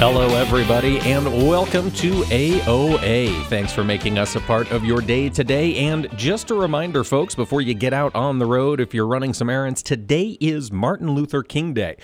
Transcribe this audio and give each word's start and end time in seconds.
Hello, 0.00 0.28
everybody, 0.34 0.98
and 1.00 1.26
welcome 1.46 1.90
to 1.90 2.22
AOA. 2.22 3.44
Thanks 3.48 3.70
for 3.70 3.84
making 3.84 4.18
us 4.18 4.34
a 4.34 4.40
part 4.40 4.70
of 4.72 4.82
your 4.82 5.02
day 5.02 5.28
today. 5.28 5.76
And 5.76 6.08
just 6.16 6.50
a 6.50 6.54
reminder, 6.54 7.04
folks, 7.04 7.34
before 7.34 7.60
you 7.60 7.74
get 7.74 7.92
out 7.92 8.14
on 8.14 8.38
the 8.38 8.46
road, 8.46 8.80
if 8.80 8.94
you're 8.94 9.06
running 9.06 9.34
some 9.34 9.50
errands, 9.50 9.82
today 9.82 10.38
is 10.40 10.72
Martin 10.72 11.10
Luther 11.10 11.42
King 11.42 11.74
Day 11.74 11.98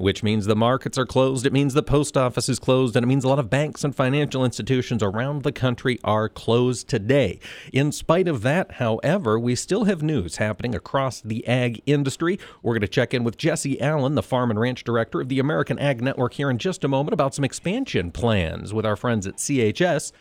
which 0.00 0.22
means 0.22 0.46
the 0.46 0.56
markets 0.56 0.96
are 0.96 1.06
closed. 1.06 1.44
It 1.44 1.52
means 1.52 1.74
the 1.74 1.82
post 1.82 2.16
office 2.16 2.48
is 2.48 2.58
closed, 2.58 2.96
and 2.96 3.04
it 3.04 3.06
means 3.06 3.22
a 3.22 3.28
lot 3.28 3.38
of 3.38 3.50
banks 3.50 3.84
and 3.84 3.94
financial 3.94 4.44
institutions 4.44 5.02
around 5.02 5.42
the 5.42 5.52
country 5.52 5.98
are 6.02 6.28
closed 6.28 6.88
today. 6.88 7.38
In 7.72 7.92
spite 7.92 8.26
of 8.26 8.42
that, 8.42 8.72
however, 8.72 9.38
we 9.38 9.54
still 9.54 9.84
have 9.84 10.02
news 10.02 10.36
happening 10.36 10.74
across 10.74 11.20
the 11.20 11.46
ag 11.46 11.82
industry. 11.84 12.38
We're 12.62 12.74
going 12.74 12.80
to 12.80 12.88
check 12.88 13.12
in 13.12 13.24
with 13.24 13.36
Jesse 13.36 13.80
Allen, 13.80 14.14
the 14.14 14.22
Farm 14.22 14.50
and 14.50 14.58
Ranch 14.58 14.84
Director 14.84 15.20
of 15.20 15.28
the 15.28 15.38
American 15.38 15.78
Ag 15.78 16.02
Network, 16.02 16.34
here 16.34 16.50
in 16.50 16.58
just 16.58 16.82
a 16.82 16.88
moment 16.88 17.12
about 17.12 17.34
some 17.34 17.44
expansion 17.44 18.10
plans 18.10 18.72
with 18.72 18.86
our 18.86 18.96
friends 18.96 19.26
at 19.26 19.36
CHS. 19.36 20.12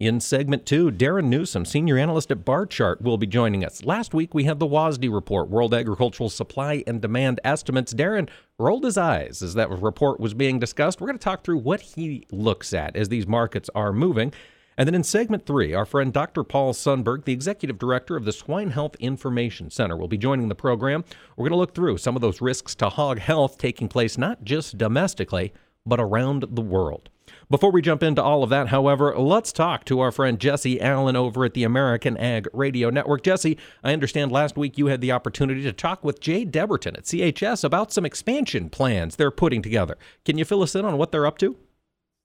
In 0.00 0.18
segment 0.18 0.64
two, 0.64 0.90
Darren 0.90 1.26
Newsom, 1.26 1.66
senior 1.66 1.98
analyst 1.98 2.30
at 2.30 2.42
Barchart, 2.42 3.02
will 3.02 3.18
be 3.18 3.26
joining 3.26 3.62
us. 3.62 3.84
Last 3.84 4.14
week 4.14 4.32
we 4.32 4.44
had 4.44 4.58
the 4.58 4.66
WASDE 4.66 5.12
report, 5.12 5.50
World 5.50 5.74
Agricultural 5.74 6.30
Supply 6.30 6.82
and 6.86 7.02
Demand 7.02 7.38
Estimates. 7.44 7.92
Darren 7.92 8.30
rolled 8.58 8.84
his 8.84 8.96
eyes 8.96 9.42
as 9.42 9.52
that 9.52 9.68
report 9.68 10.18
was 10.18 10.32
being 10.32 10.58
discussed. 10.58 11.02
We're 11.02 11.08
going 11.08 11.18
to 11.18 11.22
talk 11.22 11.44
through 11.44 11.58
what 11.58 11.82
he 11.82 12.26
looks 12.32 12.72
at 12.72 12.96
as 12.96 13.10
these 13.10 13.26
markets 13.26 13.68
are 13.74 13.92
moving. 13.92 14.32
And 14.78 14.86
then 14.86 14.94
in 14.94 15.04
segment 15.04 15.44
three, 15.44 15.74
our 15.74 15.84
friend 15.84 16.14
Dr. 16.14 16.44
Paul 16.44 16.72
Sundberg, 16.72 17.26
the 17.26 17.34
executive 17.34 17.78
director 17.78 18.16
of 18.16 18.24
the 18.24 18.32
Swine 18.32 18.70
Health 18.70 18.96
Information 19.00 19.70
Center, 19.70 19.98
will 19.98 20.08
be 20.08 20.16
joining 20.16 20.48
the 20.48 20.54
program. 20.54 21.04
We're 21.36 21.44
going 21.44 21.52
to 21.52 21.58
look 21.58 21.74
through 21.74 21.98
some 21.98 22.16
of 22.16 22.22
those 22.22 22.40
risks 22.40 22.74
to 22.76 22.88
hog 22.88 23.18
health 23.18 23.58
taking 23.58 23.86
place 23.86 24.16
not 24.16 24.44
just 24.44 24.78
domestically, 24.78 25.52
but 25.84 26.00
around 26.00 26.46
the 26.48 26.62
world. 26.62 27.10
Before 27.50 27.72
we 27.72 27.82
jump 27.82 28.04
into 28.04 28.22
all 28.22 28.44
of 28.44 28.50
that, 28.50 28.68
however, 28.68 29.12
let's 29.18 29.52
talk 29.52 29.84
to 29.86 29.98
our 29.98 30.12
friend 30.12 30.38
Jesse 30.38 30.80
Allen 30.80 31.16
over 31.16 31.44
at 31.44 31.54
the 31.54 31.64
American 31.64 32.16
Ag 32.16 32.46
Radio 32.52 32.90
Network. 32.90 33.24
Jesse, 33.24 33.58
I 33.82 33.92
understand 33.92 34.30
last 34.30 34.56
week 34.56 34.78
you 34.78 34.86
had 34.86 35.00
the 35.00 35.10
opportunity 35.10 35.64
to 35.64 35.72
talk 35.72 36.04
with 36.04 36.20
Jay 36.20 36.46
Debertin 36.46 36.96
at 36.96 37.06
CHS 37.06 37.64
about 37.64 37.92
some 37.92 38.06
expansion 38.06 38.70
plans 38.70 39.16
they're 39.16 39.32
putting 39.32 39.62
together. 39.62 39.98
Can 40.24 40.38
you 40.38 40.44
fill 40.44 40.62
us 40.62 40.76
in 40.76 40.84
on 40.84 40.96
what 40.96 41.10
they're 41.10 41.26
up 41.26 41.38
to? 41.38 41.56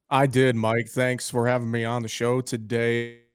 I 0.08 0.28
did, 0.28 0.54
Mike. 0.54 0.88
Thanks 0.88 1.28
for 1.28 1.48
having 1.48 1.72
me 1.72 1.84
on 1.84 2.02
the 2.02 2.08
show 2.08 2.40
today. 2.40 3.25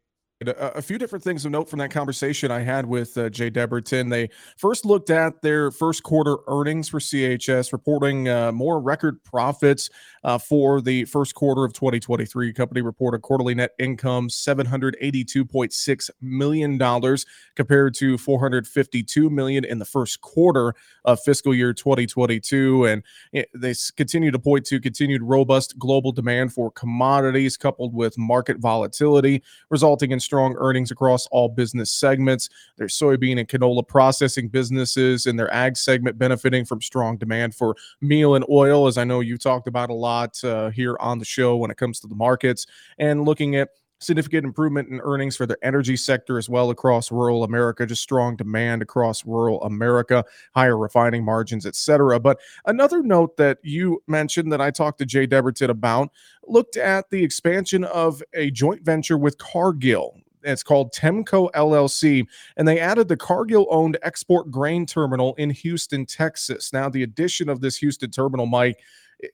A, 0.47 0.81
few 0.81 0.97
different 0.97 1.23
things 1.23 1.45
of 1.45 1.51
note 1.51 1.69
from 1.69 1.77
that 1.79 1.91
conversation 1.91 2.49
I 2.49 2.61
had 2.61 2.87
with 2.87 3.15
uh, 3.15 3.29
Jay 3.29 3.51
Debertin. 3.51 4.09
They 4.09 4.29
first 4.57 4.85
looked 4.85 5.11
at 5.11 5.43
their 5.43 5.69
first 5.69 6.01
quarter 6.01 6.37
earnings 6.47 6.89
for 6.89 6.99
CHS, 6.99 7.71
reporting 7.71 8.27
uh, 8.27 8.51
more 8.51 8.81
record 8.81 9.23
profits 9.23 9.91
uh, 10.23 10.39
for 10.39 10.81
the 10.81 11.05
first 11.05 11.35
quarter 11.35 11.63
of 11.63 11.73
2023. 11.73 12.53
Company 12.53 12.81
reported 12.81 13.21
quarterly 13.21 13.53
net 13.53 13.71
income 13.77 14.29
$782.6 14.29 16.09
million 16.21 17.17
compared 17.55 17.93
to 17.95 18.17
452 18.17 19.29
million 19.29 19.63
in 19.63 19.77
the 19.77 19.85
first 19.85 20.21
quarter 20.21 20.73
of 21.05 21.19
fiscal 21.19 21.53
year 21.53 21.71
2022. 21.71 22.85
And 22.85 23.03
it, 23.31 23.49
they 23.53 23.75
continue 23.95 24.31
to 24.31 24.39
point 24.39 24.65
to 24.67 24.79
continued 24.79 25.21
robust 25.21 25.77
global 25.77 26.11
demand 26.11 26.51
for 26.51 26.71
commodities 26.71 27.57
coupled 27.57 27.93
with 27.93 28.17
market 28.17 28.57
volatility, 28.57 29.43
resulting 29.69 30.09
in 30.11 30.19
strong 30.31 30.55
earnings 30.59 30.91
across 30.91 31.27
all 31.27 31.49
business 31.49 31.91
segments. 31.91 32.47
Their 32.77 32.87
soybean 32.87 33.37
and 33.37 33.49
canola 33.49 33.85
processing 33.85 34.47
businesses 34.47 35.25
and 35.25 35.37
their 35.37 35.53
ag 35.53 35.75
segment 35.75 36.17
benefiting 36.17 36.63
from 36.63 36.81
strong 36.81 37.17
demand 37.17 37.53
for 37.53 37.75
meal 37.99 38.35
and 38.35 38.45
oil, 38.49 38.87
as 38.87 38.97
I 38.97 39.03
know 39.03 39.19
you 39.19 39.37
talked 39.37 39.67
about 39.67 39.89
a 39.89 39.93
lot 39.93 40.41
uh, 40.45 40.69
here 40.69 40.95
on 41.01 41.19
the 41.19 41.25
show 41.25 41.57
when 41.57 41.69
it 41.69 41.75
comes 41.75 41.99
to 41.99 42.07
the 42.07 42.15
markets, 42.15 42.65
and 42.97 43.25
looking 43.25 43.57
at 43.57 43.71
significant 44.01 44.45
improvement 44.45 44.89
in 44.89 44.99
earnings 45.01 45.37
for 45.37 45.45
the 45.45 45.57
energy 45.63 45.95
sector 45.95 46.37
as 46.37 46.49
well 46.49 46.69
across 46.69 47.11
rural 47.11 47.43
America, 47.43 47.85
just 47.85 48.01
strong 48.01 48.35
demand 48.35 48.81
across 48.81 49.25
rural 49.25 49.61
America, 49.63 50.25
higher 50.53 50.77
refining 50.77 51.23
margins, 51.23 51.65
etc. 51.65 52.19
But 52.19 52.39
another 52.65 53.01
note 53.03 53.37
that 53.37 53.59
you 53.63 54.03
mentioned 54.07 54.51
that 54.51 54.61
I 54.61 54.71
talked 54.71 54.99
to 54.99 55.05
Jay 55.05 55.27
Debertin 55.27 55.69
about 55.69 56.09
looked 56.47 56.77
at 56.77 57.09
the 57.09 57.23
expansion 57.23 57.83
of 57.83 58.21
a 58.33 58.51
joint 58.51 58.83
venture 58.83 59.17
with 59.17 59.37
Cargill. 59.37 60.17
It's 60.43 60.63
called 60.63 60.91
Temco 60.91 61.51
LLC, 61.51 62.25
and 62.57 62.67
they 62.67 62.79
added 62.79 63.07
the 63.07 63.17
Cargill 63.17 63.67
owned 63.69 63.97
export 64.01 64.49
grain 64.49 64.87
terminal 64.87 65.35
in 65.35 65.51
Houston, 65.51 66.05
Texas. 66.05 66.73
Now, 66.73 66.89
the 66.89 67.03
addition 67.03 67.47
of 67.47 67.61
this 67.61 67.77
Houston 67.77 68.09
terminal, 68.09 68.47
Mike, 68.47 68.79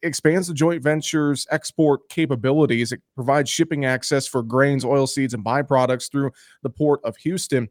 expands 0.04 0.48
the 0.48 0.54
joint 0.54 0.84
venture's 0.84 1.48
export 1.52 2.08
capabilities. 2.10 2.92
It 2.92 3.02
provides 3.16 3.50
shipping 3.50 3.86
access 3.86 4.28
for 4.28 4.44
grains, 4.44 4.84
oilseeds, 4.84 5.34
and 5.34 5.44
byproducts 5.44 6.12
through 6.12 6.32
the 6.64 6.70
port 6.70 7.00
of 7.04 7.16
Houston. 7.18 7.70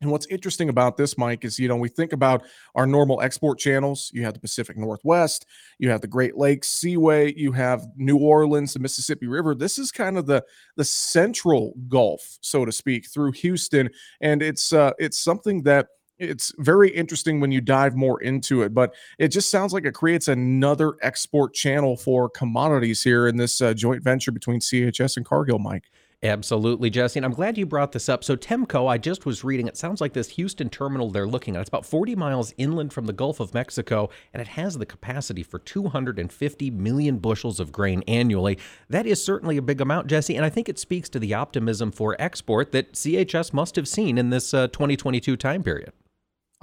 And 0.00 0.10
what's 0.10 0.26
interesting 0.26 0.68
about 0.68 0.98
this, 0.98 1.16
Mike, 1.16 1.44
is 1.44 1.58
you 1.58 1.66
know 1.66 1.76
we 1.76 1.88
think 1.88 2.12
about 2.12 2.44
our 2.74 2.86
normal 2.86 3.22
export 3.22 3.58
channels. 3.58 4.10
You 4.12 4.22
have 4.24 4.34
the 4.34 4.40
Pacific 4.40 4.76
Northwest, 4.76 5.46
you 5.78 5.88
have 5.88 6.02
the 6.02 6.06
Great 6.06 6.36
Lakes 6.36 6.68
Seaway, 6.68 7.32
you 7.34 7.52
have 7.52 7.86
New 7.96 8.18
Orleans, 8.18 8.74
the 8.74 8.80
Mississippi 8.80 9.28
River. 9.28 9.54
This 9.54 9.78
is 9.78 9.90
kind 9.90 10.18
of 10.18 10.26
the 10.26 10.44
the 10.76 10.84
central 10.84 11.74
Gulf, 11.88 12.38
so 12.42 12.64
to 12.64 12.72
speak, 12.72 13.08
through 13.08 13.32
Houston, 13.32 13.88
and 14.20 14.42
it's 14.42 14.72
uh, 14.72 14.92
it's 14.98 15.18
something 15.18 15.62
that 15.62 15.86
it's 16.18 16.52
very 16.58 16.90
interesting 16.90 17.40
when 17.40 17.52
you 17.52 17.60
dive 17.60 17.96
more 17.96 18.20
into 18.22 18.62
it, 18.62 18.72
but 18.74 18.94
it 19.18 19.28
just 19.28 19.50
sounds 19.50 19.72
like 19.72 19.84
it 19.84 19.94
creates 19.94 20.28
another 20.28 20.94
export 21.02 21.54
channel 21.54 21.96
for 21.96 22.28
commodities 22.28 23.02
here 23.02 23.26
in 23.26 23.36
this 23.36 23.60
uh, 23.60 23.74
joint 23.74 24.02
venture 24.02 24.32
between 24.32 24.60
CHS 24.60 25.16
and 25.16 25.26
Cargill, 25.26 25.58
Mike. 25.58 25.90
Absolutely, 26.22 26.88
Jesse. 26.88 27.18
And 27.18 27.26
I'm 27.26 27.34
glad 27.34 27.58
you 27.58 27.66
brought 27.66 27.92
this 27.92 28.08
up. 28.08 28.24
So, 28.24 28.34
Temco, 28.34 28.90
I 28.90 28.96
just 28.96 29.26
was 29.26 29.44
reading, 29.44 29.66
it 29.66 29.76
sounds 29.76 30.00
like 30.00 30.14
this 30.14 30.30
Houston 30.30 30.70
terminal 30.70 31.10
they're 31.10 31.26
looking 31.26 31.54
at. 31.54 31.60
It's 31.60 31.68
about 31.68 31.84
40 31.84 32.16
miles 32.16 32.54
inland 32.56 32.94
from 32.94 33.04
the 33.04 33.12
Gulf 33.12 33.40
of 33.40 33.52
Mexico, 33.52 34.08
and 34.32 34.40
it 34.40 34.48
has 34.48 34.78
the 34.78 34.86
capacity 34.86 35.42
for 35.42 35.58
250 35.58 36.70
million 36.70 37.18
bushels 37.18 37.60
of 37.60 37.72
grain 37.72 38.02
annually. 38.08 38.58
That 38.88 39.06
is 39.06 39.22
certainly 39.22 39.58
a 39.58 39.62
big 39.62 39.82
amount, 39.82 40.06
Jesse. 40.06 40.34
And 40.34 40.46
I 40.46 40.50
think 40.50 40.70
it 40.70 40.78
speaks 40.78 41.10
to 41.10 41.18
the 41.18 41.34
optimism 41.34 41.92
for 41.92 42.16
export 42.18 42.72
that 42.72 42.94
CHS 42.94 43.52
must 43.52 43.76
have 43.76 43.86
seen 43.86 44.16
in 44.16 44.30
this 44.30 44.54
uh, 44.54 44.68
2022 44.68 45.36
time 45.36 45.62
period. 45.62 45.92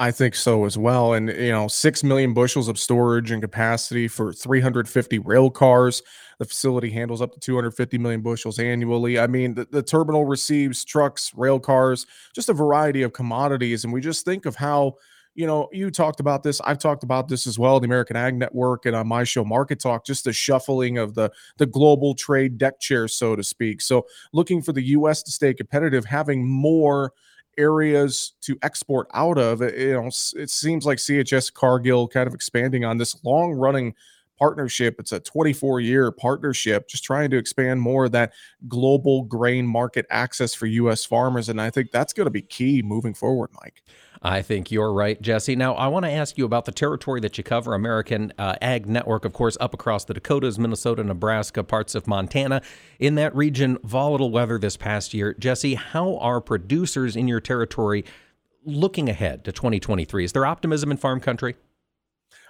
I 0.02 0.10
think 0.10 0.34
so 0.34 0.66
as 0.66 0.80
well. 0.80 1.14
And, 1.14 1.30
you 1.30 1.52
know, 1.52 1.68
6 1.68 2.04
million 2.04 2.34
bushels 2.34 2.68
of 2.68 2.80
storage 2.80 3.30
and 3.30 3.40
capacity 3.40 4.08
for 4.08 4.34
350 4.34 5.20
rail 5.20 5.52
cars. 5.52 6.02
The 6.40 6.46
facility 6.46 6.90
handles 6.90 7.22
up 7.22 7.34
to 7.34 7.40
250 7.40 8.00
million 8.00 8.22
bushels 8.22 8.58
annually. 8.58 9.20
I 9.20 9.28
mean, 9.28 9.54
the, 9.54 9.68
the 9.70 9.84
terminal 9.84 10.26
receives 10.26 10.84
trucks, 10.84 11.32
rail 11.36 11.60
cars, 11.60 12.08
just 12.34 12.50
a 12.50 12.54
variety 12.54 13.04
of 13.04 13.14
commodities. 13.14 13.84
And 13.84 13.94
we 13.94 14.02
just 14.02 14.26
think 14.26 14.48
of 14.48 14.56
how, 14.56 14.96
you 15.36 15.46
know, 15.46 15.70
you 15.72 15.92
talked 15.92 16.20
about 16.20 16.42
this. 16.42 16.60
I've 16.62 16.80
talked 16.80 17.04
about 17.04 17.28
this 17.28 17.46
as 17.46 17.60
well. 17.60 17.80
The 17.80 17.86
American 17.86 18.16
Ag 18.16 18.36
Network 18.36 18.88
and 18.88 18.96
on 18.96 19.08
my 19.08 19.24
show, 19.24 19.46
Market 19.46 19.80
Talk, 19.80 20.04
just 20.04 20.24
the 20.24 20.34
shuffling 20.34 20.98
of 20.98 21.14
the 21.14 21.32
the 21.58 21.68
global 21.68 22.16
trade 22.16 22.58
deck 22.58 22.80
chair, 22.80 23.08
so 23.08 23.36
to 23.36 23.44
speak. 23.44 23.82
So, 23.82 24.08
looking 24.34 24.64
for 24.64 24.74
the 24.74 24.84
U.S. 24.88 25.22
to 25.24 25.32
stay 25.32 25.54
competitive, 25.54 26.06
having 26.06 26.46
more 26.46 27.14
areas 27.58 28.34
to 28.42 28.58
export 28.62 29.08
out 29.14 29.38
of. 29.38 29.62
It, 29.62 29.78
you 29.78 29.94
know, 29.94 30.08
it 30.08 30.50
seems 30.50 30.86
like 30.86 30.98
CHS 30.98 31.54
Cargill 31.54 32.08
kind 32.08 32.28
of 32.28 32.34
expanding 32.34 32.86
on 32.86 32.98
this 32.98 33.24
long 33.24 33.54
running 33.54 33.96
partnership. 34.42 34.96
It's 35.00 35.12
a 35.12 35.20
24 35.20 35.82
year 35.82 36.12
partnership, 36.12 36.88
just 36.88 37.04
trying 37.04 37.30
to 37.30 37.38
expand 37.38 37.80
more 37.80 38.06
of 38.06 38.12
that 38.14 38.34
global 38.68 39.24
grain 39.24 39.68
market 39.68 40.08
access 40.10 40.56
for 40.56 40.66
U.S. 40.66 41.06
farmers. 41.06 41.48
And 41.48 41.62
I 41.62 41.70
think 41.70 41.92
that's 41.92 42.12
going 42.12 42.26
to 42.26 42.32
be 42.32 42.42
key 42.42 42.82
moving 42.82 43.14
forward, 43.14 43.52
Mike. 43.62 43.84
I 44.24 44.44
think 44.44 44.72
you're 44.72 44.94
right, 44.94 45.20
Jesse. 45.20 45.56
Now, 45.56 45.74
I 45.74 45.88
want 45.88 46.06
to 46.06 46.12
ask 46.12 46.38
you 46.38 46.46
about 46.46 46.66
the 46.66 46.72
territory 46.72 47.20
that 47.22 47.40
you 47.40 47.44
cover, 47.44 47.74
American 47.74 48.32
uh, 48.38 48.56
Ag 48.62 48.86
Network, 48.86 49.26
of 49.26 49.34
course, 49.34 49.58
up 49.60 49.74
across 49.74 50.06
the 50.06 50.14
Dakotas, 50.14 50.60
Minnesota, 50.60 51.04
Nebraska, 51.04 51.64
parts 51.64 51.96
of 51.96 52.06
Montana. 52.06 52.62
In 53.00 53.16
that 53.16 53.36
region, 53.36 53.80
volatile 53.84 54.30
weather 54.30 54.60
this 54.60 54.78
past 54.78 55.16
year. 55.16 55.34
Jesse, 55.40 55.74
how 55.74 56.18
are 56.18 56.40
producers 56.40 57.16
in 57.16 57.28
your 57.28 57.40
territory 57.40 58.06
looking 58.64 59.10
ahead 59.10 59.44
to 59.46 59.52
2023? 59.52 60.26
Is 60.26 60.34
there 60.34 60.46
optimism 60.46 60.92
in 60.92 60.98
farm 60.98 61.20
country? 61.20 61.56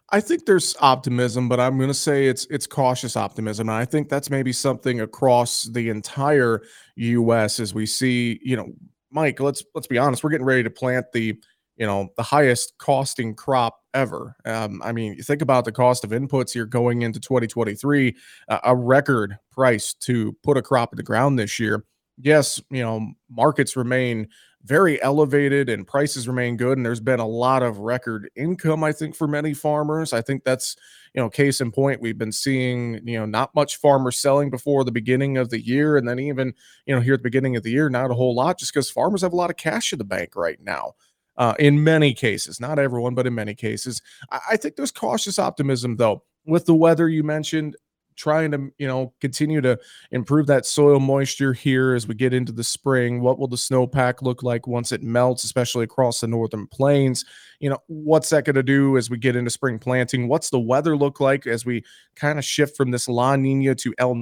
I 0.09 0.19
think 0.19 0.45
there's 0.45 0.75
optimism, 0.81 1.47
but 1.47 1.61
I'm 1.61 1.77
going 1.77 1.89
to 1.89 1.93
say 1.93 2.27
it's 2.27 2.45
it's 2.49 2.67
cautious 2.67 3.15
optimism. 3.15 3.69
And 3.69 3.77
I 3.77 3.85
think 3.85 4.09
that's 4.09 4.29
maybe 4.29 4.51
something 4.51 4.99
across 4.99 5.63
the 5.63 5.87
entire 5.87 6.63
U.S. 6.97 7.61
as 7.61 7.73
we 7.73 7.85
see, 7.85 8.41
you 8.43 8.57
know, 8.57 8.73
Mike. 9.09 9.39
Let's 9.39 9.63
let's 9.73 9.87
be 9.87 9.97
honest. 9.97 10.21
We're 10.21 10.31
getting 10.31 10.45
ready 10.45 10.63
to 10.63 10.69
plant 10.69 11.05
the, 11.13 11.39
you 11.81 11.87
know, 11.87 12.09
the 12.15 12.21
highest 12.21 12.77
costing 12.77 13.33
crop 13.33 13.79
ever. 13.95 14.35
Um, 14.45 14.83
I 14.85 14.91
mean, 14.91 15.15
you 15.15 15.23
think 15.23 15.41
about 15.41 15.65
the 15.65 15.71
cost 15.71 16.03
of 16.03 16.11
inputs 16.11 16.51
here 16.53 16.67
going 16.67 17.01
into 17.01 17.19
2023, 17.19 18.15
uh, 18.49 18.59
a 18.63 18.75
record 18.75 19.39
price 19.51 19.95
to 19.95 20.31
put 20.43 20.57
a 20.57 20.61
crop 20.61 20.93
in 20.93 20.97
the 20.97 21.03
ground 21.03 21.39
this 21.39 21.59
year. 21.59 21.83
Yes, 22.19 22.61
you 22.69 22.83
know, 22.83 23.13
markets 23.31 23.75
remain 23.75 24.27
very 24.63 25.01
elevated 25.01 25.69
and 25.69 25.87
prices 25.87 26.27
remain 26.27 26.55
good 26.55 26.77
and 26.77 26.85
there's 26.85 26.99
been 26.99 27.19
a 27.19 27.27
lot 27.27 27.63
of 27.63 27.79
record 27.79 28.29
income 28.35 28.83
i 28.83 28.91
think 28.91 29.15
for 29.15 29.27
many 29.27 29.55
farmers 29.55 30.13
i 30.13 30.21
think 30.21 30.43
that's 30.43 30.75
you 31.15 31.19
know 31.19 31.31
case 31.31 31.61
in 31.61 31.71
point 31.71 31.99
we've 31.99 32.19
been 32.19 32.31
seeing 32.31 32.99
you 33.03 33.17
know 33.17 33.25
not 33.25 33.53
much 33.55 33.77
farmers 33.77 34.17
selling 34.17 34.51
before 34.51 34.83
the 34.83 34.91
beginning 34.91 35.35
of 35.35 35.49
the 35.49 35.59
year 35.59 35.97
and 35.97 36.07
then 36.07 36.19
even 36.19 36.53
you 36.85 36.93
know 36.93 37.01
here 37.01 37.15
at 37.15 37.21
the 37.21 37.23
beginning 37.23 37.55
of 37.55 37.63
the 37.63 37.71
year 37.71 37.89
not 37.89 38.11
a 38.11 38.13
whole 38.13 38.35
lot 38.35 38.59
just 38.59 38.71
because 38.71 38.87
farmers 38.91 39.23
have 39.23 39.33
a 39.33 39.35
lot 39.35 39.49
of 39.49 39.57
cash 39.57 39.93
in 39.93 39.97
the 39.97 40.05
bank 40.05 40.35
right 40.35 40.59
now 40.61 40.93
uh, 41.41 41.55
in 41.57 41.83
many 41.83 42.13
cases 42.13 42.59
not 42.59 42.77
everyone 42.77 43.15
but 43.15 43.25
in 43.25 43.33
many 43.33 43.55
cases. 43.55 44.01
I, 44.31 44.39
I 44.51 44.57
think 44.57 44.75
there's 44.75 44.91
cautious 44.91 45.39
optimism 45.39 45.97
though 45.97 46.23
with 46.45 46.65
the 46.65 46.75
weather 46.75 47.09
you 47.09 47.23
mentioned 47.23 47.75
trying 48.15 48.51
to 48.51 48.71
you 48.77 48.87
know 48.87 49.11
continue 49.19 49.59
to 49.61 49.79
improve 50.11 50.45
that 50.45 50.67
soil 50.67 50.99
moisture 50.99 51.53
here 51.53 51.95
as 51.95 52.07
we 52.07 52.13
get 52.13 52.33
into 52.33 52.51
the 52.51 52.63
spring. 52.63 53.21
What 53.21 53.39
will 53.39 53.47
the 53.47 53.55
snowpack 53.55 54.21
look 54.21 54.43
like 54.43 54.67
once 54.67 54.91
it 54.91 55.01
melts 55.01 55.43
especially 55.43 55.85
across 55.85 56.19
the 56.19 56.27
northern 56.27 56.67
plains? 56.67 57.25
You 57.59 57.71
know 57.71 57.79
what's 57.87 58.29
that 58.29 58.45
going 58.45 58.55
to 58.55 58.63
do 58.63 58.95
as 58.97 59.09
we 59.09 59.17
get 59.17 59.35
into 59.35 59.49
spring 59.49 59.79
planting? 59.79 60.27
What's 60.27 60.51
the 60.51 60.59
weather 60.59 60.95
look 60.95 61.19
like 61.19 61.47
as 61.47 61.65
we 61.65 61.83
kind 62.15 62.37
of 62.37 62.45
shift 62.45 62.77
from 62.77 62.91
this 62.91 63.07
la 63.07 63.35
nina 63.35 63.73
to 63.75 63.95
el 63.97 64.13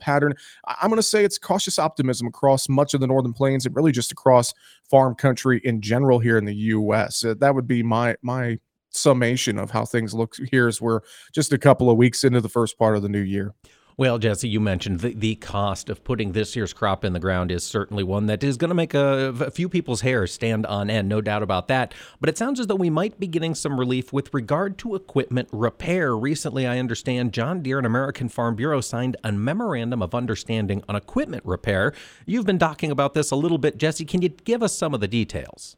Pattern. 0.00 0.34
I'm 0.66 0.90
going 0.90 0.98
to 0.98 1.02
say 1.02 1.24
it's 1.24 1.38
cautious 1.38 1.78
optimism 1.78 2.26
across 2.26 2.68
much 2.68 2.94
of 2.94 3.00
the 3.00 3.06
northern 3.06 3.32
plains 3.32 3.66
and 3.66 3.74
really 3.74 3.92
just 3.92 4.12
across 4.12 4.52
farm 4.88 5.14
country 5.14 5.60
in 5.64 5.80
general 5.80 6.18
here 6.18 6.38
in 6.38 6.44
the 6.44 6.54
U.S. 6.54 7.24
Uh, 7.24 7.34
that 7.40 7.54
would 7.54 7.66
be 7.66 7.82
my 7.82 8.16
my 8.22 8.58
summation 8.90 9.58
of 9.58 9.70
how 9.70 9.84
things 9.84 10.14
look 10.14 10.34
here 10.50 10.66
as 10.66 10.80
we're 10.80 11.00
just 11.32 11.52
a 11.52 11.58
couple 11.58 11.90
of 11.90 11.96
weeks 11.96 12.24
into 12.24 12.40
the 12.40 12.48
first 12.48 12.78
part 12.78 12.96
of 12.96 13.02
the 13.02 13.08
new 13.08 13.20
year. 13.20 13.54
Well, 13.96 14.18
Jesse, 14.18 14.48
you 14.48 14.60
mentioned 14.60 15.00
the, 15.00 15.14
the 15.14 15.34
cost 15.36 15.90
of 15.90 16.04
putting 16.04 16.32
this 16.32 16.56
year's 16.56 16.72
crop 16.72 17.04
in 17.04 17.12
the 17.12 17.20
ground 17.20 17.50
is 17.50 17.64
certainly 17.64 18.02
one 18.02 18.26
that 18.26 18.42
is 18.42 18.56
going 18.56 18.70
to 18.70 18.74
make 18.74 18.94
a, 18.94 19.34
a, 19.40 19.50
few 19.50 19.68
people's 19.68 20.00
hair 20.00 20.26
stand 20.26 20.64
on 20.66 20.88
end, 20.88 21.08
no 21.08 21.20
doubt 21.20 21.42
about 21.42 21.68
that. 21.68 21.92
But 22.20 22.30
it 22.30 22.38
sounds 22.38 22.60
as 22.60 22.66
though 22.66 22.76
we 22.76 22.90
might 22.90 23.20
be 23.20 23.26
getting 23.26 23.54
some 23.54 23.78
relief 23.78 24.12
with 24.12 24.32
regard 24.32 24.78
to 24.78 24.94
equipment 24.94 25.48
repair. 25.52 26.16
Recently, 26.16 26.66
I 26.66 26.78
understand 26.78 27.32
John 27.32 27.62
Deere 27.62 27.78
and 27.78 27.86
American 27.86 28.28
Farm 28.28 28.56
Bureau 28.56 28.80
signed 28.80 29.16
a 29.24 29.32
memorandum 29.32 30.02
of 30.02 30.14
understanding 30.14 30.82
on 30.88 30.96
equipment 30.96 31.44
repair. 31.44 31.92
You've 32.26 32.46
been 32.46 32.58
talking 32.58 32.90
about 32.90 33.14
this 33.14 33.30
a 33.30 33.36
little 33.36 33.58
bit, 33.58 33.76
Jesse. 33.76 34.04
Can 34.04 34.22
you 34.22 34.28
give 34.28 34.62
us 34.62 34.72
some 34.72 34.94
of 34.94 35.00
the 35.00 35.08
details? 35.08 35.76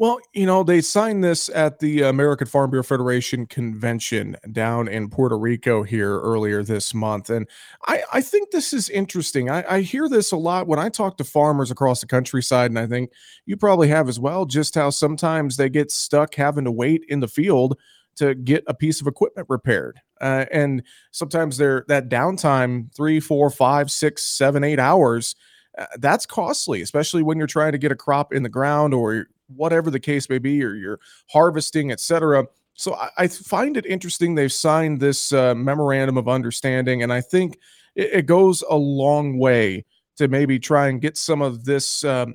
Well, 0.00 0.20
you 0.32 0.46
know, 0.46 0.62
they 0.62 0.80
signed 0.80 1.24
this 1.24 1.48
at 1.48 1.80
the 1.80 2.02
American 2.02 2.46
Farm 2.46 2.70
Bureau 2.70 2.84
Federation 2.84 3.46
convention 3.46 4.36
down 4.52 4.86
in 4.86 5.10
Puerto 5.10 5.36
Rico 5.36 5.82
here 5.82 6.20
earlier 6.20 6.62
this 6.62 6.94
month. 6.94 7.30
And 7.30 7.48
I, 7.88 8.04
I 8.12 8.20
think 8.20 8.52
this 8.52 8.72
is 8.72 8.88
interesting. 8.88 9.50
I, 9.50 9.64
I 9.68 9.80
hear 9.80 10.08
this 10.08 10.30
a 10.30 10.36
lot 10.36 10.68
when 10.68 10.78
I 10.78 10.88
talk 10.88 11.16
to 11.16 11.24
farmers 11.24 11.72
across 11.72 12.00
the 12.00 12.06
countryside, 12.06 12.70
and 12.70 12.78
I 12.78 12.86
think 12.86 13.10
you 13.44 13.56
probably 13.56 13.88
have 13.88 14.08
as 14.08 14.20
well, 14.20 14.46
just 14.46 14.76
how 14.76 14.90
sometimes 14.90 15.56
they 15.56 15.68
get 15.68 15.90
stuck 15.90 16.36
having 16.36 16.64
to 16.64 16.72
wait 16.72 17.02
in 17.08 17.18
the 17.18 17.26
field 17.26 17.76
to 18.18 18.36
get 18.36 18.62
a 18.68 18.74
piece 18.74 19.00
of 19.00 19.08
equipment 19.08 19.48
repaired. 19.50 20.00
Uh, 20.20 20.44
and 20.52 20.84
sometimes 21.10 21.56
they're 21.56 21.84
that 21.88 22.08
downtime 22.08 22.94
three, 22.94 23.18
four, 23.18 23.50
five, 23.50 23.90
six, 23.90 24.22
seven, 24.22 24.62
eight 24.62 24.78
hours. 24.78 25.34
Uh, 25.76 25.86
that's 25.98 26.24
costly, 26.26 26.82
especially 26.82 27.22
when 27.24 27.36
you're 27.36 27.48
trying 27.48 27.72
to 27.72 27.78
get 27.78 27.92
a 27.92 27.96
crop 27.96 28.32
in 28.32 28.44
the 28.44 28.48
ground 28.48 28.94
or 28.94 29.26
whatever 29.54 29.90
the 29.90 30.00
case 30.00 30.28
may 30.28 30.38
be, 30.38 30.62
or 30.62 30.74
you're 30.74 31.00
harvesting, 31.30 31.92
etc. 31.92 32.46
So 32.74 32.94
I, 32.94 33.08
I, 33.18 33.28
find 33.28 33.76
it 33.76 33.86
interesting 33.86 34.34
they've 34.34 34.52
signed 34.52 35.00
this 35.00 35.32
uh, 35.32 35.54
memorandum 35.54 36.16
of 36.16 36.28
understanding, 36.28 37.02
and 37.02 37.12
I 37.12 37.20
think 37.20 37.58
it, 37.94 38.10
it, 38.12 38.26
goes 38.26 38.62
a 38.68 38.76
long 38.76 39.38
way 39.38 39.84
to 40.16 40.28
maybe 40.28 40.58
try 40.58 40.88
and 40.88 41.00
get 41.00 41.16
some 41.16 41.42
of 41.42 41.64
this. 41.64 42.04
Um, 42.04 42.34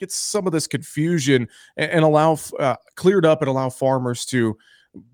get 0.00 0.10
some 0.10 0.44
of 0.44 0.52
this 0.52 0.66
confusion 0.66 1.48
and, 1.76 1.90
and 1.90 2.04
allow 2.04 2.36
uh, 2.58 2.74
cleared 2.96 3.24
up 3.24 3.42
and 3.42 3.48
allow 3.48 3.70
farmers 3.70 4.26
to 4.26 4.56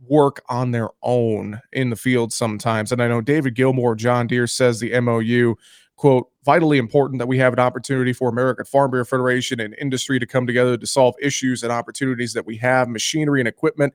work 0.07 0.43
on 0.49 0.71
their 0.71 0.89
own 1.03 1.61
in 1.73 1.91
the 1.91 1.97
field 1.97 2.33
sometimes. 2.33 2.93
And 2.93 3.03
I 3.03 3.09
know 3.09 3.21
David 3.21 3.55
Gilmore, 3.55 3.95
John 3.95 4.27
Deere 4.27 4.47
says 4.47 4.81
the 4.81 4.99
MOU 5.01 5.55
quote, 6.01 6.31
vitally 6.47 6.79
important 6.79 7.19
that 7.19 7.27
we 7.27 7.37
have 7.37 7.53
an 7.53 7.59
opportunity 7.59 8.15
for 8.15 8.31
American 8.31 8.65
Farm 8.65 8.91
Bureau 8.91 9.05
Federation 9.05 9.61
and 9.61 9.77
industry 9.79 10.19
to 10.19 10.27
come 10.27 10.47
together 10.47 10.79
to 10.79 10.87
solve 10.87 11.15
issues 11.21 11.63
and 11.63 11.71
opportunities 11.71 12.33
that 12.33 12.47
we 12.47 12.57
have. 12.57 12.89
Machinery 12.89 13.39
and 13.39 13.47
equipment, 13.47 13.93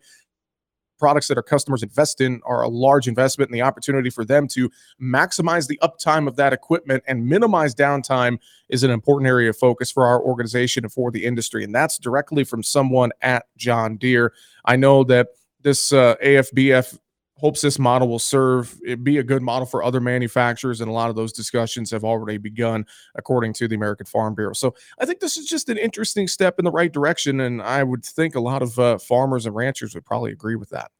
products 0.99 1.27
that 1.29 1.37
our 1.37 1.41
customers 1.41 1.81
invest 1.81 2.21
in 2.21 2.41
are 2.45 2.61
a 2.61 2.67
large 2.67 3.07
investment, 3.07 3.49
and 3.49 3.57
the 3.57 3.63
opportunity 3.63 4.11
for 4.11 4.23
them 4.23 4.47
to 4.49 4.69
maximize 5.01 5.65
the 5.65 5.79
uptime 5.81 6.27
of 6.27 6.35
that 6.35 6.53
equipment 6.53 7.03
and 7.07 7.25
minimize 7.25 7.73
downtime 7.73 8.37
is 8.69 8.83
an 8.83 8.91
important 8.91 9.27
area 9.27 9.49
of 9.49 9.57
focus 9.57 9.89
for 9.89 10.05
our 10.05 10.21
organization 10.21 10.85
and 10.85 10.93
for 10.93 11.09
the 11.09 11.25
industry. 11.25 11.63
And 11.63 11.73
that's 11.73 11.97
directly 11.97 12.43
from 12.43 12.61
someone 12.61 13.13
at 13.23 13.47
John 13.57 13.97
Deere. 13.97 14.31
I 14.63 14.75
know 14.75 15.03
that 15.05 15.29
this 15.63 15.91
uh, 15.91 16.17
AFBF 16.23 16.99
hopes 17.37 17.61
this 17.61 17.77
model 17.77 18.07
will 18.07 18.19
serve 18.19 18.77
it 18.85 19.03
be 19.03 19.17
a 19.17 19.23
good 19.23 19.41
model 19.41 19.65
for 19.65 19.83
other 19.83 19.99
manufacturers 19.99 20.81
and 20.81 20.89
a 20.89 20.93
lot 20.93 21.09
of 21.09 21.15
those 21.15 21.33
discussions 21.33 21.91
have 21.91 22.03
already 22.03 22.37
begun 22.37 22.85
according 23.15 23.53
to 23.53 23.67
the 23.67 23.75
american 23.75 24.05
farm 24.05 24.33
bureau. 24.33 24.53
So 24.53 24.73
i 24.99 25.05
think 25.05 25.19
this 25.19 25.37
is 25.37 25.45
just 25.45 25.69
an 25.69 25.77
interesting 25.77 26.27
step 26.27 26.59
in 26.59 26.65
the 26.65 26.71
right 26.71 26.91
direction 26.91 27.41
and 27.41 27.61
i 27.61 27.83
would 27.83 28.05
think 28.05 28.35
a 28.35 28.39
lot 28.39 28.61
of 28.61 28.77
uh, 28.79 28.97
farmers 28.97 29.45
and 29.45 29.55
ranchers 29.55 29.93
would 29.95 30.05
probably 30.05 30.31
agree 30.31 30.55
with 30.55 30.69
that 30.69 30.91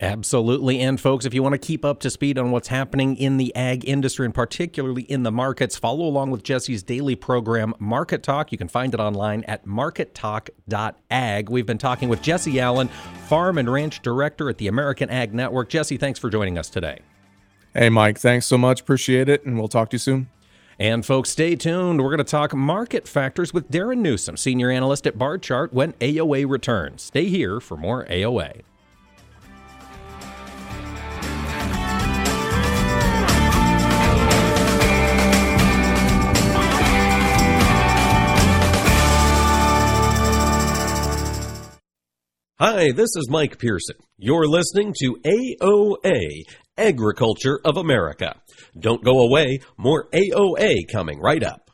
Absolutely. 0.00 0.80
And 0.80 1.00
folks, 1.00 1.24
if 1.24 1.32
you 1.32 1.44
want 1.44 1.52
to 1.52 1.58
keep 1.58 1.84
up 1.84 2.00
to 2.00 2.10
speed 2.10 2.36
on 2.36 2.50
what's 2.50 2.66
happening 2.68 3.16
in 3.16 3.36
the 3.36 3.54
ag 3.54 3.88
industry 3.88 4.26
and 4.26 4.34
particularly 4.34 5.02
in 5.02 5.22
the 5.22 5.30
markets, 5.30 5.78
follow 5.78 6.04
along 6.04 6.32
with 6.32 6.42
Jesse's 6.42 6.82
daily 6.82 7.14
program, 7.14 7.72
Market 7.78 8.24
Talk. 8.24 8.50
You 8.50 8.58
can 8.58 8.66
find 8.66 8.94
it 8.94 9.00
online 9.00 9.44
at 9.44 9.64
markettalk.ag. 9.64 11.48
We've 11.48 11.66
been 11.66 11.78
talking 11.78 12.08
with 12.08 12.20
Jesse 12.20 12.58
Allen, 12.58 12.88
Farm 13.28 13.58
and 13.58 13.72
Ranch 13.72 14.02
Director 14.02 14.50
at 14.50 14.58
the 14.58 14.66
American 14.66 15.08
Ag 15.08 15.32
Network. 15.32 15.68
Jesse, 15.68 15.98
thanks 15.98 16.18
for 16.18 16.30
joining 16.30 16.58
us 16.58 16.68
today. 16.68 16.98
Hey, 17.72 17.88
Mike. 17.88 18.18
Thanks 18.18 18.46
so 18.46 18.58
much. 18.58 18.80
Appreciate 18.80 19.28
it. 19.28 19.46
And 19.46 19.56
we'll 19.56 19.68
talk 19.68 19.90
to 19.90 19.94
you 19.94 20.00
soon. 20.00 20.28
And 20.80 21.06
folks, 21.06 21.30
stay 21.30 21.54
tuned. 21.54 22.02
We're 22.02 22.08
going 22.08 22.18
to 22.18 22.24
talk 22.24 22.52
market 22.54 23.06
factors 23.06 23.54
with 23.54 23.70
Darren 23.70 23.98
Newsom, 23.98 24.36
senior 24.36 24.68
analyst 24.68 25.06
at 25.06 25.16
Barchart, 25.16 25.72
when 25.72 25.92
AOA 25.94 26.50
returns. 26.50 27.02
Stay 27.02 27.26
here 27.26 27.60
for 27.60 27.76
more 27.76 28.04
AOA. 28.06 28.62
Hi, 42.64 42.92
this 42.92 43.16
is 43.16 43.28
Mike 43.28 43.58
Pearson. 43.58 43.96
You're 44.18 44.46
listening 44.46 44.94
to 45.00 45.16
AOA, 45.16 46.44
Agriculture 46.78 47.58
of 47.64 47.76
America. 47.76 48.36
Don't 48.78 49.02
go 49.02 49.18
away, 49.18 49.58
more 49.76 50.08
AOA 50.12 50.82
coming 50.92 51.18
right 51.18 51.42
up. 51.42 51.72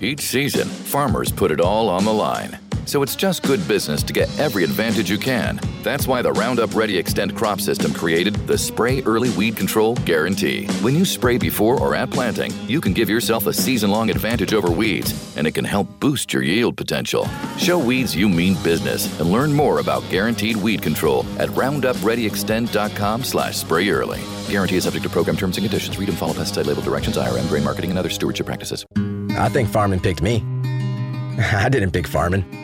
Each 0.00 0.20
season, 0.20 0.68
farmers 0.68 1.32
put 1.32 1.50
it 1.50 1.60
all 1.60 1.88
on 1.88 2.04
the 2.04 2.12
line 2.12 2.56
so 2.86 3.02
it's 3.02 3.16
just 3.16 3.42
good 3.42 3.66
business 3.66 4.02
to 4.02 4.12
get 4.12 4.28
every 4.38 4.64
advantage 4.64 5.10
you 5.10 5.18
can. 5.18 5.60
That's 5.82 6.06
why 6.06 6.22
the 6.22 6.32
Roundup 6.32 6.74
Ready 6.74 7.02
Xtend 7.02 7.36
crop 7.36 7.60
system 7.60 7.92
created 7.92 8.34
the 8.46 8.56
Spray 8.56 9.02
Early 9.02 9.30
Weed 9.30 9.56
Control 9.56 9.94
Guarantee. 10.06 10.66
When 10.82 10.94
you 10.94 11.04
spray 11.04 11.38
before 11.38 11.78
or 11.78 11.94
at 11.94 12.10
planting, 12.10 12.52
you 12.68 12.80
can 12.80 12.92
give 12.92 13.10
yourself 13.10 13.46
a 13.46 13.52
season 13.52 13.90
long 13.90 14.10
advantage 14.10 14.54
over 14.54 14.70
weeds, 14.70 15.36
and 15.36 15.46
it 15.46 15.52
can 15.52 15.64
help 15.64 15.88
boost 16.00 16.32
your 16.32 16.42
yield 16.42 16.76
potential. 16.76 17.28
Show 17.58 17.78
weeds 17.78 18.16
you 18.16 18.28
mean 18.28 18.54
business 18.62 19.06
and 19.20 19.30
learn 19.30 19.52
more 19.52 19.80
about 19.80 20.08
guaranteed 20.10 20.56
weed 20.56 20.82
control 20.82 21.26
at 21.38 21.48
roundupreadyxtend.com 21.50 23.24
slash 23.24 23.56
spray 23.56 23.88
early. 23.90 24.20
Guarantee 24.48 24.76
is 24.76 24.84
subject 24.84 25.02
to 25.04 25.10
program 25.10 25.36
terms 25.36 25.56
and 25.56 25.64
conditions. 25.64 25.98
Read 25.98 26.08
and 26.08 26.18
follow 26.18 26.32
pesticide 26.32 26.66
label 26.66 26.82
directions, 26.82 27.16
IRM, 27.16 27.48
grain 27.48 27.64
marketing, 27.64 27.90
and 27.90 27.98
other 27.98 28.10
stewardship 28.10 28.46
practices. 28.46 28.86
I 29.36 29.48
think 29.48 29.68
farming 29.68 30.00
picked 30.00 30.22
me. 30.22 30.44
I 31.38 31.68
didn't 31.68 31.90
pick 31.90 32.06
farming. 32.06 32.63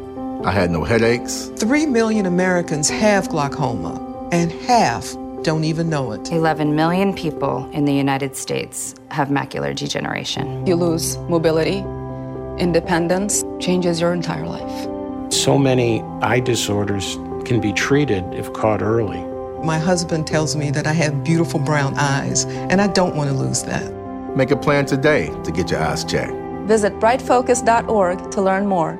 I 0.43 0.51
had 0.51 0.71
no 0.71 0.83
headaches. 0.83 1.51
Three 1.57 1.85
million 1.85 2.25
Americans 2.25 2.89
have 2.89 3.29
glaucoma, 3.29 4.27
and 4.31 4.51
half 4.51 5.15
don't 5.43 5.63
even 5.63 5.87
know 5.87 6.13
it. 6.13 6.31
11 6.31 6.75
million 6.75 7.13
people 7.13 7.69
in 7.73 7.85
the 7.85 7.93
United 7.93 8.35
States 8.35 8.95
have 9.11 9.27
macular 9.27 9.75
degeneration. 9.75 10.65
You 10.65 10.75
lose 10.75 11.17
mobility, 11.29 11.85
independence, 12.59 13.43
changes 13.59 14.01
your 14.01 14.13
entire 14.13 14.47
life. 14.47 15.31
So 15.31 15.59
many 15.59 16.01
eye 16.23 16.39
disorders 16.39 17.17
can 17.45 17.61
be 17.61 17.71
treated 17.71 18.23
if 18.33 18.51
caught 18.53 18.81
early. 18.81 19.21
My 19.63 19.77
husband 19.77 20.25
tells 20.25 20.55
me 20.55 20.71
that 20.71 20.87
I 20.87 20.93
have 20.93 21.23
beautiful 21.23 21.59
brown 21.59 21.93
eyes, 21.97 22.45
and 22.45 22.81
I 22.81 22.87
don't 22.87 23.15
want 23.15 23.29
to 23.29 23.35
lose 23.35 23.61
that. 23.65 23.93
Make 24.35 24.49
a 24.49 24.57
plan 24.57 24.87
today 24.87 25.27
to 25.43 25.51
get 25.51 25.69
your 25.69 25.81
eyes 25.81 26.03
checked. 26.03 26.33
Visit 26.65 26.93
brightfocus.org 26.99 28.31
to 28.31 28.41
learn 28.41 28.65
more. 28.65 28.99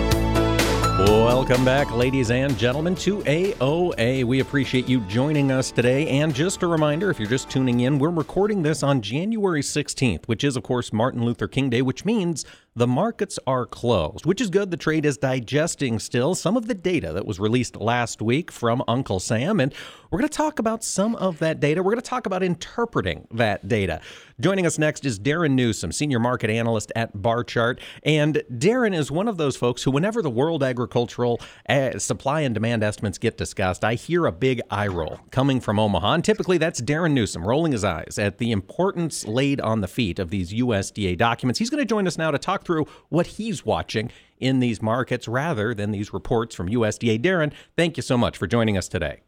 Welcome 1.07 1.65
back, 1.65 1.91
ladies 1.91 2.29
and 2.29 2.57
gentlemen, 2.57 2.93
to 2.95 3.17
AOA. 3.19 4.23
We 4.23 4.39
appreciate 4.39 4.87
you 4.87 4.99
joining 5.01 5.51
us 5.51 5.71
today. 5.71 6.07
And 6.07 6.33
just 6.33 6.61
a 6.61 6.67
reminder 6.67 7.09
if 7.09 7.19
you're 7.19 7.27
just 7.27 7.49
tuning 7.49 7.79
in, 7.79 7.97
we're 7.97 8.09
recording 8.09 8.61
this 8.61 8.83
on 8.83 9.01
January 9.01 9.61
16th, 9.61 10.25
which 10.27 10.43
is, 10.43 10.55
of 10.55 10.63
course, 10.63 10.93
Martin 10.93 11.25
Luther 11.25 11.47
King 11.47 11.69
Day, 11.69 11.81
which 11.81 12.05
means 12.05 12.45
the 12.73 12.87
markets 12.87 13.37
are 13.45 13.65
closed, 13.65 14.25
which 14.25 14.39
is 14.39 14.49
good. 14.49 14.71
The 14.71 14.77
trade 14.77 15.05
is 15.05 15.17
digesting 15.17 15.99
still 15.99 16.35
some 16.35 16.55
of 16.55 16.67
the 16.67 16.73
data 16.73 17.11
that 17.11 17.25
was 17.25 17.37
released 17.37 17.75
last 17.75 18.21
week 18.21 18.49
from 18.49 18.81
Uncle 18.87 19.19
Sam. 19.19 19.59
And 19.59 19.73
we're 20.09 20.19
going 20.19 20.29
to 20.29 20.37
talk 20.37 20.57
about 20.57 20.83
some 20.83 21.15
of 21.15 21.39
that 21.39 21.59
data. 21.59 21.83
We're 21.83 21.91
going 21.91 22.01
to 22.01 22.09
talk 22.09 22.25
about 22.25 22.43
interpreting 22.43 23.27
that 23.31 23.67
data. 23.67 23.99
Joining 24.39 24.65
us 24.65 24.79
next 24.79 25.05
is 25.05 25.19
Darren 25.19 25.51
Newsom, 25.51 25.91
Senior 25.91 26.19
Market 26.19 26.49
Analyst 26.49 26.91
at 26.95 27.21
Barchart. 27.21 27.79
And 28.03 28.41
Darren 28.51 28.95
is 28.95 29.11
one 29.11 29.27
of 29.27 29.37
those 29.37 29.55
folks 29.55 29.83
who, 29.83 29.91
whenever 29.91 30.21
the 30.21 30.29
world 30.29 30.63
agricultural 30.63 31.41
uh, 31.67 31.99
supply 31.99 32.41
and 32.41 32.53
demand 32.53 32.83
estimates 32.83 33.17
get 33.17 33.37
discussed, 33.37 33.83
I 33.83 33.95
hear 33.95 34.25
a 34.25 34.31
big 34.31 34.61
eye 34.71 34.87
roll 34.87 35.19
coming 35.29 35.59
from 35.59 35.77
Omaha. 35.77 36.13
And 36.13 36.23
typically 36.23 36.57
that's 36.57 36.81
Darren 36.81 37.11
Newsom 37.11 37.45
rolling 37.45 37.73
his 37.73 37.83
eyes 37.83 38.17
at 38.17 38.37
the 38.37 38.51
importance 38.51 39.27
laid 39.27 39.61
on 39.61 39.81
the 39.81 39.87
feet 39.87 40.19
of 40.19 40.29
these 40.29 40.53
USDA 40.53 41.17
documents. 41.17 41.59
He's 41.59 41.69
going 41.69 41.79
to 41.81 41.85
join 41.85 42.07
us 42.07 42.17
now 42.17 42.31
to 42.31 42.39
talk 42.39 42.60
through 42.63 42.85
what 43.09 43.27
he's 43.27 43.65
watching 43.65 44.11
in 44.39 44.59
these 44.59 44.81
markets 44.81 45.27
rather 45.27 45.73
than 45.73 45.91
these 45.91 46.13
reports 46.13 46.55
from 46.55 46.67
USDA. 46.67 47.21
Darren, 47.21 47.53
thank 47.77 47.97
you 47.97 48.03
so 48.03 48.17
much 48.17 48.37
for 48.37 48.47
joining 48.47 48.77
us 48.77 48.87
today. 48.87 49.21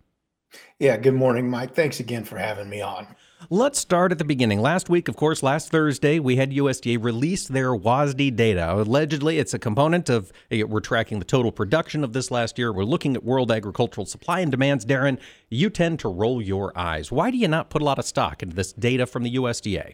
Yeah, 0.79 0.97
good 0.97 1.13
morning, 1.13 1.49
Mike. 1.49 1.75
Thanks 1.75 1.99
again 1.99 2.23
for 2.23 2.37
having 2.37 2.69
me 2.69 2.81
on. 2.81 3.07
Let's 3.49 3.79
start 3.79 4.11
at 4.11 4.19
the 4.19 4.23
beginning. 4.23 4.61
Last 4.61 4.89
week, 4.89 5.07
of 5.07 5.15
course, 5.15 5.43
last 5.43 5.69
Thursday, 5.69 6.19
we 6.19 6.37
had 6.37 6.51
USDA 6.51 7.03
release 7.03 7.47
their 7.47 7.75
WASDE 7.75 8.35
data. 8.35 8.73
Allegedly, 8.73 9.37
it's 9.37 9.53
a 9.53 9.59
component 9.59 10.09
of 10.09 10.31
eh, 10.49 10.63
we're 10.63 10.79
tracking 10.79 11.19
the 11.19 11.25
total 11.25 11.51
production 11.51 12.03
of 12.03 12.13
this 12.13 12.31
last 12.31 12.57
year. 12.57 12.71
We're 12.71 12.85
looking 12.85 13.15
at 13.15 13.23
world 13.23 13.51
agricultural 13.51 14.05
supply 14.05 14.39
and 14.39 14.51
demands. 14.51 14.85
Darren, 14.85 15.19
you 15.49 15.69
tend 15.69 15.99
to 15.99 16.09
roll 16.09 16.41
your 16.41 16.77
eyes. 16.77 17.11
Why 17.11 17.31
do 17.31 17.37
you 17.37 17.47
not 17.47 17.69
put 17.69 17.81
a 17.81 17.85
lot 17.85 17.99
of 17.99 18.05
stock 18.05 18.41
into 18.41 18.55
this 18.55 18.71
data 18.71 19.05
from 19.05 19.23
the 19.23 19.35
USDA? 19.35 19.93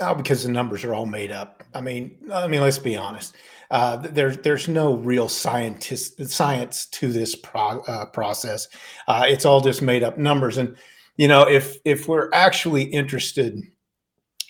Oh, 0.00 0.14
because 0.14 0.44
the 0.44 0.50
numbers 0.50 0.82
are 0.84 0.94
all 0.94 1.06
made 1.06 1.30
up. 1.30 1.62
I 1.74 1.80
mean, 1.80 2.16
I 2.32 2.46
mean, 2.46 2.62
let's 2.62 2.78
be 2.78 2.96
honest. 2.96 3.36
Uh, 3.70 3.96
there's 3.96 4.38
there's 4.38 4.66
no 4.66 4.94
real 4.94 5.28
scientist 5.28 6.26
science 6.28 6.86
to 6.86 7.12
this 7.12 7.36
pro, 7.36 7.80
uh, 7.82 8.06
process. 8.06 8.66
Uh, 9.06 9.24
it's 9.28 9.44
all 9.44 9.60
just 9.60 9.82
made 9.82 10.02
up 10.02 10.18
numbers. 10.18 10.56
And 10.58 10.74
you 11.16 11.28
know, 11.28 11.46
if 11.46 11.76
if 11.84 12.08
we're 12.08 12.30
actually 12.32 12.82
interested 12.84 13.62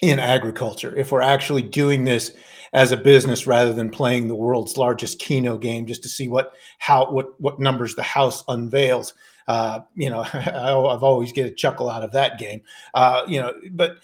in 0.03 0.19
agriculture, 0.19 0.97
if 0.97 1.13
we're 1.13 1.21
actually 1.21 1.63
doing 1.63 2.05
this 2.05 2.33
as 2.73 2.93
a 2.93 2.97
business 2.97 3.47
rather 3.47 3.73
than 3.73 3.91
playing 3.91 4.29
the 4.29 4.35
world's 4.37 4.77
largest 4.77 5.19
Keno 5.19 5.59
game 5.59 5.85
just 5.87 6.03
to 6.05 6.09
see 6.09 6.29
what 6.29 6.53
how 6.79 7.11
what 7.11 7.39
what 7.41 7.59
numbers 7.59 7.97
the 7.97 8.03
house 8.03 8.45
unveils, 8.49 9.13
uh, 9.49 9.81
you 9.97 10.09
know, 10.09 10.21
I've 10.33 11.03
always 11.03 11.33
get 11.33 11.47
a 11.47 11.55
chuckle 11.55 11.91
out 11.91 12.05
of 12.05 12.13
that 12.13 12.39
game. 12.39 12.63
Uh, 12.95 13.23
you 13.27 13.41
know, 13.41 13.53
but 13.73 13.97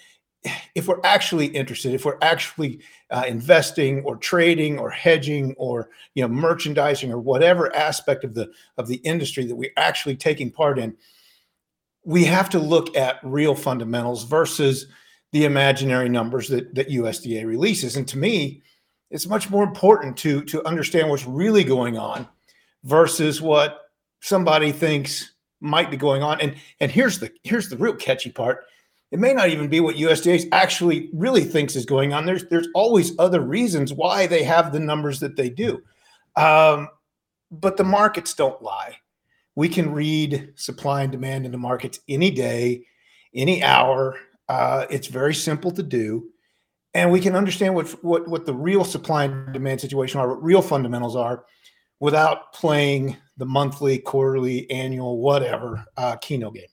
if 0.75 0.87
we're 0.87 1.01
actually 1.03 1.47
interested, 1.47 1.93
if 1.93 2.05
we're 2.05 2.17
actually 2.21 2.79
uh, 3.09 3.23
investing 3.27 4.01
or 4.03 4.17
trading 4.17 4.77
or 4.77 4.89
hedging 4.89 5.53
or 5.57 5.89
you 6.13 6.21
know 6.21 6.27
merchandising 6.27 7.11
or 7.11 7.19
whatever 7.19 7.73
aspect 7.75 8.23
of 8.23 8.33
the 8.33 8.51
of 8.77 8.87
the 8.87 8.97
industry 8.97 9.45
that 9.45 9.55
we're 9.55 9.71
actually 9.77 10.15
taking 10.15 10.51
part 10.51 10.77
in, 10.79 10.95
we 12.03 12.23
have 12.25 12.49
to 12.49 12.59
look 12.59 12.95
at 12.95 13.19
real 13.23 13.55
fundamentals 13.55 14.23
versus 14.23 14.87
the 15.31 15.45
imaginary 15.45 16.09
numbers 16.09 16.47
that 16.47 16.73
that 16.75 16.89
USDA 16.89 17.45
releases. 17.45 17.95
And 17.95 18.07
to 18.07 18.17
me, 18.17 18.61
it's 19.09 19.27
much 19.27 19.49
more 19.49 19.63
important 19.63 20.17
to 20.17 20.43
to 20.45 20.65
understand 20.65 21.09
what's 21.09 21.25
really 21.25 21.63
going 21.63 21.97
on 21.97 22.27
versus 22.83 23.41
what 23.41 23.91
somebody 24.21 24.71
thinks 24.71 25.33
might 25.59 25.91
be 25.91 25.97
going 25.97 26.23
on. 26.23 26.39
And 26.41 26.55
and 26.79 26.91
here's 26.91 27.19
the 27.19 27.31
here's 27.43 27.69
the 27.69 27.77
real 27.77 27.95
catchy 27.95 28.31
part 28.31 28.65
it 29.11 29.19
may 29.19 29.33
not 29.33 29.49
even 29.49 29.69
be 29.69 29.79
what 29.79 29.95
USDA 29.95 30.49
actually 30.51 31.09
really 31.13 31.43
thinks 31.43 31.75
is 31.75 31.85
going 31.85 32.13
on. 32.13 32.25
There's 32.25 32.45
there's 32.45 32.67
always 32.75 33.13
other 33.19 33.41
reasons 33.41 33.93
why 33.93 34.27
they 34.27 34.43
have 34.43 34.71
the 34.71 34.79
numbers 34.79 35.19
that 35.21 35.35
they 35.35 35.49
do, 35.49 35.81
um, 36.35 36.89
but 37.51 37.77
the 37.77 37.83
markets 37.83 38.33
don't 38.33 38.61
lie. 38.61 38.97
We 39.55 39.69
can 39.69 39.91
read 39.91 40.53
supply 40.55 41.03
and 41.03 41.11
demand 41.11 41.45
in 41.45 41.51
the 41.51 41.57
markets 41.57 41.99
any 42.07 42.31
day, 42.31 42.83
any 43.33 43.63
hour. 43.63 44.17
Uh, 44.49 44.85
it's 44.89 45.07
very 45.07 45.33
simple 45.33 45.71
to 45.71 45.83
do, 45.83 46.29
and 46.93 47.11
we 47.11 47.21
can 47.21 47.35
understand 47.35 47.75
what 47.75 47.89
what 48.03 48.27
what 48.27 48.45
the 48.45 48.53
real 48.53 48.83
supply 48.83 49.23
and 49.23 49.53
demand 49.53 49.79
situation 49.79 50.19
are, 50.19 50.27
what 50.27 50.43
real 50.43 50.61
fundamentals 50.61 51.15
are, 51.15 51.45
without 52.01 52.51
playing 52.51 53.15
the 53.37 53.45
monthly, 53.45 53.99
quarterly, 53.99 54.69
annual, 54.69 55.19
whatever 55.19 55.85
uh, 55.95 56.17
game. 56.17 56.67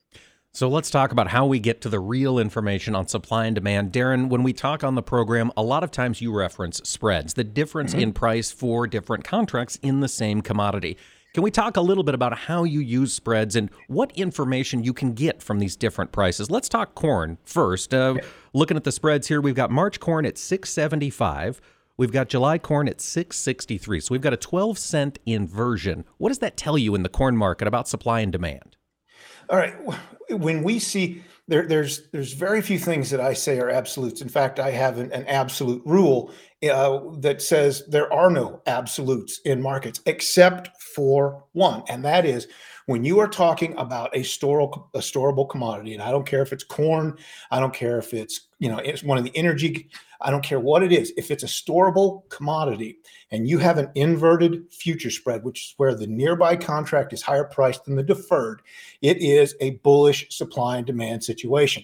So 0.55 0.69
let's 0.69 0.89
talk 0.89 1.11
about 1.11 1.27
how 1.27 1.45
we 1.45 1.59
get 1.59 1.81
to 1.81 1.89
the 1.89 1.99
real 1.99 2.39
information 2.39 2.95
on 2.95 3.07
supply 3.07 3.45
and 3.45 3.53
demand. 3.53 3.91
Darren, 3.91 4.29
when 4.29 4.41
we 4.41 4.53
talk 4.53 4.85
on 4.85 4.95
the 4.95 5.03
program, 5.03 5.51
a 5.57 5.61
lot 5.61 5.83
of 5.83 5.91
times 5.91 6.21
you 6.21 6.31
reference 6.31 6.77
spreads, 6.85 7.33
the 7.33 7.43
difference 7.43 7.91
mm-hmm. 7.91 7.99
in 7.99 8.13
price 8.13 8.53
for 8.53 8.87
different 8.87 9.25
contracts 9.25 9.77
in 9.81 9.99
the 9.99 10.07
same 10.07 10.41
commodity. 10.41 10.97
Can 11.33 11.43
we 11.43 11.51
talk 11.51 11.75
a 11.75 11.81
little 11.81 12.05
bit 12.05 12.15
about 12.15 12.37
how 12.37 12.63
you 12.63 12.79
use 12.79 13.11
spreads 13.11 13.57
and 13.57 13.69
what 13.89 14.13
information 14.13 14.81
you 14.81 14.93
can 14.93 15.11
get 15.11 15.43
from 15.43 15.59
these 15.59 15.75
different 15.75 16.13
prices? 16.13 16.49
Let's 16.49 16.69
talk 16.69 16.95
corn 16.95 17.37
first. 17.43 17.93
Uh, 17.93 18.15
looking 18.53 18.77
at 18.77 18.85
the 18.85 18.93
spreads 18.93 19.27
here, 19.27 19.41
we've 19.41 19.55
got 19.55 19.71
March 19.71 19.99
corn 19.99 20.25
at 20.25 20.37
675. 20.37 21.59
We've 21.97 22.13
got 22.13 22.29
July 22.29 22.59
corn 22.59 22.87
at 22.87 23.01
663. 23.01 23.99
So 23.99 24.13
we've 24.13 24.21
got 24.21 24.31
a 24.31 24.37
12 24.37 24.77
cent 24.77 25.19
inversion. 25.25 26.05
What 26.17 26.29
does 26.29 26.39
that 26.39 26.55
tell 26.55 26.77
you 26.77 26.95
in 26.95 27.03
the 27.03 27.09
corn 27.09 27.35
market 27.35 27.67
about 27.67 27.89
supply 27.89 28.21
and 28.21 28.31
demand? 28.31 28.74
All 29.49 29.57
right. 29.57 29.75
When 30.29 30.63
we 30.63 30.79
see 30.79 31.23
there, 31.47 31.67
there's 31.67 32.09
there's 32.09 32.33
very 32.33 32.61
few 32.61 32.79
things 32.79 33.09
that 33.11 33.21
I 33.21 33.33
say 33.33 33.59
are 33.59 33.69
absolutes. 33.69 34.21
In 34.21 34.29
fact, 34.29 34.59
I 34.59 34.71
have 34.71 34.97
an, 34.97 35.11
an 35.11 35.25
absolute 35.27 35.81
rule 35.85 36.31
uh, 36.69 36.99
that 37.19 37.41
says 37.41 37.83
there 37.87 38.11
are 38.11 38.31
no 38.31 38.61
absolutes 38.65 39.41
in 39.45 39.61
markets 39.61 40.01
except 40.07 40.81
for 40.81 41.43
one, 41.53 41.83
and 41.87 42.03
that 42.03 42.25
is 42.25 42.47
when 42.87 43.03
you 43.03 43.19
are 43.19 43.27
talking 43.27 43.75
about 43.77 44.15
a 44.15 44.19
storable 44.19 44.87
a 44.95 44.99
storable 44.99 45.47
commodity. 45.47 45.93
And 45.93 46.01
I 46.01 46.09
don't 46.09 46.25
care 46.25 46.41
if 46.41 46.51
it's 46.51 46.63
corn, 46.63 47.17
I 47.51 47.59
don't 47.59 47.73
care 47.73 47.99
if 47.99 48.13
it's 48.13 48.47
you 48.57 48.69
know 48.69 48.79
it's 48.79 49.03
one 49.03 49.19
of 49.19 49.23
the 49.23 49.35
energy 49.37 49.89
I 50.21 50.31
don't 50.31 50.43
care 50.43 50.59
what 50.59 50.83
it 50.83 50.91
is. 50.91 51.13
If 51.17 51.31
it's 51.31 51.43
a 51.43 51.47
storable 51.47 52.27
commodity 52.29 52.99
and 53.31 53.47
you 53.47 53.57
have 53.59 53.77
an 53.77 53.89
inverted 53.95 54.71
future 54.71 55.11
spread, 55.11 55.43
which 55.43 55.59
is 55.59 55.73
where 55.77 55.95
the 55.95 56.07
nearby 56.07 56.55
contract 56.55 57.13
is 57.13 57.21
higher 57.21 57.43
priced 57.43 57.85
than 57.85 57.95
the 57.95 58.03
deferred, 58.03 58.61
it 59.01 59.17
is 59.17 59.55
a 59.59 59.71
bullish 59.71 60.27
supply 60.29 60.77
and 60.77 60.85
demand 60.85 61.23
situation. 61.23 61.83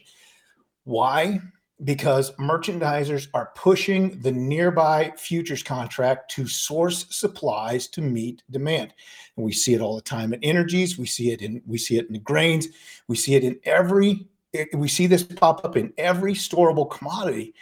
Why? 0.83 1.39
Because 1.83 2.31
merchandisers 2.35 3.27
are 3.33 3.51
pushing 3.55 4.19
the 4.19 4.31
nearby 4.31 5.13
futures 5.17 5.63
contract 5.63 6.31
to 6.31 6.47
source 6.47 7.07
supplies 7.09 7.87
to 7.89 8.01
meet 8.01 8.43
demand. 8.51 8.93
And 9.35 9.45
we 9.45 9.51
see 9.51 9.73
it 9.73 9.81
all 9.81 9.95
the 9.95 10.01
time 10.01 10.33
in 10.33 10.43
energies, 10.43 10.97
we 10.97 11.07
see 11.07 11.31
it 11.31 11.41
in 11.41 11.61
we 11.65 11.77
see 11.77 11.97
it 11.97 12.07
in 12.07 12.13
the 12.13 12.19
grains, 12.19 12.67
we 13.07 13.15
see 13.15 13.35
it 13.35 13.43
in 13.43 13.59
every 13.63 14.27
we 14.73 14.87
see 14.87 15.07
this 15.07 15.23
pop 15.23 15.63
up 15.65 15.77
in 15.77 15.93
every 15.97 16.33
storable 16.33 16.89
commodity 16.89 17.53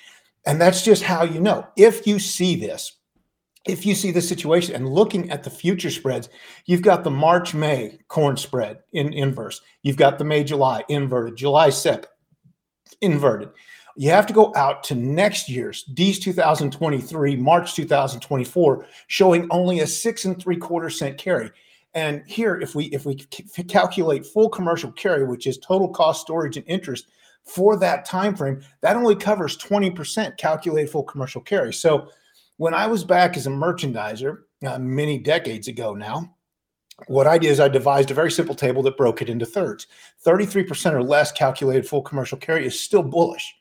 and 0.46 0.60
that's 0.60 0.84
just 0.84 1.04
how 1.04 1.24
you 1.24 1.40
know. 1.40 1.68
If 1.76 2.08
you 2.08 2.20
see 2.20 2.56
this, 2.56 2.94
if 3.68 3.86
you 3.86 3.94
see 3.94 4.12
the 4.12 4.22
situation 4.22 4.76
and 4.76 4.88
looking 4.88 5.30
at 5.30 5.44
the 5.44 5.50
future 5.50 5.90
spreads, 5.90 6.30
you've 6.66 6.82
got 6.82 7.04
the 7.04 7.12
March 7.12 7.54
May 7.54 8.00
corn 8.08 8.38
spread 8.38 8.80
in 8.94 9.14
inverse. 9.14 9.62
You've 9.84 9.98
got 9.98 10.18
the 10.18 10.24
May 10.24 10.44
July 10.44 10.84
inverted, 10.90 11.36
July 11.36 11.70
SEP 11.70 12.06
inverted. 13.02 13.50
You 13.96 14.12
have 14.12 14.28
to 14.28 14.34
go 14.34 14.54
out 14.56 14.84
to 14.86 14.96
next 14.96 15.50
year's 15.50 15.84
D's 15.84 16.20
2023, 16.20 17.36
March 17.36 17.76
2024, 17.76 18.86
showing 19.08 19.48
only 19.52 19.82
a 19.82 19.88
six 19.88 20.24
and 20.24 20.42
three 20.42 20.56
quarter 20.56 20.90
cent 20.90 21.18
carry. 21.18 21.52
And 21.94 22.24
here, 22.26 22.56
if 22.62 22.76
we 22.76 22.86
if 22.86 23.06
we 23.06 23.16
calculate 23.16 24.26
full 24.26 24.48
commercial 24.50 24.92
carry, 24.92 25.26
which 25.26 25.48
is 25.48 25.58
total 25.58 25.90
cost, 25.90 26.22
storage, 26.22 26.56
and 26.56 26.66
interest, 26.68 27.08
for 27.50 27.78
that 27.78 28.06
time 28.06 28.36
frame, 28.36 28.62
that 28.82 28.96
only 28.96 29.16
covers 29.16 29.58
20% 29.58 30.38
calculated 30.38 30.90
full 30.90 31.04
commercial 31.04 31.42
carry. 31.42 31.74
So 31.74 32.10
when 32.58 32.74
I 32.74 32.88
was 32.88 33.04
back 33.04 33.38
as 33.38 33.48
a 33.48 33.50
merchandiser 33.50 34.40
uh, 34.66 34.80
many 34.80 35.18
decades 35.18 35.68
ago 35.68 35.94
now, 35.94 36.36
what 37.08 37.28
I 37.28 37.38
did 37.38 37.52
is 37.52 37.60
I 37.60 37.70
devised 37.70 38.12
a 38.12 38.14
very 38.14 38.32
simple 38.32 38.56
table 38.56 38.84
that 38.84 38.98
broke 38.98 39.22
it 39.22 39.30
into 39.30 39.46
thirds. 39.46 39.88
33% 40.26 40.94
or 40.94 41.02
less 41.02 41.32
calculated 41.32 41.88
full 41.88 42.02
commercial 42.02 42.38
carry 42.38 42.66
is 42.66 42.80
still 42.80 43.04
bullish. 43.04 43.56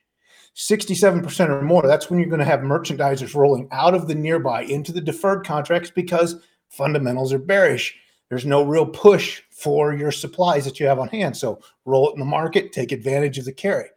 67% 0.56 1.48
or 1.48 1.62
more, 1.62 1.86
that's 1.86 2.10
when 2.10 2.18
you're 2.18 2.28
going 2.28 2.40
to 2.40 2.44
have 2.44 2.60
merchandisers 2.60 3.34
rolling 3.34 3.68
out 3.70 3.94
of 3.94 4.08
the 4.08 4.14
nearby 4.14 4.62
into 4.62 4.90
the 4.90 5.00
deferred 5.00 5.46
contracts 5.46 5.90
because 5.90 6.42
fundamentals 6.68 7.32
are 7.32 7.38
bearish. 7.38 7.96
There's 8.28 8.46
no 8.46 8.62
real 8.62 8.86
push 8.86 9.42
for 9.50 9.94
your 9.94 10.12
supplies 10.12 10.64
that 10.64 10.78
you 10.78 10.86
have 10.86 10.98
on 10.98 11.08
hand. 11.08 11.36
So 11.36 11.60
roll 11.84 12.10
it 12.10 12.14
in 12.14 12.20
the 12.20 12.26
market, 12.26 12.72
take 12.72 12.92
advantage 12.92 13.38
of 13.38 13.44
the 13.44 13.52
carry. 13.52 13.88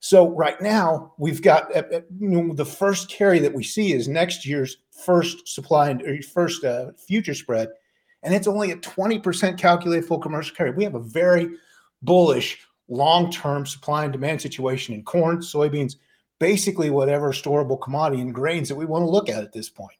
So 0.00 0.30
right 0.30 0.60
now 0.60 1.14
we've 1.18 1.40
got 1.40 1.74
uh, 1.74 1.82
uh 1.94 2.00
the 2.54 2.66
first 2.66 3.10
carry 3.10 3.38
that 3.38 3.54
we 3.54 3.62
see 3.62 3.92
is 3.92 4.06
next 4.06 4.46
year's 4.46 4.76
first 4.90 5.48
supply 5.48 5.90
and 5.90 6.24
first 6.24 6.64
uh, 6.64 6.92
future 6.98 7.34
spread, 7.34 7.68
and 8.22 8.34
it's 8.34 8.46
only 8.46 8.70
a 8.70 8.76
20% 8.76 9.58
calculated 9.58 10.06
full 10.06 10.18
commercial 10.18 10.54
carry. 10.54 10.72
We 10.72 10.84
have 10.84 10.94
a 10.94 11.00
very 11.00 11.48
bullish 12.02 12.58
long-term 12.88 13.64
supply 13.64 14.04
and 14.04 14.12
demand 14.12 14.42
situation 14.42 14.94
in 14.94 15.02
corn, 15.04 15.38
soybeans, 15.38 15.96
basically 16.38 16.90
whatever 16.90 17.32
storable 17.32 17.80
commodity 17.80 18.20
and 18.20 18.34
grains 18.34 18.68
that 18.68 18.74
we 18.74 18.84
want 18.84 19.02
to 19.02 19.10
look 19.10 19.28
at 19.28 19.42
at 19.42 19.52
this 19.52 19.70
point. 19.70 19.96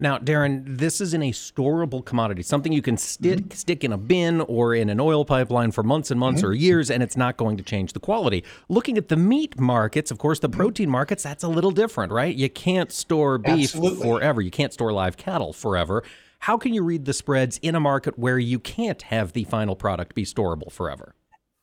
Now, 0.00 0.16
Darren, 0.16 0.62
this 0.64 1.00
is 1.00 1.12
in 1.12 1.24
a 1.24 1.32
storable 1.32 2.04
commodity, 2.04 2.44
something 2.44 2.72
you 2.72 2.82
can 2.82 2.96
stick 2.96 3.38
mm-hmm. 3.40 3.50
stick 3.50 3.82
in 3.82 3.92
a 3.92 3.98
bin 3.98 4.40
or 4.42 4.72
in 4.72 4.90
an 4.90 5.00
oil 5.00 5.24
pipeline 5.24 5.72
for 5.72 5.82
months 5.82 6.12
and 6.12 6.20
months 6.20 6.42
mm-hmm. 6.42 6.50
or 6.50 6.54
years, 6.54 6.88
and 6.88 7.02
it's 7.02 7.16
not 7.16 7.36
going 7.36 7.56
to 7.56 7.64
change 7.64 7.94
the 7.94 8.00
quality. 8.00 8.44
Looking 8.68 8.96
at 8.96 9.08
the 9.08 9.16
meat 9.16 9.58
markets, 9.58 10.12
of 10.12 10.18
course, 10.18 10.38
the 10.38 10.48
mm-hmm. 10.48 10.60
protein 10.60 10.90
markets, 10.90 11.24
that's 11.24 11.42
a 11.42 11.48
little 11.48 11.72
different, 11.72 12.12
right? 12.12 12.34
You 12.34 12.48
can't 12.48 12.92
store 12.92 13.38
beef 13.38 13.74
Absolutely. 13.74 14.02
forever. 14.02 14.40
You 14.40 14.52
can't 14.52 14.72
store 14.72 14.92
live 14.92 15.16
cattle 15.16 15.52
forever. 15.52 16.04
How 16.40 16.56
can 16.56 16.72
you 16.72 16.84
read 16.84 17.04
the 17.04 17.12
spreads 17.12 17.58
in 17.58 17.74
a 17.74 17.80
market 17.80 18.16
where 18.16 18.38
you 18.38 18.60
can't 18.60 19.02
have 19.02 19.32
the 19.32 19.42
final 19.44 19.74
product 19.74 20.14
be 20.14 20.24
storable 20.24 20.70
forever? 20.70 21.16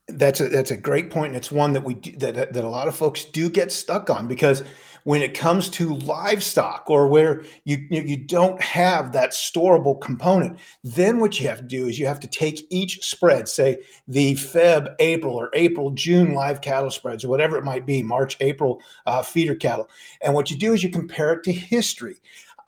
That's 0.10 0.42
a 0.42 0.50
that's 0.50 0.72
a 0.72 0.78
great 0.78 1.10
point, 1.10 1.28
and 1.28 1.38
it's 1.38 1.52
one 1.52 1.72
that 1.74 1.86
we 1.86 1.94
do, 1.94 2.12
that 2.18 2.54
that 2.54 2.64
a 2.64 2.70
lot 2.70 2.90
of 2.90 2.96
folks 2.98 3.24
do 3.24 3.50
get 3.50 3.72
stuck 3.72 4.10
on 4.10 4.28
because 4.28 4.64
when 5.06 5.22
it 5.22 5.36
comes 5.36 5.70
to 5.70 5.96
livestock 5.98 6.90
or 6.90 7.08
where 7.08 7.44
you 7.64 7.78
you 7.90 8.18
don't 8.18 8.60
have 8.62 9.14
that 9.14 9.32
storable 9.32 10.00
component 10.02 10.60
then 10.84 11.20
what 11.20 11.40
you 11.40 11.48
have 11.48 11.60
to 11.60 11.64
do 11.64 11.88
is 11.88 11.98
you 11.98 12.06
have 12.06 12.20
to 12.20 12.28
take 12.28 12.68
each 12.70 13.02
spread 13.04 13.48
say 13.48 13.78
the 14.08 14.34
feb 14.34 14.94
april 15.00 15.36
or 15.36 15.50
april 15.54 15.92
june 15.92 16.34
live 16.34 16.60
cattle 16.60 16.92
spreads 16.92 17.24
or 17.24 17.30
whatever 17.30 17.58
it 17.58 17.64
might 17.64 17.86
be 17.86 18.04
march 18.04 18.36
april 18.42 18.82
uh, 19.06 19.22
feeder 19.22 19.56
cattle 19.56 19.90
and 20.22 20.34
what 20.34 20.52
you 20.52 20.58
do 20.58 20.74
is 20.74 20.84
you 20.84 20.90
compare 20.90 21.34
it 21.34 21.44
to 21.44 21.54
history 21.54 22.18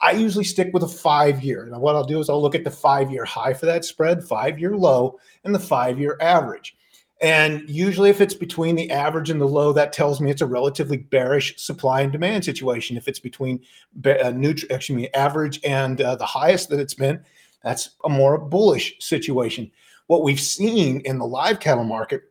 I 0.00 0.12
usually 0.12 0.44
stick 0.44 0.70
with 0.72 0.84
a 0.84 0.88
five 0.88 1.42
year. 1.42 1.64
And 1.64 1.80
what 1.80 1.96
I'll 1.96 2.04
do 2.04 2.20
is 2.20 2.30
I'll 2.30 2.40
look 2.40 2.54
at 2.54 2.62
the 2.62 2.70
five 2.70 3.10
year 3.10 3.24
high 3.24 3.52
for 3.52 3.66
that 3.66 3.84
spread, 3.84 4.22
five 4.22 4.56
year 4.56 4.76
low, 4.76 5.18
and 5.42 5.52
the 5.52 5.58
five 5.58 5.98
year 5.98 6.16
average. 6.20 6.76
And 7.20 7.68
usually, 7.68 8.10
if 8.10 8.20
it's 8.20 8.34
between 8.34 8.76
the 8.76 8.90
average 8.92 9.28
and 9.28 9.40
the 9.40 9.48
low, 9.48 9.72
that 9.72 9.92
tells 9.92 10.20
me 10.20 10.30
it's 10.30 10.42
a 10.42 10.46
relatively 10.46 10.98
bearish 10.98 11.60
supply 11.60 12.02
and 12.02 12.12
demand 12.12 12.44
situation. 12.44 12.96
If 12.96 13.08
it's 13.08 13.18
between 13.18 13.60
uh, 14.04 14.30
neutral, 14.30 14.70
excuse 14.70 14.96
me, 14.96 15.08
average 15.14 15.60
and 15.64 16.00
uh, 16.00 16.14
the 16.14 16.26
highest 16.26 16.68
that 16.68 16.78
it's 16.78 16.94
been, 16.94 17.20
that's 17.64 17.90
a 18.04 18.08
more 18.08 18.38
bullish 18.38 18.94
situation. 19.00 19.70
What 20.06 20.22
we've 20.22 20.40
seen 20.40 21.00
in 21.00 21.18
the 21.18 21.26
live 21.26 21.58
cattle 21.58 21.84
market 21.84 22.22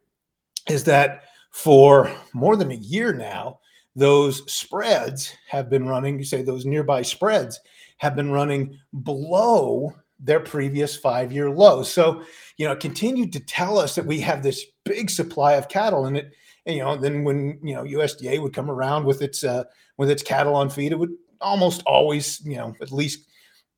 is 0.69 0.85
that 0.85 1.23
for 1.51 2.09
more 2.33 2.55
than 2.55 2.71
a 2.71 2.75
year 2.75 3.13
now, 3.13 3.59
those 3.95 4.49
spreads 4.51 5.35
have 5.49 5.69
been 5.69 5.87
running, 5.87 6.17
you 6.17 6.25
say 6.25 6.43
those 6.43 6.65
nearby 6.65 7.01
spreads 7.01 7.59
have 7.97 8.15
been 8.15 8.31
running 8.31 8.77
below 9.03 9.93
their 10.19 10.39
previous 10.39 10.95
five 10.95 11.31
year 11.31 11.49
low. 11.49 11.83
So, 11.83 12.23
you 12.57 12.67
know, 12.67 12.75
continued 12.75 13.33
to 13.33 13.39
tell 13.39 13.77
us 13.77 13.95
that 13.95 14.05
we 14.05 14.19
have 14.21 14.43
this 14.43 14.65
big 14.83 15.09
supply 15.09 15.53
of 15.53 15.69
cattle 15.69 16.05
and 16.05 16.17
it, 16.17 16.33
and, 16.65 16.75
you 16.75 16.83
know, 16.83 16.97
then 16.97 17.23
when, 17.23 17.59
you 17.63 17.73
know, 17.73 17.83
USDA 17.83 18.41
would 18.41 18.53
come 18.53 18.69
around 18.69 19.05
with 19.05 19.21
its, 19.21 19.43
uh, 19.43 19.63
with 19.97 20.09
its 20.09 20.21
cattle 20.21 20.53
on 20.53 20.69
feed, 20.69 20.91
it 20.91 20.99
would 20.99 21.13
almost 21.39 21.81
always, 21.85 22.41
you 22.45 22.57
know, 22.57 22.75
at 22.81 22.91
least 22.91 23.25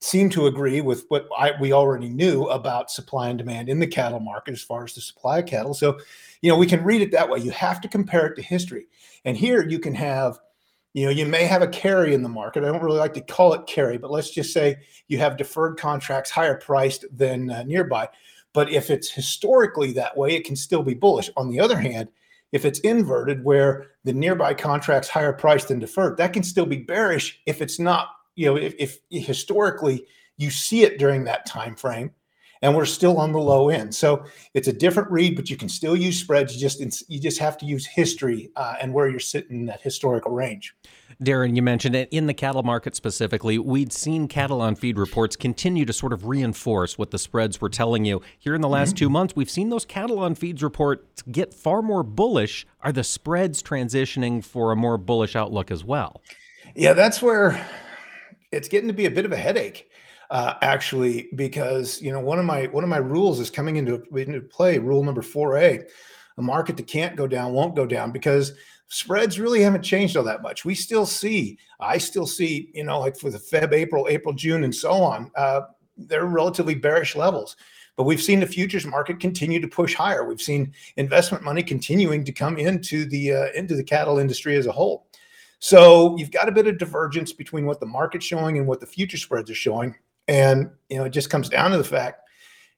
seem 0.02 0.30
to 0.30 0.48
agree 0.48 0.82
with 0.82 1.06
what 1.10 1.28
I, 1.38 1.52
we 1.60 1.74
already 1.74 2.10
knew 2.10 2.46
about 2.46 2.90
supply 2.90 3.30
and 3.30 3.38
demand 3.38 3.70
in 3.70 3.80
the 3.80 3.88
cattle 3.88 4.20
market 4.20 4.54
as 4.54 4.62
far 4.62 4.86
as 4.86 4.96
the 4.96 5.02
supply 5.02 5.40
of 5.40 5.46
cattle. 5.46 5.74
So, 5.74 6.00
you 6.42 6.50
know, 6.50 6.58
we 6.58 6.66
can 6.66 6.84
read 6.84 7.02
it 7.02 7.12
that 7.12 7.30
way. 7.30 7.40
You 7.40 7.52
have 7.52 7.82
to 7.82 7.88
compare 7.88 8.26
it 8.28 8.36
to 8.36 8.42
history. 8.42 8.88
And 9.26 9.36
here 9.38 9.68
you 9.68 9.78
can 9.78 9.94
have 9.94 10.40
you 10.94 11.06
know, 11.06 11.12
you 11.12 11.26
may 11.26 11.46
have 11.46 11.62
a 11.62 11.68
carry 11.68 12.14
in 12.14 12.24
the 12.24 12.30
market. 12.30 12.64
I 12.64 12.68
don't 12.68 12.82
really 12.82 12.98
like 13.00 13.14
to 13.14 13.22
call 13.22 13.54
it 13.54 13.68
carry, 13.68 13.98
but 13.98 14.12
let's 14.12 14.32
just 14.32 14.52
say 14.52 14.78
you 15.08 15.20
have 15.20 15.38
deferred 15.38 15.78
contracts 15.78 16.32
higher 16.32 16.56
priced 16.56 17.06
than 17.16 17.50
uh, 17.50 17.64
nearby. 17.64 18.10
But 18.54 18.72
if 18.72 18.90
it's 18.90 19.10
historically 19.10 19.94
that 19.94 20.18
way, 20.18 20.36
it 20.36 20.46
can 20.46 20.56
still 20.56 20.82
be 20.82 20.96
bullish. 20.96 21.30
On 21.38 21.50
the 21.50 21.60
other 21.60 21.78
hand, 21.78 22.10
if 22.52 22.66
it's 22.66 22.80
inverted 22.80 23.44
where 23.44 23.92
the 24.04 24.14
nearby 24.14 24.56
contracts 24.56 25.08
higher 25.08 25.34
priced 25.34 25.68
than 25.68 25.78
deferred, 25.78 26.18
that 26.18 26.34
can 26.34 26.42
still 26.42 26.66
be 26.66 26.78
bearish 26.78 27.40
if 27.46 27.62
it's 27.62 27.78
not, 27.78 28.10
you 28.36 28.48
know, 28.48 28.56
if, 28.56 28.74
if 28.80 29.00
historically 29.12 30.06
you 30.38 30.50
see 30.50 30.84
it 30.84 30.98
during 30.98 31.24
that 31.26 31.46
time 31.46 31.76
frame 31.76 32.12
and 32.62 32.76
we're 32.76 32.86
still 32.86 33.18
on 33.18 33.32
the 33.32 33.40
low 33.40 33.70
end. 33.70 33.94
So 33.96 34.26
it's 34.54 34.68
a 34.68 34.74
different 34.74 35.10
read, 35.12 35.36
but 35.36 35.50
you 35.50 35.58
can 35.58 35.70
still 35.70 35.96
use 35.96 36.20
spreads. 36.20 36.54
You 36.54 36.60
just 36.60 37.10
you 37.10 37.20
just 37.20 37.40
have 37.40 37.58
to 37.60 37.66
use 37.66 37.86
history 37.86 38.50
uh, 38.56 38.76
and 38.82 38.94
where 38.94 39.08
you're 39.10 39.20
sitting 39.20 39.62
in 39.62 39.66
that 39.68 39.82
historical 39.82 40.32
range. 40.32 40.76
Darren, 41.24 41.56
you 41.56 41.62
mentioned 41.62 41.96
it 41.96 42.08
in 42.12 42.28
the 42.28 42.34
cattle 42.34 42.64
market 42.64 42.96
specifically. 42.96 43.58
We'd 43.58 43.92
seen 43.92 44.30
cattle 44.30 44.62
on 44.62 44.76
feed 44.76 44.98
reports 44.98 45.36
continue 45.36 45.84
to 45.86 45.92
sort 45.92 46.14
of 46.14 46.28
reinforce 46.28 46.98
what 46.98 47.12
the 47.12 47.18
spreads 47.18 47.60
were 47.60 47.70
telling 47.70 48.06
you. 48.06 48.22
Here 48.38 48.56
in 48.56 48.62
the 48.62 48.70
last 48.70 48.90
mm-hmm. 48.90 49.06
two 49.06 49.10
months, 49.10 49.36
we've 49.36 49.50
seen 49.50 49.70
those 49.70 49.84
cattle 49.84 50.20
on 50.20 50.36
feeds 50.36 50.64
reports 50.64 51.22
get 51.24 51.54
far 51.54 51.82
more 51.82 52.04
bullish. 52.04 52.66
Are 52.82 52.94
the 52.94 53.04
spreads 53.04 53.62
transitioning 53.62 54.44
for 54.44 54.72
a 54.72 54.78
more 54.78 54.98
bullish 54.98 55.36
outlook 55.36 55.72
as 55.72 55.84
well? 55.84 56.22
Yeah, 56.74 56.94
that's 56.94 57.22
where 57.22 57.68
it's 58.52 58.70
getting 58.70 58.88
to 58.88 58.94
be 58.94 59.06
a 59.06 59.12
bit 59.12 59.26
of 59.26 59.34
a 59.34 59.38
headache 59.38 59.90
uh, 60.30 60.56
actually, 60.62 61.30
because 61.36 62.02
you 62.02 62.12
know 62.12 62.20
one 62.20 62.40
of 62.40 62.46
my 62.46 62.66
one 62.68 62.84
of 62.84 62.90
my 62.90 62.98
rules 62.98 63.40
is 63.40 63.50
coming 63.50 63.78
into 63.78 64.04
into 64.16 64.42
play. 64.42 64.78
Rule 64.78 65.04
number 65.04 65.22
four 65.22 65.58
A: 65.58 65.84
a 66.38 66.42
market 66.42 66.78
that 66.78 66.88
can't 66.88 67.16
go 67.16 67.28
down 67.28 67.54
won't 67.54 67.76
go 67.76 67.86
down 67.86 68.12
because 68.12 68.54
spreads 68.90 69.40
really 69.40 69.62
haven't 69.62 69.84
changed 69.84 70.18
all 70.18 70.24
that 70.24 70.42
much. 70.42 70.66
We 70.66 70.76
still 70.76 71.06
see, 71.06 71.58
I 71.80 71.98
still 71.98 72.26
see, 72.26 72.72
you 72.74 72.84
know, 72.84 73.00
like 73.00 73.18
for 73.18 73.30
the 73.30 73.38
Feb, 73.38 73.72
April, 73.72 74.08
April, 74.10 74.34
June, 74.34 74.64
and 74.64 74.74
so 74.74 74.92
on, 74.92 75.32
uh, 75.36 75.62
they're 75.96 76.26
relatively 76.26 76.76
bearish 76.76 77.16
levels. 77.16 77.56
But 77.96 78.06
we've 78.06 78.22
seen 78.22 78.40
the 78.40 78.48
futures 78.48 78.86
market 78.86 79.20
continue 79.20 79.60
to 79.60 79.68
push 79.68 79.94
higher. 79.94 80.26
We've 80.26 80.42
seen 80.42 80.74
investment 80.96 81.44
money 81.44 81.62
continuing 81.62 82.24
to 82.24 82.32
come 82.32 82.58
into 82.58 83.06
the 83.06 83.34
uh, 83.34 83.48
into 83.56 83.76
the 83.76 83.84
cattle 83.84 84.20
industry 84.20 84.56
as 84.56 84.68
a 84.68 84.72
whole. 84.72 85.08
So 85.60 86.18
you've 86.18 86.32
got 86.32 86.48
a 86.48 86.54
bit 86.54 86.68
of 86.68 86.78
divergence 86.78 87.34
between 87.34 87.66
what 87.66 87.82
the 87.82 87.86
market's 87.86 88.26
showing 88.26 88.58
and 88.58 88.66
what 88.66 88.80
the 88.80 88.86
future 88.86 89.18
spreads 89.18 89.52
are 89.52 89.56
showing. 89.56 89.96
And 90.30 90.70
you 90.90 90.98
know, 90.98 91.06
it 91.06 91.10
just 91.10 91.32
comes 91.32 91.50
down 91.50 91.72
to 91.72 91.78
the 91.78 91.84
fact 91.84 92.22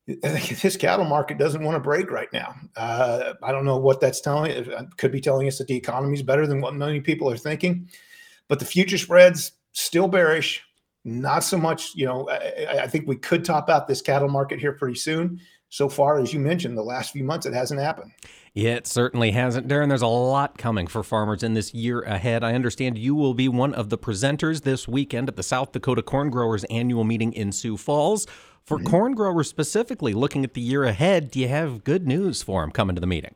this 0.08 0.78
cattle 0.78 1.06
market 1.06 1.38
doesn't 1.38 1.64
want 1.64 1.76
to 1.76 1.82
break 1.82 2.10
right 2.10 2.32
now. 2.32 2.56
Uh, 2.78 3.34
I 3.44 3.52
don't 3.52 3.66
know 3.66 3.78
what 3.78 4.00
that's 4.00 4.22
telling. 4.22 4.52
It 4.52 4.98
could 4.98 5.12
be 5.12 5.20
telling 5.20 5.48
us 5.48 5.58
that 5.58 5.68
the 5.68 5.76
economy 5.76 6.14
is 6.14 6.24
better 6.24 6.48
than 6.48 6.62
what 6.62 6.74
many 6.74 7.02
people 7.02 7.30
are 7.30 7.38
thinking, 7.38 7.90
but 8.48 8.60
the 8.60 8.66
future 8.66 8.98
spreads 8.98 9.52
still 9.74 10.08
bearish. 10.08 10.64
Not 11.04 11.44
so 11.44 11.58
much. 11.58 11.94
You 11.94 12.06
know, 12.06 12.30
I, 12.30 12.84
I 12.84 12.88
think 12.88 13.08
we 13.08 13.18
could 13.18 13.44
top 13.44 13.70
out 13.70 13.88
this 13.88 14.02
cattle 14.02 14.30
market 14.30 14.60
here 14.60 14.72
pretty 14.72 14.96
soon. 14.96 15.42
So 15.72 15.88
far, 15.88 16.20
as 16.20 16.34
you 16.34 16.40
mentioned, 16.42 16.78
the 16.78 16.84
last 16.84 17.14
few 17.14 17.24
months, 17.24 17.46
it 17.46 17.54
hasn't 17.54 17.80
happened. 17.80 18.12
It 18.54 18.86
certainly 18.86 19.32
hasn't. 19.32 19.70
Darren, 19.70 19.88
there's 19.88 20.02
a 20.02 20.08
lot 20.08 20.58
coming 20.58 20.86
for 20.86 21.02
farmers 21.02 21.44
in 21.44 21.54
this 21.54 21.74
year 21.74 22.02
ahead. 22.02 22.44
I 22.44 22.54
understand 22.56 22.98
you 22.98 23.16
will 23.16 23.34
be 23.34 23.48
one 23.48 23.74
of 23.74 23.90
the 23.90 23.98
presenters 23.98 24.64
this 24.64 24.86
weekend 24.86 25.30
at 25.30 25.38
the 25.38 25.44
South 25.44 25.72
Dakota 25.72 26.02
Corn 26.02 26.30
Growers 26.30 26.66
annual 26.66 27.06
meeting 27.06 27.32
in 27.32 27.54
Sioux 27.54 27.78
Falls. 27.78 28.28
For 28.66 28.78
mm-hmm. 28.78 28.88
corn 28.88 29.16
growers 29.16 29.48
specifically, 29.48 30.14
looking 30.14 30.44
at 30.44 30.56
the 30.56 30.62
year 30.62 30.84
ahead, 30.84 31.32
do 31.32 31.40
you 31.40 31.48
have 31.48 31.86
good 31.86 32.06
news 32.06 32.44
for 32.44 32.62
them 32.62 32.72
coming 32.72 32.96
to 32.98 33.00
the 33.00 33.08
meeting? 33.08 33.36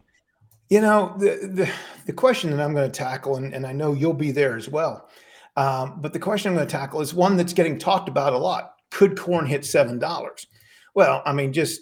You 0.70 0.82
know, 0.82 1.16
the 1.18 1.50
the, 1.50 1.72
the 2.06 2.14
question 2.14 2.52
that 2.52 2.62
I'm 2.62 2.74
going 2.74 2.92
to 2.92 2.98
tackle, 2.98 3.38
and, 3.38 3.54
and 3.56 3.66
I 3.66 3.72
know 3.72 3.94
you'll 3.94 4.14
be 4.14 4.32
there 4.32 4.58
as 4.58 4.68
well, 4.68 5.08
um, 5.56 6.02
but 6.02 6.12
the 6.12 6.20
question 6.20 6.50
I'm 6.50 6.56
going 6.56 6.68
to 6.68 6.72
tackle 6.72 7.00
is 7.00 7.14
one 7.14 7.38
that's 7.38 7.54
getting 7.54 7.80
talked 7.80 8.10
about 8.10 8.34
a 8.34 8.38
lot. 8.38 8.74
Could 8.92 9.18
corn 9.18 9.46
hit 9.46 9.62
$7? 9.62 10.46
Well, 10.96 11.22
I 11.26 11.32
mean, 11.32 11.54
just 11.54 11.82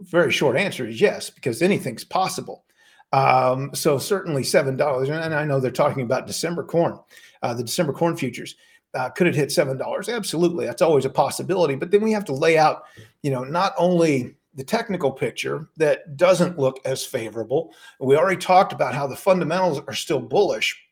very 0.00 0.32
short 0.32 0.56
answer 0.56 0.86
is 0.86 1.00
yes, 1.00 1.30
because 1.30 1.62
anything's 1.62 2.04
possible. 2.04 2.64
Um, 3.12 3.70
so 3.74 3.98
certainly 3.98 4.42
seven 4.42 4.76
dollars, 4.76 5.08
and 5.08 5.34
I 5.34 5.44
know 5.44 5.60
they're 5.60 5.70
talking 5.70 6.02
about 6.02 6.26
December 6.26 6.64
corn, 6.64 6.98
uh, 7.42 7.54
the 7.54 7.64
December 7.64 7.92
corn 7.92 8.16
futures. 8.16 8.56
Uh, 8.94 9.10
could 9.10 9.26
it 9.26 9.34
hit 9.34 9.52
seven 9.52 9.76
dollars? 9.76 10.08
Absolutely, 10.08 10.66
that's 10.66 10.82
always 10.82 11.04
a 11.04 11.10
possibility. 11.10 11.76
But 11.76 11.90
then 11.90 12.02
we 12.02 12.12
have 12.12 12.24
to 12.26 12.32
lay 12.32 12.58
out, 12.58 12.84
you 13.22 13.30
know, 13.30 13.44
not 13.44 13.74
only 13.78 14.34
the 14.54 14.64
technical 14.64 15.12
picture 15.12 15.68
that 15.76 16.16
doesn't 16.16 16.58
look 16.58 16.80
as 16.84 17.04
favorable. 17.04 17.74
We 18.00 18.16
already 18.16 18.40
talked 18.40 18.72
about 18.72 18.94
how 18.94 19.06
the 19.06 19.14
fundamentals 19.16 19.80
are 19.86 19.94
still 19.94 20.20
bullish 20.20 20.82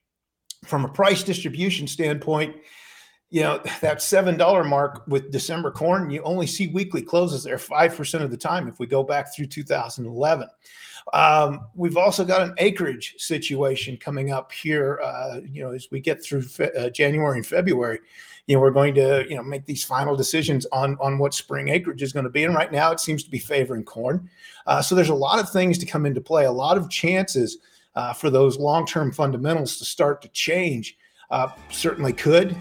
from 0.66 0.84
a 0.84 0.88
price 0.88 1.22
distribution 1.22 1.86
standpoint 1.86 2.56
you 3.34 3.40
know 3.40 3.60
that 3.80 4.00
seven 4.00 4.36
dollar 4.36 4.62
mark 4.62 5.02
with 5.08 5.32
December 5.32 5.72
corn, 5.72 6.08
you 6.08 6.22
only 6.22 6.46
see 6.46 6.68
weekly 6.68 7.02
closes 7.02 7.42
there 7.42 7.58
five 7.58 7.96
percent 7.96 8.22
of 8.22 8.30
the 8.30 8.36
time. 8.36 8.68
If 8.68 8.78
we 8.78 8.86
go 8.86 9.02
back 9.02 9.34
through 9.34 9.46
2011, 9.46 10.48
um, 11.12 11.66
we've 11.74 11.96
also 11.96 12.24
got 12.24 12.42
an 12.42 12.54
acreage 12.58 13.16
situation 13.18 13.96
coming 13.96 14.30
up 14.30 14.52
here. 14.52 15.00
Uh, 15.02 15.40
you 15.50 15.64
know, 15.64 15.72
as 15.72 15.88
we 15.90 15.98
get 15.98 16.22
through 16.22 16.42
fe- 16.42 16.70
uh, 16.78 16.90
January 16.90 17.38
and 17.38 17.44
February, 17.44 17.98
you 18.46 18.54
know, 18.54 18.60
we're 18.60 18.70
going 18.70 18.94
to 18.94 19.26
you 19.28 19.34
know 19.34 19.42
make 19.42 19.66
these 19.66 19.82
final 19.82 20.14
decisions 20.14 20.64
on 20.66 20.96
on 21.00 21.18
what 21.18 21.34
spring 21.34 21.70
acreage 21.70 22.02
is 22.02 22.12
going 22.12 22.22
to 22.26 22.30
be. 22.30 22.44
And 22.44 22.54
right 22.54 22.70
now, 22.70 22.92
it 22.92 23.00
seems 23.00 23.24
to 23.24 23.30
be 23.32 23.40
favoring 23.40 23.82
corn. 23.82 24.30
Uh, 24.68 24.80
so 24.80 24.94
there's 24.94 25.08
a 25.08 25.14
lot 25.14 25.40
of 25.40 25.50
things 25.50 25.76
to 25.78 25.86
come 25.86 26.06
into 26.06 26.20
play. 26.20 26.44
A 26.44 26.52
lot 26.52 26.76
of 26.76 26.88
chances 26.88 27.58
uh, 27.96 28.12
for 28.12 28.30
those 28.30 28.58
long 28.60 28.86
term 28.86 29.10
fundamentals 29.10 29.76
to 29.78 29.84
start 29.84 30.22
to 30.22 30.28
change. 30.28 30.96
Uh, 31.30 31.48
certainly 31.68 32.12
could 32.12 32.56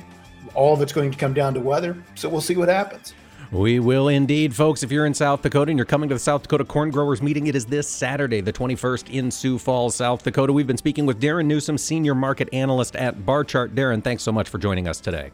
all 0.53 0.73
of 0.73 0.81
it's 0.81 0.93
going 0.93 1.11
to 1.11 1.17
come 1.17 1.33
down 1.33 1.53
to 1.53 1.59
weather. 1.59 2.01
So 2.15 2.29
we'll 2.29 2.41
see 2.41 2.55
what 2.55 2.69
happens. 2.69 3.13
We 3.53 3.79
will 3.79 4.07
indeed, 4.07 4.55
folks. 4.55 4.81
If 4.81 4.91
you're 4.91 5.05
in 5.05 5.13
South 5.13 5.43
Dakota 5.43 5.69
and 5.69 5.77
you're 5.77 5.85
coming 5.85 6.09
to 6.09 6.15
the 6.15 6.19
South 6.19 6.41
Dakota 6.41 6.65
Corn 6.65 6.89
Growers 6.89 7.21
meeting, 7.21 7.45
it 7.45 7.55
is 7.55 7.67
this 7.67 7.87
Saturday, 7.87 8.41
the 8.41 8.51
21st, 8.51 9.13
in 9.13 9.29
Sioux 9.29 9.59
Falls, 9.59 9.93
South 9.93 10.23
Dakota. 10.23 10.51
We've 10.51 10.65
been 10.65 10.77
speaking 10.77 11.05
with 11.05 11.21
Darren 11.21 11.45
Newsom, 11.45 11.77
Senior 11.77 12.15
Market 12.15 12.49
Analyst 12.51 12.95
at 12.95 13.27
Barchart. 13.27 13.75
Darren, 13.75 14.03
thanks 14.03 14.23
so 14.23 14.31
much 14.31 14.49
for 14.49 14.57
joining 14.57 14.87
us 14.87 14.99
today. 14.99 15.29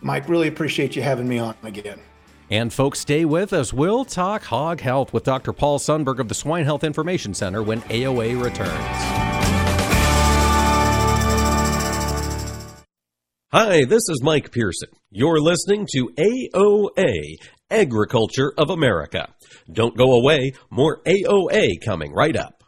Mike, 0.00 0.28
really 0.28 0.48
appreciate 0.48 0.96
you 0.96 1.02
having 1.02 1.28
me 1.28 1.38
on 1.38 1.54
again. 1.62 2.00
And 2.50 2.72
folks, 2.72 2.98
stay 2.98 3.24
with 3.24 3.52
us. 3.52 3.72
We'll 3.72 4.04
talk 4.04 4.42
hog 4.42 4.80
health 4.80 5.12
with 5.12 5.22
Dr. 5.22 5.52
Paul 5.52 5.78
Sundberg 5.78 6.18
of 6.18 6.28
the 6.28 6.34
Swine 6.34 6.64
Health 6.64 6.82
Information 6.82 7.32
Center 7.32 7.62
when 7.62 7.80
AOA 7.82 8.42
returns. 8.42 9.31
Hi, 13.54 13.84
this 13.84 14.08
is 14.08 14.22
Mike 14.22 14.50
Pearson. 14.50 14.88
You're 15.10 15.38
listening 15.38 15.86
to 15.92 16.08
AOA, 16.18 17.36
Agriculture 17.70 18.50
of 18.56 18.70
America. 18.70 19.28
Don't 19.70 19.94
go 19.94 20.14
away, 20.14 20.54
more 20.70 21.02
AOA 21.04 21.72
coming 21.84 22.14
right 22.14 22.34
up. 22.34 22.64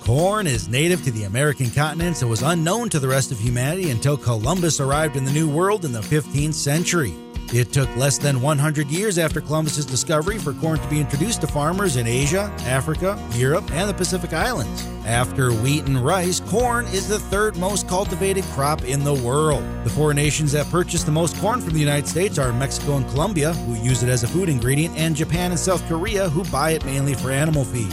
Corn 0.00 0.48
is 0.48 0.66
native 0.66 1.04
to 1.04 1.12
the 1.12 1.22
American 1.22 1.70
continent 1.70 2.20
and 2.20 2.28
was 2.28 2.42
unknown 2.42 2.88
to 2.88 2.98
the 2.98 3.06
rest 3.06 3.30
of 3.30 3.38
humanity 3.38 3.90
until 3.90 4.16
Columbus 4.16 4.80
arrived 4.80 5.14
in 5.14 5.24
the 5.24 5.30
New 5.30 5.48
World 5.48 5.84
in 5.84 5.92
the 5.92 6.00
15th 6.00 6.54
century. 6.54 7.14
It 7.52 7.70
took 7.70 7.94
less 7.96 8.16
than 8.16 8.40
100 8.40 8.86
years 8.88 9.18
after 9.18 9.42
Columbus's 9.42 9.84
discovery 9.84 10.38
for 10.38 10.54
corn 10.54 10.78
to 10.78 10.88
be 10.88 10.98
introduced 10.98 11.42
to 11.42 11.46
farmers 11.46 11.96
in 11.96 12.06
Asia, 12.06 12.50
Africa, 12.60 13.22
Europe, 13.32 13.70
and 13.72 13.90
the 13.90 13.92
Pacific 13.92 14.32
Islands. 14.32 14.86
After 15.04 15.52
wheat 15.52 15.84
and 15.84 16.02
rice, 16.02 16.40
corn 16.40 16.86
is 16.86 17.08
the 17.08 17.18
third 17.18 17.58
most 17.58 17.86
cultivated 17.88 18.44
crop 18.54 18.84
in 18.84 19.04
the 19.04 19.12
world. 19.12 19.62
The 19.84 19.90
four 19.90 20.14
nations 20.14 20.52
that 20.52 20.64
purchase 20.70 21.04
the 21.04 21.12
most 21.12 21.36
corn 21.36 21.60
from 21.60 21.74
the 21.74 21.80
United 21.80 22.08
States 22.08 22.38
are 22.38 22.54
Mexico 22.54 22.96
and 22.96 23.06
Colombia, 23.10 23.52
who 23.52 23.74
use 23.74 24.02
it 24.02 24.08
as 24.08 24.22
a 24.22 24.28
food 24.28 24.48
ingredient, 24.48 24.96
and 24.96 25.14
Japan 25.14 25.50
and 25.50 25.60
South 25.60 25.86
Korea, 25.88 26.30
who 26.30 26.44
buy 26.44 26.70
it 26.70 26.86
mainly 26.86 27.12
for 27.12 27.30
animal 27.30 27.64
feed. 27.64 27.92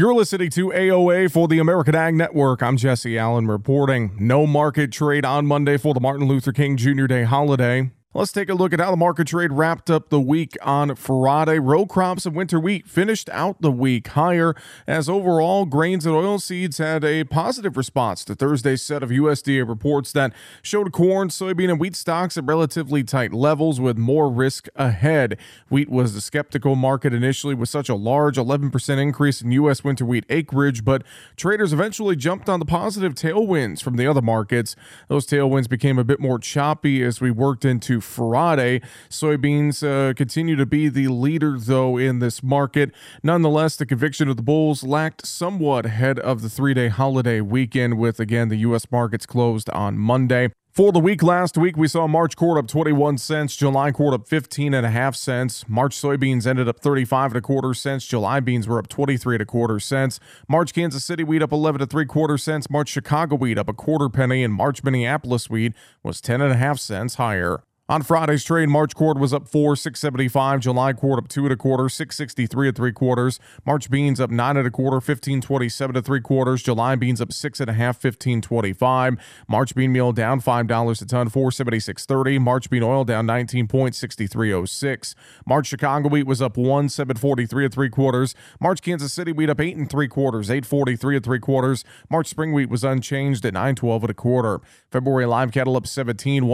You're 0.00 0.14
listening 0.14 0.48
to 0.52 0.68
AOA 0.68 1.30
for 1.30 1.46
the 1.46 1.58
American 1.58 1.94
Ag 1.94 2.14
Network. 2.14 2.62
I'm 2.62 2.78
Jesse 2.78 3.18
Allen 3.18 3.46
reporting. 3.46 4.16
No 4.18 4.46
market 4.46 4.92
trade 4.92 5.26
on 5.26 5.44
Monday 5.44 5.76
for 5.76 5.92
the 5.92 6.00
Martin 6.00 6.26
Luther 6.26 6.52
King 6.52 6.78
Jr. 6.78 7.04
Day 7.04 7.24
holiday. 7.24 7.90
Let's 8.12 8.32
take 8.32 8.48
a 8.48 8.54
look 8.54 8.72
at 8.72 8.80
how 8.80 8.90
the 8.90 8.96
market 8.96 9.28
trade 9.28 9.52
wrapped 9.52 9.88
up 9.88 10.08
the 10.08 10.20
week 10.20 10.58
on 10.62 10.96
Friday. 10.96 11.60
Row 11.60 11.86
crops 11.86 12.26
and 12.26 12.34
winter 12.34 12.58
wheat 12.58 12.88
finished 12.88 13.28
out 13.28 13.62
the 13.62 13.70
week 13.70 14.08
higher 14.08 14.56
as 14.84 15.08
overall 15.08 15.64
grains 15.64 16.04
and 16.04 16.16
oilseeds 16.16 16.78
had 16.78 17.04
a 17.04 17.22
positive 17.22 17.76
response 17.76 18.24
to 18.24 18.34
Thursday's 18.34 18.82
set 18.82 19.04
of 19.04 19.10
USDA 19.10 19.68
reports 19.68 20.10
that 20.10 20.32
showed 20.60 20.90
corn, 20.90 21.28
soybean, 21.28 21.70
and 21.70 21.78
wheat 21.78 21.94
stocks 21.94 22.36
at 22.36 22.42
relatively 22.42 23.04
tight 23.04 23.32
levels 23.32 23.80
with 23.80 23.96
more 23.96 24.28
risk 24.28 24.66
ahead. 24.74 25.38
Wheat 25.68 25.88
was 25.88 26.12
the 26.12 26.20
skeptical 26.20 26.74
market 26.74 27.14
initially 27.14 27.54
with 27.54 27.68
such 27.68 27.88
a 27.88 27.94
large 27.94 28.36
11% 28.36 28.98
increase 29.00 29.40
in 29.40 29.52
U.S. 29.52 29.84
winter 29.84 30.04
wheat 30.04 30.26
acreage, 30.28 30.84
but 30.84 31.04
traders 31.36 31.72
eventually 31.72 32.16
jumped 32.16 32.48
on 32.48 32.58
the 32.58 32.66
positive 32.66 33.14
tailwinds 33.14 33.80
from 33.80 33.94
the 33.94 34.08
other 34.08 34.20
markets. 34.20 34.74
Those 35.06 35.28
tailwinds 35.28 35.68
became 35.68 35.96
a 35.96 36.02
bit 36.02 36.18
more 36.18 36.40
choppy 36.40 37.04
as 37.04 37.20
we 37.20 37.30
worked 37.30 37.64
into 37.64 37.99
Friday. 38.00 38.80
Soybeans 39.08 39.82
uh, 39.82 40.14
continue 40.14 40.56
to 40.56 40.66
be 40.66 40.88
the 40.88 41.08
leader, 41.08 41.56
though, 41.58 41.96
in 41.96 42.18
this 42.18 42.42
market. 42.42 42.92
Nonetheless, 43.22 43.76
the 43.76 43.86
conviction 43.86 44.28
of 44.28 44.36
the 44.36 44.42
bulls 44.42 44.82
lacked 44.82 45.26
somewhat 45.26 45.86
ahead 45.86 46.18
of 46.18 46.42
the 46.42 46.50
three 46.50 46.74
day 46.74 46.88
holiday 46.88 47.40
weekend, 47.40 47.98
with 47.98 48.20
again 48.20 48.48
the 48.48 48.56
U.S. 48.56 48.90
markets 48.90 49.26
closed 49.26 49.70
on 49.70 49.98
Monday. 49.98 50.50
For 50.72 50.92
the 50.92 51.00
week 51.00 51.20
last 51.20 51.58
week, 51.58 51.76
we 51.76 51.88
saw 51.88 52.06
March 52.06 52.36
corn 52.36 52.56
up 52.56 52.68
21 52.68 53.18
cents, 53.18 53.56
July 53.56 53.90
corn 53.90 54.14
up 54.14 54.28
15 54.28 54.72
and 54.72 54.86
a 54.86 54.90
half 54.90 55.16
cents. 55.16 55.64
March 55.68 56.00
soybeans 56.00 56.46
ended 56.46 56.68
up 56.68 56.78
35 56.78 57.32
and 57.32 57.38
a 57.38 57.40
quarter 57.40 57.74
cents. 57.74 58.06
July 58.06 58.38
beans 58.38 58.68
were 58.68 58.78
up 58.78 58.86
23 58.86 59.34
and 59.34 59.42
a 59.42 59.44
quarter 59.44 59.80
cents. 59.80 60.20
March 60.48 60.72
Kansas 60.72 61.04
City 61.04 61.24
wheat 61.24 61.42
up 61.42 61.50
11 61.50 61.80
to 61.80 61.86
three 61.86 62.06
quarter 62.06 62.38
cents. 62.38 62.70
March 62.70 62.88
Chicago 62.88 63.34
wheat 63.34 63.58
up 63.58 63.68
a 63.68 63.72
quarter 63.72 64.08
penny, 64.08 64.44
and 64.44 64.54
March 64.54 64.84
Minneapolis 64.84 65.50
wheat 65.50 65.72
was 66.04 66.20
10 66.20 66.40
and 66.40 66.52
a 66.52 66.56
half 66.56 66.78
cents 66.78 67.16
higher. 67.16 67.64
On 67.90 68.02
Friday's 68.02 68.44
trade, 68.44 68.68
March 68.68 68.94
corn 68.94 69.18
was 69.18 69.34
up 69.34 69.48
four, 69.48 69.74
675. 69.74 70.60
July 70.60 70.92
corn 70.92 71.18
up 71.18 71.26
two 71.26 71.42
and 71.42 71.52
a 71.52 71.56
quarter, 71.56 71.88
663 71.88 72.68
at 72.68 72.76
three 72.76 72.92
quarters. 72.92 73.40
March 73.66 73.90
beans 73.90 74.20
up 74.20 74.30
nine 74.30 74.56
and 74.56 74.64
a 74.64 74.70
quarter, 74.70 74.98
1527 74.98 75.94
to 75.94 76.00
three 76.00 76.20
quarters. 76.20 76.62
July 76.62 76.94
beans 76.94 77.20
up 77.20 77.32
six 77.32 77.58
and 77.58 77.68
a 77.68 77.72
half 77.72 77.98
fifteen 77.98 78.40
twenty 78.40 78.72
five. 78.72 79.16
March 79.48 79.74
bean 79.74 79.90
meal 79.90 80.12
down 80.12 80.38
five 80.38 80.68
dollars 80.68 81.02
a 81.02 81.06
ton, 81.06 81.28
476.30. 81.28 82.40
March 82.40 82.70
bean 82.70 82.84
oil 82.84 83.02
down 83.02 83.26
nineteen 83.26 83.66
point 83.66 83.96
sixty 83.96 84.28
three 84.28 84.50
zero 84.50 84.66
six. 84.66 85.16
March 85.44 85.66
Chicago 85.66 86.08
wheat 86.08 86.28
was 86.28 86.40
up 86.40 86.56
one, 86.56 86.88
743 86.88 87.64
at 87.64 87.74
three 87.74 87.90
quarters. 87.90 88.36
March 88.60 88.82
Kansas 88.82 89.12
City 89.12 89.32
wheat 89.32 89.50
up 89.50 89.60
eight 89.60 89.76
and 89.76 89.90
three 89.90 90.06
quarters, 90.06 90.48
843 90.48 91.16
at 91.16 91.24
three 91.24 91.40
quarters. 91.40 91.84
March 92.08 92.28
spring 92.28 92.52
wheat 92.52 92.70
was 92.70 92.84
unchanged 92.84 93.44
at 93.44 93.54
912 93.54 94.04
and 94.04 94.10
a 94.12 94.14
quarter. 94.14 94.60
February 94.92 95.26
live 95.26 95.50
cattle 95.50 95.76
up 95.76 95.88
17, 95.88 96.46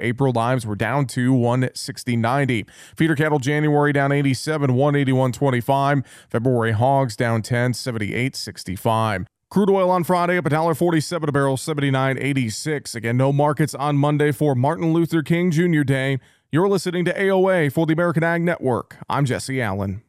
April 0.00 0.32
lives 0.32 0.66
were 0.66 0.76
down 0.76 1.06
to 1.08 1.32
160.90. 1.32 2.68
Feeder 2.96 3.16
cattle 3.16 3.38
January 3.38 3.92
down 3.92 4.12
87, 4.12 4.70
181.25. 4.70 6.04
February 6.28 6.72
hogs 6.72 7.16
down 7.16 7.42
10, 7.42 7.72
78.65. 7.72 9.26
Crude 9.50 9.70
oil 9.70 9.90
on 9.90 10.04
Friday 10.04 10.36
up 10.36 10.44
$1.47 10.44 11.28
a 11.28 11.32
barrel, 11.32 11.56
79.86. 11.56 12.94
Again, 12.94 13.16
no 13.16 13.32
markets 13.32 13.74
on 13.74 13.96
Monday 13.96 14.30
for 14.30 14.54
Martin 14.54 14.92
Luther 14.92 15.22
King 15.22 15.50
Jr. 15.50 15.82
Day. 15.82 16.18
You're 16.52 16.68
listening 16.68 17.04
to 17.06 17.14
AOA 17.14 17.72
for 17.72 17.86
the 17.86 17.94
American 17.94 18.22
Ag 18.22 18.42
Network. 18.42 18.96
I'm 19.08 19.24
Jesse 19.24 19.60
Allen. 19.60 20.02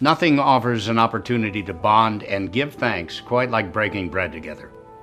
Nothing 0.00 0.38
offers 0.38 0.86
an 0.86 0.98
opportunity 0.98 1.62
to 1.64 1.74
bond 1.74 2.22
and 2.22 2.52
give 2.52 2.74
thanks 2.74 3.20
quite 3.20 3.50
like 3.50 3.72
breaking 3.72 4.10
bread 4.10 4.30
together. 4.32 4.70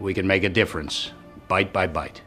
we 0.00 0.14
can 0.14 0.26
make 0.26 0.44
a 0.44 0.48
difference, 0.48 1.12
bite 1.48 1.72
by 1.72 1.86
bite. 1.86 2.22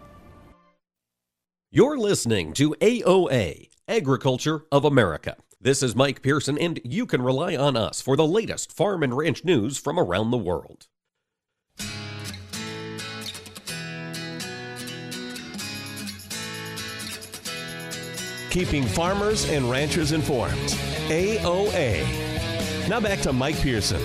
You're 1.71 1.97
listening 1.97 2.53
to 2.53 2.75
AOA, 2.81 3.69
Agriculture 3.87 4.65
of 4.71 4.85
America. 4.85 5.37
This 5.61 5.83
is 5.83 5.95
Mike 5.95 6.21
Pearson, 6.21 6.57
and 6.57 6.79
you 6.83 7.05
can 7.05 7.21
rely 7.21 7.55
on 7.55 7.75
us 7.75 8.01
for 8.01 8.15
the 8.15 8.25
latest 8.25 8.71
farm 8.71 9.03
and 9.03 9.15
ranch 9.15 9.43
news 9.43 9.77
from 9.77 9.99
around 9.99 10.31
the 10.31 10.37
world. 10.37 10.87
Keeping 18.49 18.83
farmers 18.83 19.47
and 19.47 19.69
ranchers 19.69 20.11
informed. 20.11 20.57
AOA. 21.09 22.03
Now 22.89 22.99
back 22.99 23.19
to 23.21 23.31
Mike 23.31 23.57
Pearson. 23.57 24.01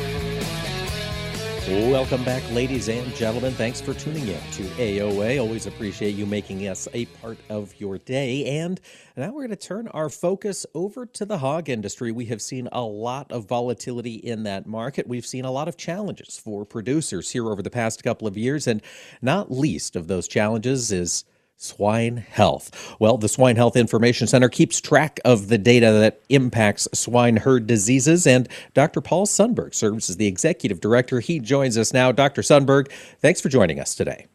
Welcome 1.67 2.23
back, 2.25 2.43
ladies 2.51 2.91
and 2.91 3.15
gentlemen. 3.15 3.55
Thanks 3.55 3.81
for 3.81 3.95
tuning 3.95 4.29
in 4.29 4.41
to 4.53 4.65
AOA. 4.77 5.41
Always 5.41 5.67
appreciate 5.67 6.15
you 6.15 6.27
making 6.27 6.69
us 6.69 6.87
a 6.93 7.07
part 7.07 7.39
of 7.49 7.73
your 7.81 7.97
day. 7.97 8.61
And 8.61 8.79
now 9.17 9.29
we're 9.29 9.47
going 9.47 9.49
to 9.49 9.57
turn 9.57 9.89
our 9.89 10.11
focus 10.11 10.67
over 10.75 11.07
to 11.07 11.25
the 11.25 11.39
hog 11.39 11.71
industry. 11.71 12.13
We 12.13 12.27
have 12.27 12.43
seen 12.43 12.69
a 12.71 12.83
lot 12.83 13.33
of 13.33 13.47
volatility 13.47 14.17
in 14.17 14.43
that 14.43 14.67
market. 14.67 15.07
We've 15.09 15.25
seen 15.25 15.47
a 15.47 15.51
lot 15.51 15.67
of 15.67 15.79
challenges 15.79 16.39
for 16.39 16.67
producers 16.67 17.31
here 17.31 17.49
over 17.49 17.63
the 17.63 17.71
past 17.71 18.05
couple 18.05 18.29
of 18.29 18.37
years. 18.37 18.67
And 18.67 18.83
not 19.23 19.51
least 19.51 19.97
of 19.97 20.07
those 20.07 20.29
challenges 20.29 20.93
is 20.93 21.25
swine 21.65 22.19
health. 22.19 22.97
Well, 22.99 23.17
the 23.17 23.29
Swine 23.29 23.57
Health 23.57 23.77
Information 23.77 24.27
Center 24.27 24.49
keeps 24.49 24.81
track 24.81 25.19
of 25.25 25.49
the 25.49 25.59
data 25.59 25.93
that 25.93 26.21
impacts 26.29 26.87
swine 26.93 27.39
herd 27.39 27.67
diseases, 27.67 28.27
and 28.27 28.49
Dr. 28.75 29.01
Paul 29.01 29.27
Sundberg 29.27 29.75
serves 29.75 30.11
as 30.11 30.17
the 30.17 30.27
executive 30.27 30.81
director. 30.81 31.21
He 31.21 31.41
joins 31.41 31.79
us 31.79 31.93
now. 31.93 32.13
Dr. 32.13 32.43
Sundberg, 32.43 32.91
thanks 33.21 33.41
for 33.41 33.49
joining 33.49 33.81
us 33.81 33.95
today. 33.95 34.27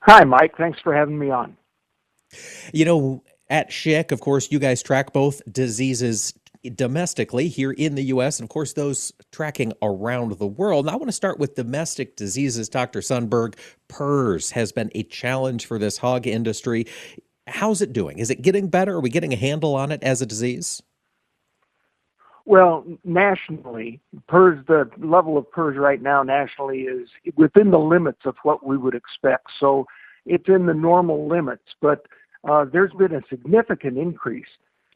Hi, 0.00 0.24
Mike. 0.24 0.56
Thanks 0.56 0.80
for 0.80 0.94
having 0.94 1.18
me 1.18 1.30
on. 1.30 1.56
You 2.72 2.84
know, 2.84 3.22
at 3.48 3.72
SHIC, 3.72 4.12
of 4.12 4.20
course, 4.20 4.50
you 4.50 4.58
guys 4.58 4.82
track 4.82 5.12
both 5.12 5.40
diseases 5.50 6.34
domestically 6.70 7.48
here 7.48 7.72
in 7.72 7.94
the 7.94 8.04
US, 8.04 8.38
and 8.38 8.46
of 8.46 8.50
course, 8.50 8.72
those 8.72 9.12
tracking 9.32 9.72
around 9.82 10.32
the 10.38 10.46
world. 10.46 10.88
I 10.88 10.96
want 10.96 11.08
to 11.08 11.12
start 11.12 11.38
with 11.38 11.54
domestic 11.54 12.16
diseases. 12.16 12.68
Dr. 12.68 13.00
Sundberg, 13.00 13.54
PRRS 13.88 14.52
has 14.52 14.72
been 14.72 14.90
a 14.94 15.02
challenge 15.04 15.66
for 15.66 15.78
this 15.78 15.98
hog 15.98 16.26
industry. 16.26 16.86
How's 17.46 17.80
it 17.80 17.92
doing? 17.92 18.18
Is 18.18 18.30
it 18.30 18.42
getting 18.42 18.68
better? 18.68 18.96
Are 18.96 19.00
we 19.00 19.10
getting 19.10 19.32
a 19.32 19.36
handle 19.36 19.74
on 19.74 19.92
it 19.92 20.02
as 20.02 20.20
a 20.20 20.26
disease? 20.26 20.82
Well, 22.44 22.84
nationally, 23.04 24.00
PRRS, 24.30 24.66
the 24.66 24.90
level 24.98 25.36
of 25.36 25.50
PRRS 25.50 25.76
right 25.76 26.00
now 26.00 26.22
nationally 26.22 26.82
is 26.82 27.08
within 27.36 27.72
the 27.72 27.78
limits 27.78 28.20
of 28.24 28.36
what 28.44 28.64
we 28.64 28.76
would 28.76 28.94
expect. 28.94 29.48
So 29.58 29.86
it's 30.24 30.48
in 30.48 30.66
the 30.66 30.74
normal 30.74 31.28
limits, 31.28 31.74
but 31.80 32.06
uh, 32.48 32.64
there's 32.64 32.92
been 32.92 33.14
a 33.14 33.22
significant 33.28 33.98
increase 33.98 34.46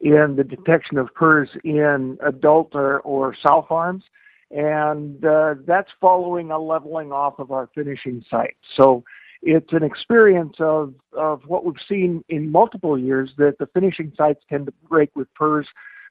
in 0.01 0.35
the 0.35 0.43
detection 0.43 0.97
of 0.97 1.13
PRRS 1.13 1.49
in 1.63 2.17
adult 2.25 2.71
or, 2.73 2.99
or 3.01 3.35
sow 3.41 3.65
farms, 3.69 4.03
and 4.49 5.23
uh, 5.23 5.55
that's 5.65 5.91
following 5.99 6.51
a 6.51 6.59
leveling 6.59 7.11
off 7.11 7.39
of 7.39 7.51
our 7.51 7.69
finishing 7.73 8.23
sites. 8.29 8.57
So 8.75 9.03
it's 9.41 9.71
an 9.73 9.83
experience 9.83 10.55
of, 10.59 10.93
of 11.13 11.41
what 11.47 11.65
we've 11.65 11.75
seen 11.87 12.23
in 12.29 12.51
multiple 12.51 12.97
years 12.97 13.31
that 13.37 13.57
the 13.59 13.67
finishing 13.67 14.11
sites 14.17 14.43
tend 14.49 14.67
to 14.67 14.73
break 14.87 15.15
with 15.15 15.27
PRRS 15.39 15.65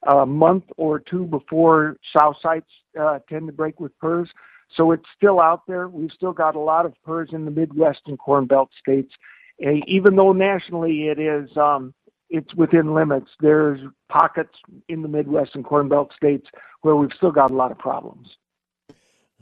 a 0.06 0.24
month 0.24 0.64
or 0.76 0.98
two 0.98 1.24
before 1.26 1.96
sow 2.12 2.34
sites 2.40 2.70
uh, 2.98 3.18
tend 3.28 3.46
to 3.46 3.52
break 3.52 3.78
with 3.78 3.92
PRRS. 4.00 4.28
So 4.76 4.92
it's 4.92 5.04
still 5.16 5.40
out 5.40 5.66
there. 5.66 5.88
We've 5.88 6.12
still 6.12 6.32
got 6.32 6.54
a 6.54 6.60
lot 6.60 6.86
of 6.86 6.94
PRRS 7.06 7.34
in 7.34 7.44
the 7.44 7.50
Midwest 7.50 8.00
and 8.06 8.18
Corn 8.18 8.46
Belt 8.46 8.70
states, 8.78 9.12
uh, 9.64 9.72
even 9.86 10.16
though 10.16 10.32
nationally 10.32 11.08
it 11.08 11.18
is 11.18 11.54
um, 11.56 11.92
it's 12.30 12.54
within 12.54 12.94
limits. 12.94 13.30
There's 13.40 13.80
pockets 14.08 14.54
in 14.88 15.02
the 15.02 15.08
Midwest 15.08 15.54
and 15.54 15.64
Corn 15.64 15.88
Belt 15.88 16.12
states 16.16 16.46
where 16.82 16.96
we've 16.96 17.12
still 17.16 17.32
got 17.32 17.50
a 17.50 17.54
lot 17.54 17.70
of 17.70 17.78
problems. 17.78 18.28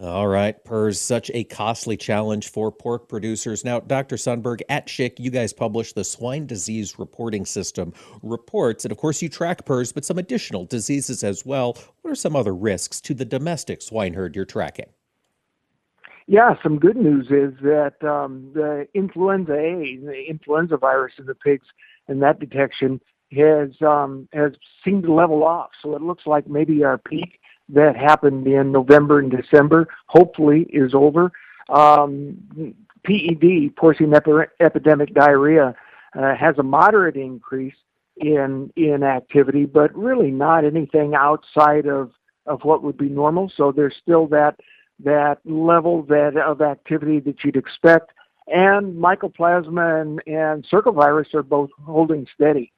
All 0.00 0.28
right, 0.28 0.54
PRRS, 0.64 0.96
such 0.96 1.28
a 1.34 1.42
costly 1.42 1.96
challenge 1.96 2.50
for 2.50 2.70
pork 2.70 3.08
producers. 3.08 3.64
Now, 3.64 3.80
Dr. 3.80 4.14
Sundberg, 4.14 4.60
at 4.68 4.88
SHIC, 4.88 5.18
you 5.18 5.32
guys 5.32 5.52
publish 5.52 5.92
the 5.92 6.04
Swine 6.04 6.46
Disease 6.46 7.00
Reporting 7.00 7.44
System 7.44 7.92
reports, 8.22 8.84
and 8.84 8.92
of 8.92 8.98
course, 8.98 9.20
you 9.20 9.28
track 9.28 9.64
PRRS, 9.64 9.92
but 9.92 10.04
some 10.04 10.16
additional 10.16 10.64
diseases 10.64 11.24
as 11.24 11.44
well. 11.44 11.76
What 12.02 12.12
are 12.12 12.14
some 12.14 12.36
other 12.36 12.54
risks 12.54 13.00
to 13.02 13.14
the 13.14 13.24
domestic 13.24 13.82
swine 13.82 14.14
herd 14.14 14.36
you're 14.36 14.44
tracking? 14.44 14.86
Yeah, 16.28 16.54
some 16.62 16.78
good 16.78 16.96
news 16.96 17.26
is 17.30 17.58
that 17.62 17.94
um, 18.06 18.52
the 18.54 18.86
influenza 18.94 19.54
A, 19.54 19.96
the 19.96 20.24
influenza 20.28 20.76
virus 20.76 21.14
in 21.18 21.26
the 21.26 21.34
pigs, 21.34 21.66
and 22.08 22.22
that 22.22 22.40
detection 22.40 23.00
has 23.36 23.70
um, 23.82 24.28
has 24.32 24.52
seemed 24.84 25.04
to 25.04 25.12
level 25.12 25.44
off. 25.44 25.70
So 25.82 25.94
it 25.94 26.02
looks 26.02 26.26
like 26.26 26.48
maybe 26.48 26.84
our 26.84 26.98
peak 26.98 27.40
that 27.68 27.96
happened 27.96 28.46
in 28.46 28.72
November 28.72 29.18
and 29.18 29.30
December 29.30 29.88
hopefully 30.06 30.66
is 30.70 30.94
over. 30.94 31.30
Um, 31.68 32.74
PED, 33.04 33.76
porcine 33.76 34.14
epi- 34.14 34.50
epidemic 34.60 35.14
diarrhea, 35.14 35.74
uh, 36.18 36.34
has 36.34 36.58
a 36.58 36.62
moderate 36.62 37.16
increase 37.16 37.74
in 38.16 38.72
in 38.76 39.02
activity, 39.02 39.66
but 39.66 39.94
really 39.94 40.30
not 40.30 40.64
anything 40.64 41.14
outside 41.14 41.86
of 41.86 42.10
of 42.46 42.60
what 42.64 42.82
would 42.82 42.96
be 42.96 43.08
normal. 43.08 43.52
So 43.54 43.72
there's 43.72 43.94
still 44.02 44.26
that 44.28 44.58
that 45.04 45.38
level 45.44 46.02
that 46.04 46.36
of 46.36 46.60
activity 46.62 47.20
that 47.20 47.44
you'd 47.44 47.56
expect. 47.56 48.12
And 48.52 48.94
mycoplasma 48.96 50.00
and, 50.00 50.22
and 50.26 50.66
circovirus 50.72 51.34
are 51.34 51.42
both 51.42 51.70
holding 51.84 52.26
steady. 52.34 52.72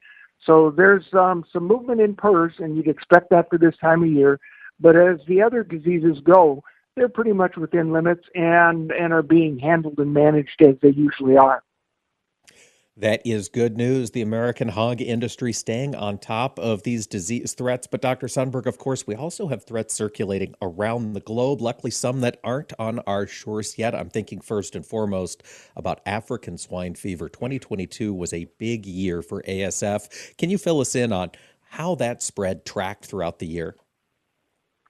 So 0.44 0.72
there's 0.74 1.04
um, 1.12 1.44
some 1.52 1.66
movement 1.66 2.00
in 2.00 2.16
PRRS, 2.16 2.58
and 2.58 2.76
you'd 2.76 2.88
expect 2.88 3.30
that 3.30 3.48
for 3.50 3.58
this 3.58 3.76
time 3.80 4.02
of 4.02 4.10
year. 4.10 4.40
But 4.80 4.96
as 4.96 5.18
the 5.28 5.42
other 5.42 5.62
diseases 5.62 6.18
go, 6.24 6.64
they're 6.96 7.08
pretty 7.08 7.32
much 7.32 7.56
within 7.56 7.92
limits 7.92 8.24
and, 8.34 8.90
and 8.90 9.12
are 9.12 9.22
being 9.22 9.58
handled 9.58 9.98
and 9.98 10.12
managed 10.12 10.60
as 10.62 10.76
they 10.82 10.90
usually 10.90 11.36
are. 11.36 11.62
That 12.96 13.22
is 13.24 13.48
good 13.48 13.76
news. 13.76 14.10
The 14.10 14.20
American 14.20 14.68
hog 14.68 15.00
industry 15.00 15.52
staying 15.52 15.94
on 15.94 16.18
top 16.18 16.58
of 16.58 16.82
these 16.82 17.06
disease 17.06 17.54
threats. 17.54 17.86
But, 17.86 18.02
Dr. 18.02 18.26
Sundberg, 18.26 18.66
of 18.66 18.78
course, 18.78 19.06
we 19.06 19.14
also 19.14 19.48
have 19.48 19.64
threats 19.64 19.94
circulating 19.94 20.54
around 20.60 21.14
the 21.14 21.20
globe, 21.20 21.62
luckily, 21.62 21.92
some 21.92 22.20
that 22.20 22.38
aren't 22.44 22.72
on 22.78 22.98
our 23.00 23.26
shores 23.26 23.78
yet. 23.78 23.94
I'm 23.94 24.10
thinking 24.10 24.40
first 24.40 24.74
and 24.74 24.84
foremost 24.84 25.42
about 25.76 26.00
African 26.04 26.58
swine 26.58 26.94
fever. 26.94 27.28
2022 27.28 28.12
was 28.12 28.32
a 28.32 28.48
big 28.58 28.84
year 28.84 29.22
for 29.22 29.42
ASF. 29.42 30.36
Can 30.36 30.50
you 30.50 30.58
fill 30.58 30.80
us 30.80 30.94
in 30.94 31.12
on 31.12 31.30
how 31.70 31.94
that 31.94 32.22
spread 32.22 32.66
tracked 32.66 33.06
throughout 33.06 33.38
the 33.38 33.46
year? 33.46 33.76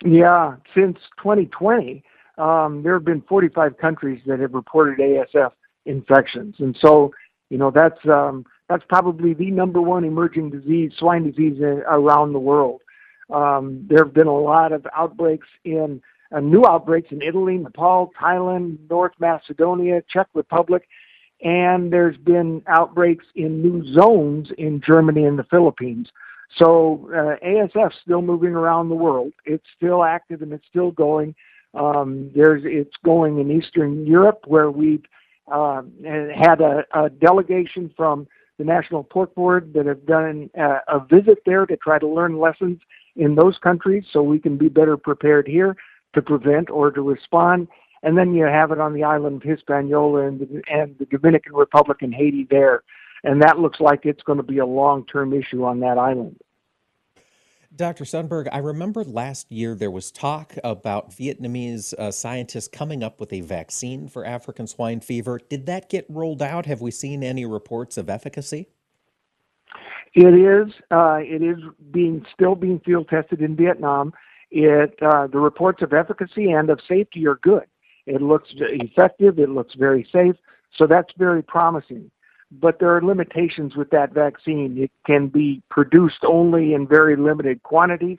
Yeah, 0.05 0.57
since 0.75 0.99
2020, 1.19 2.03
um, 2.39 2.83
there 2.83 2.95
have 2.95 3.05
been 3.05 3.21
45 3.29 3.77
countries 3.77 4.23
that 4.27 4.41
have 4.41 4.55
reported 4.55 4.99
ASF 4.99 5.53
infections. 5.85 6.57
And 6.59 6.77
so 6.81 7.13
you 7.51 7.59
know, 7.59 7.71
that's 7.71 7.99
um, 8.07 8.47
that's 8.69 8.85
probably 8.89 9.35
the 9.35 9.51
number 9.51 9.83
one 9.83 10.05
emerging 10.05 10.51
disease, 10.51 10.93
swine 10.97 11.31
disease, 11.31 11.61
around 11.61 12.33
the 12.33 12.39
world. 12.39 12.81
Um, 13.29 13.87
there 13.89 14.05
have 14.05 14.15
been 14.15 14.27
a 14.27 14.39
lot 14.39 14.73
of 14.73 14.87
outbreaks 14.97 15.49
in 15.65 16.01
uh, 16.33 16.41
new 16.41 16.65
outbreaks 16.65 17.09
in 17.11 17.23
Italy, 17.23 17.59
Nepal, 17.59 18.13
Thailand, 18.21 18.79
North 18.89 19.13
Macedonia, 19.19 20.03
Czech 20.09 20.29
Republic, 20.35 20.89
and 21.43 21.93
there's 21.93 22.17
been 22.17 22.63
outbreaks 22.69 23.25
in 23.35 23.63
new 23.63 23.85
zones 23.93 24.51
in 24.59 24.81
Germany 24.81 25.25
and 25.25 25.39
the 25.39 25.45
Philippines. 25.45 26.09
So 26.57 27.09
uh, 27.13 27.45
ASF 27.45 27.93
still 28.03 28.23
moving 28.23 28.55
around 28.55 28.89
the 28.89 28.95
world. 28.95 29.33
It's 29.45 29.67
still 29.77 30.05
active 30.05 30.43
and 30.43 30.53
it's 30.53 30.67
still 30.69 30.91
going. 30.91 31.35
Um, 31.75 32.31
there's 32.35 32.63
it's 32.65 32.97
going 33.05 33.39
in 33.39 33.51
Eastern 33.51 34.05
Europe 34.07 34.45
where 34.47 34.71
we've 34.71 35.05
uh, 35.50 35.83
and 36.05 36.31
had 36.33 36.61
a, 36.61 36.85
a, 36.94 37.11
delegation 37.11 37.92
from 37.96 38.26
the 38.59 38.64
National 38.64 39.03
Pork 39.03 39.35
Board 39.35 39.72
that 39.74 39.87
have 39.87 40.07
done 40.07 40.50
a, 40.55 40.79
a, 40.88 41.07
visit 41.11 41.38
there 41.46 41.66
to 41.66 41.76
try 41.76 41.98
to 41.98 42.07
learn 42.07 42.38
lessons 42.38 42.79
in 43.16 43.35
those 43.35 43.59
countries 43.59 44.05
so 44.12 44.22
we 44.22 44.38
can 44.38 44.57
be 44.57 44.68
better 44.68 44.96
prepared 44.96 45.48
here 45.48 45.76
to 46.14 46.22
prevent 46.22 46.70
or 46.70 46.90
to 46.90 47.03
respond. 47.03 47.68
And 48.03 48.16
then 48.16 48.35
you 48.35 48.44
have 48.44 48.70
it 48.70 48.81
on 48.81 48.94
the 48.94 49.05
island 49.05 49.42
of 49.42 49.48
Hispaniola 49.48 50.26
and 50.26 50.40
the, 50.40 50.62
and 50.70 50.96
the 50.98 51.07
Dominican 51.07 51.55
Republic 51.55 51.98
and 52.03 52.14
Haiti 52.14 52.46
there. 52.48 52.83
And 53.24 53.42
that 53.42 53.59
looks 53.59 53.81
like 53.81 54.00
it's 54.05 54.22
going 54.22 54.38
to 54.38 54.42
be 54.42 54.59
a 54.59 54.66
long 54.66 55.05
term 55.07 55.33
issue 55.33 55.64
on 55.64 55.81
that 55.81 55.98
island. 55.98 56.37
Dr. 57.74 58.04
Sundberg, 58.04 58.48
I 58.50 58.59
remember 58.59 59.04
last 59.04 59.50
year 59.52 59.76
there 59.76 59.92
was 59.92 60.11
talk 60.11 60.54
about 60.64 61.12
Vietnamese 61.12 61.94
uh, 61.94 62.11
scientists 62.11 62.66
coming 62.66 63.04
up 63.04 63.20
with 63.20 63.33
a 63.33 63.42
vaccine 63.42 64.09
for 64.09 64.24
African 64.24 64.66
swine 64.66 65.00
fever. 65.00 65.38
Did 65.48 65.66
that 65.66 65.88
get 65.88 66.04
rolled 66.09 66.42
out? 66.42 66.66
Have 66.66 66.80
we 66.80 66.90
seen 66.90 67.22
any 67.22 67.46
reports 67.46 67.96
of 67.96 68.11
efficacy? 68.11 68.68
It 70.14 70.35
is. 70.35 70.74
Uh, 70.90 71.20
it 71.20 71.42
is 71.42 71.59
being 71.92 72.26
still 72.35 72.56
being 72.56 72.80
field 72.80 73.09
tested 73.09 73.40
in 73.40 73.54
Vietnam. 73.54 74.12
It 74.50 74.98
uh, 75.00 75.28
the 75.28 75.38
reports 75.38 75.80
of 75.80 75.92
efficacy 75.92 76.50
and 76.50 76.70
of 76.70 76.80
safety 76.88 77.24
are 77.28 77.37
good. 77.37 77.66
It 78.06 78.20
looks 78.20 78.48
effective. 78.56 79.38
It 79.38 79.48
looks 79.48 79.74
very 79.74 80.09
safe. 80.12 80.35
So 80.76 80.88
that's 80.88 81.12
very 81.16 81.42
promising 81.42 82.11
but 82.51 82.79
there 82.79 82.95
are 82.95 83.03
limitations 83.03 83.77
with 83.77 83.91
that 83.91 84.13
vaccine. 84.13 84.77
It 84.79 84.91
can 85.07 85.29
be 85.29 85.63
produced 85.71 86.25
only 86.25 86.75
in 86.75 86.87
very 86.87 87.17
limited 87.17 87.63
quantities, 87.63 88.19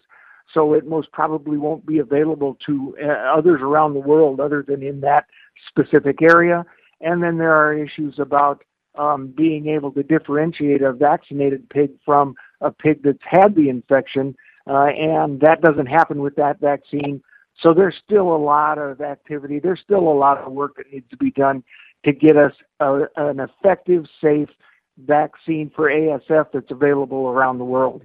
so 0.53 0.73
it 0.73 0.87
most 0.87 1.11
probably 1.11 1.57
won't 1.57 1.85
be 1.85 1.99
available 1.99 2.57
to 2.65 2.95
uh, 3.03 3.07
others 3.07 3.61
around 3.61 3.93
the 3.93 3.99
world 3.99 4.39
other 4.39 4.63
than 4.65 4.83
in 4.83 5.01
that 5.01 5.25
specific 5.67 6.21
area. 6.21 6.65
And 7.01 7.21
then 7.21 7.37
there 7.37 7.53
are 7.53 7.73
issues 7.73 8.19
about 8.19 8.63
um, 8.97 9.27
being 9.35 9.67
able 9.67 9.91
to 9.93 10.03
differentiate 10.03 10.81
a 10.81 10.93
vaccinated 10.93 11.69
pig 11.69 11.91
from 12.05 12.35
a 12.61 12.71
pig 12.71 13.03
that's 13.03 13.17
had 13.21 13.55
the 13.55 13.69
infection, 13.69 14.35
uh, 14.67 14.87
and 14.87 15.39
that 15.41 15.61
doesn't 15.61 15.87
happen 15.87 16.21
with 16.21 16.35
that 16.35 16.59
vaccine. 16.59 17.21
So 17.61 17.73
there's 17.73 17.95
still 18.03 18.33
a 18.33 18.37
lot 18.37 18.77
of 18.77 19.01
activity. 19.01 19.59
There's 19.59 19.81
still 19.81 20.07
a 20.07 20.17
lot 20.17 20.37
of 20.37 20.51
work 20.51 20.77
that 20.77 20.91
needs 20.91 21.09
to 21.09 21.17
be 21.17 21.31
done 21.31 21.63
to 22.05 22.13
get 22.13 22.37
us 22.37 22.53
a, 22.79 23.03
an 23.15 23.39
effective, 23.39 24.05
safe 24.23 24.49
vaccine 24.97 25.71
for 25.75 25.89
ASF 25.89 26.47
that's 26.53 26.71
available 26.71 27.27
around 27.27 27.57
the 27.57 27.65
world. 27.65 28.03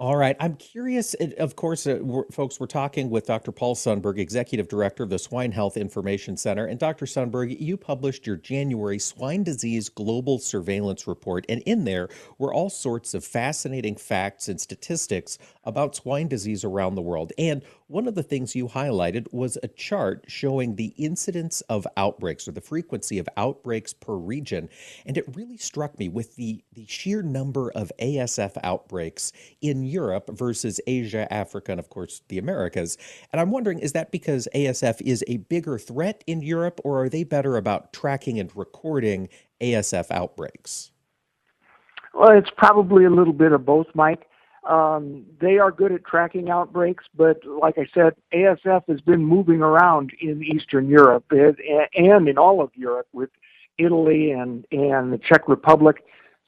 All 0.00 0.16
right. 0.16 0.34
I'm 0.40 0.56
curious. 0.56 1.12
Of 1.36 1.56
course, 1.56 1.86
uh, 1.86 1.98
we're, 2.00 2.24
folks, 2.30 2.58
we're 2.58 2.66
talking 2.66 3.10
with 3.10 3.26
Dr. 3.26 3.52
Paul 3.52 3.74
Sundberg, 3.74 4.18
Executive 4.18 4.66
Director 4.66 5.02
of 5.02 5.10
the 5.10 5.18
Swine 5.18 5.52
Health 5.52 5.76
Information 5.76 6.38
Center. 6.38 6.64
And 6.64 6.80
Dr. 6.80 7.04
Sundberg, 7.04 7.60
you 7.60 7.76
published 7.76 8.26
your 8.26 8.36
January 8.36 8.98
Swine 8.98 9.42
Disease 9.42 9.90
Global 9.90 10.38
Surveillance 10.38 11.06
Report. 11.06 11.44
And 11.50 11.60
in 11.66 11.84
there 11.84 12.08
were 12.38 12.54
all 12.54 12.70
sorts 12.70 13.12
of 13.12 13.26
fascinating 13.26 13.94
facts 13.94 14.48
and 14.48 14.58
statistics 14.58 15.36
about 15.64 15.94
swine 15.94 16.28
disease 16.28 16.64
around 16.64 16.94
the 16.94 17.02
world. 17.02 17.34
And 17.36 17.62
one 17.90 18.06
of 18.06 18.14
the 18.14 18.22
things 18.22 18.54
you 18.54 18.68
highlighted 18.68 19.26
was 19.32 19.58
a 19.62 19.68
chart 19.68 20.24
showing 20.28 20.76
the 20.76 20.94
incidence 20.96 21.60
of 21.62 21.86
outbreaks 21.96 22.46
or 22.46 22.52
the 22.52 22.60
frequency 22.60 23.18
of 23.18 23.28
outbreaks 23.36 23.92
per 23.92 24.14
region. 24.14 24.68
And 25.04 25.18
it 25.18 25.24
really 25.34 25.56
struck 25.56 25.98
me 25.98 26.08
with 26.08 26.36
the, 26.36 26.62
the 26.72 26.86
sheer 26.86 27.20
number 27.20 27.72
of 27.72 27.90
ASF 28.00 28.56
outbreaks 28.62 29.32
in 29.60 29.82
Europe 29.82 30.30
versus 30.32 30.80
Asia, 30.86 31.30
Africa, 31.32 31.72
and 31.72 31.80
of 31.80 31.90
course 31.90 32.22
the 32.28 32.38
Americas. 32.38 32.96
And 33.32 33.40
I'm 33.40 33.50
wondering 33.50 33.80
is 33.80 33.92
that 33.92 34.12
because 34.12 34.46
ASF 34.54 35.02
is 35.02 35.24
a 35.26 35.38
bigger 35.38 35.76
threat 35.76 36.22
in 36.28 36.42
Europe, 36.42 36.80
or 36.84 37.02
are 37.02 37.08
they 37.08 37.24
better 37.24 37.56
about 37.56 37.92
tracking 37.92 38.38
and 38.38 38.54
recording 38.56 39.28
ASF 39.60 40.12
outbreaks? 40.12 40.92
Well, 42.14 42.36
it's 42.36 42.50
probably 42.56 43.04
a 43.04 43.10
little 43.10 43.32
bit 43.32 43.50
of 43.52 43.64
both, 43.66 43.86
Mike. 43.94 44.29
Um, 44.68 45.24
they 45.40 45.58
are 45.58 45.70
good 45.70 45.92
at 45.92 46.04
tracking 46.04 46.50
outbreaks, 46.50 47.04
but 47.16 47.40
like 47.46 47.78
I 47.78 47.86
said, 47.94 48.14
ASF 48.34 48.82
has 48.88 49.00
been 49.00 49.24
moving 49.24 49.62
around 49.62 50.12
in 50.20 50.42
Eastern 50.42 50.88
Europe 50.88 51.24
and 51.30 52.28
in 52.28 52.38
all 52.38 52.60
of 52.60 52.70
Europe 52.74 53.08
with 53.12 53.30
Italy 53.78 54.32
and, 54.32 54.66
and 54.70 55.12
the 55.12 55.18
Czech 55.18 55.48
Republic. 55.48 56.04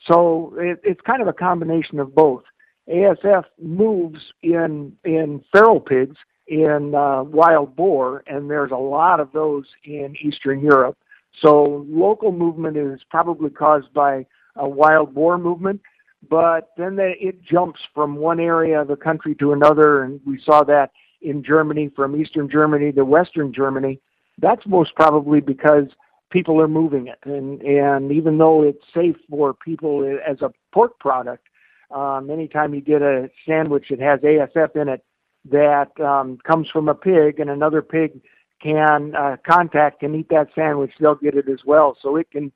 So 0.07 0.53
it, 0.59 0.81
it's 0.85 1.01
kind 1.01 1.23
of 1.23 1.29
a 1.29 1.33
combination 1.33 1.99
of 2.01 2.15
both. 2.15 2.43
ASF 2.89 3.45
moves 3.61 4.21
in 4.43 4.93
in 5.05 5.43
feral 5.53 5.81
pigs, 5.81 6.17
in 6.49 6.95
uh, 6.95 7.23
wild 7.23 7.77
boar, 7.77 8.25
and 8.27 8.51
there's 8.51 8.73
a 8.73 8.77
lot 8.77 9.21
of 9.21 9.33
those 9.33 9.65
in 9.85 10.17
Eastern 10.21 10.61
Europe. 10.61 10.99
So 11.41 11.87
local 11.89 12.33
movement 12.33 12.77
is 12.77 13.01
probably 13.09 13.51
caused 13.51 13.93
by 13.95 14.27
a 14.57 14.69
wild 14.69 15.15
boar 15.15 15.39
movement, 15.39 15.81
but 16.29 16.71
then 16.77 16.97
they, 16.97 17.17
it 17.21 17.43
jumps 17.43 17.81
from 17.95 18.17
one 18.17 18.41
area 18.41 18.81
of 18.81 18.89
the 18.89 18.97
country 18.97 19.35
to 19.37 19.53
another, 19.53 20.03
and 20.03 20.21
we 20.27 20.41
saw 20.41 20.63
that 20.65 20.91
in 21.21 21.43
Germany, 21.43 21.91
from 21.95 22.21
eastern 22.21 22.49
Germany 22.49 22.93
to 22.93 23.05
western 23.05 23.53
Germany. 23.53 24.01
That's 24.39 24.67
most 24.67 24.95
probably 24.95 25.41
because 25.41 25.87
people 26.31 26.61
are 26.61 26.69
moving 26.69 27.09
it, 27.09 27.19
and 27.25 27.61
and 27.63 28.11
even 28.11 28.39
though 28.39 28.63
it's 28.63 28.85
safe 28.95 29.17
for 29.29 29.55
people 29.55 30.19
as 30.27 30.41
a 30.43 30.53
pork 30.73 30.99
product, 30.99 31.47
um, 31.91 32.31
anytime 32.31 32.75
you 32.75 32.81
get 32.81 33.03
a 33.03 33.31
sandwich 33.47 33.87
that 33.91 34.01
has 34.01 34.21
ASF 34.21 34.75
in 34.81 34.89
it 34.89 35.05
that 35.51 35.99
um, 36.01 36.39
comes 36.45 36.69
from 36.71 36.89
a 36.89 36.95
pig, 36.95 37.41
and 37.41 37.51
another 37.51 37.83
pig 37.83 38.21
can 38.63 39.15
uh, 39.17 39.37
contact 39.47 40.03
and 40.03 40.15
eat 40.15 40.29
that 40.31 40.49
sandwich, 40.55 40.93
they'll 41.01 41.17
get 41.17 41.35
it 41.35 41.49
as 41.49 41.61
well. 41.67 41.97
So 42.01 42.17
it 42.17 42.31
can 42.31 42.53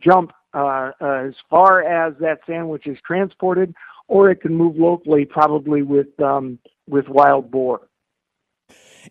jump 0.00 0.32
uh, 0.54 0.92
as 1.00 1.34
far 1.48 1.82
as 1.82 2.14
that 2.20 2.40
sandwich 2.46 2.86
is 2.86 2.98
transported, 3.06 3.74
or 4.08 4.30
it 4.30 4.40
can 4.40 4.54
move 4.54 4.76
locally, 4.76 5.24
probably 5.24 5.82
with 5.82 6.18
um, 6.20 6.58
with 6.88 7.08
wild 7.08 7.50
boar. 7.50 7.82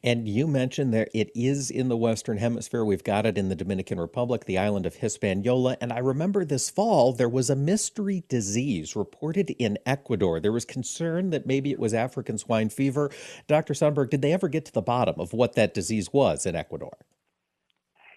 And 0.03 0.27
you 0.27 0.47
mentioned 0.47 0.93
that 0.93 1.09
it 1.13 1.31
is 1.35 1.69
in 1.69 1.89
the 1.89 1.97
Western 1.97 2.37
Hemisphere. 2.37 2.85
We've 2.85 3.03
got 3.03 3.25
it 3.25 3.37
in 3.37 3.49
the 3.49 3.55
Dominican 3.55 3.99
Republic, 3.99 4.45
the 4.45 4.57
island 4.57 4.85
of 4.85 4.95
Hispaniola. 4.95 5.77
And 5.81 5.91
I 5.91 5.99
remember 5.99 6.45
this 6.45 6.69
fall, 6.69 7.13
there 7.13 7.29
was 7.29 7.49
a 7.49 7.55
mystery 7.55 8.23
disease 8.29 8.95
reported 8.95 9.49
in 9.51 9.77
Ecuador. 9.85 10.39
There 10.39 10.51
was 10.51 10.65
concern 10.65 11.29
that 11.31 11.45
maybe 11.45 11.71
it 11.71 11.79
was 11.79 11.93
African 11.93 12.37
swine 12.37 12.69
fever. 12.69 13.11
Dr. 13.47 13.73
Sundberg, 13.73 14.09
did 14.09 14.21
they 14.21 14.33
ever 14.33 14.47
get 14.47 14.65
to 14.65 14.73
the 14.73 14.81
bottom 14.81 15.15
of 15.19 15.33
what 15.33 15.55
that 15.55 15.73
disease 15.73 16.11
was 16.13 16.45
in 16.45 16.55
Ecuador? 16.55 16.97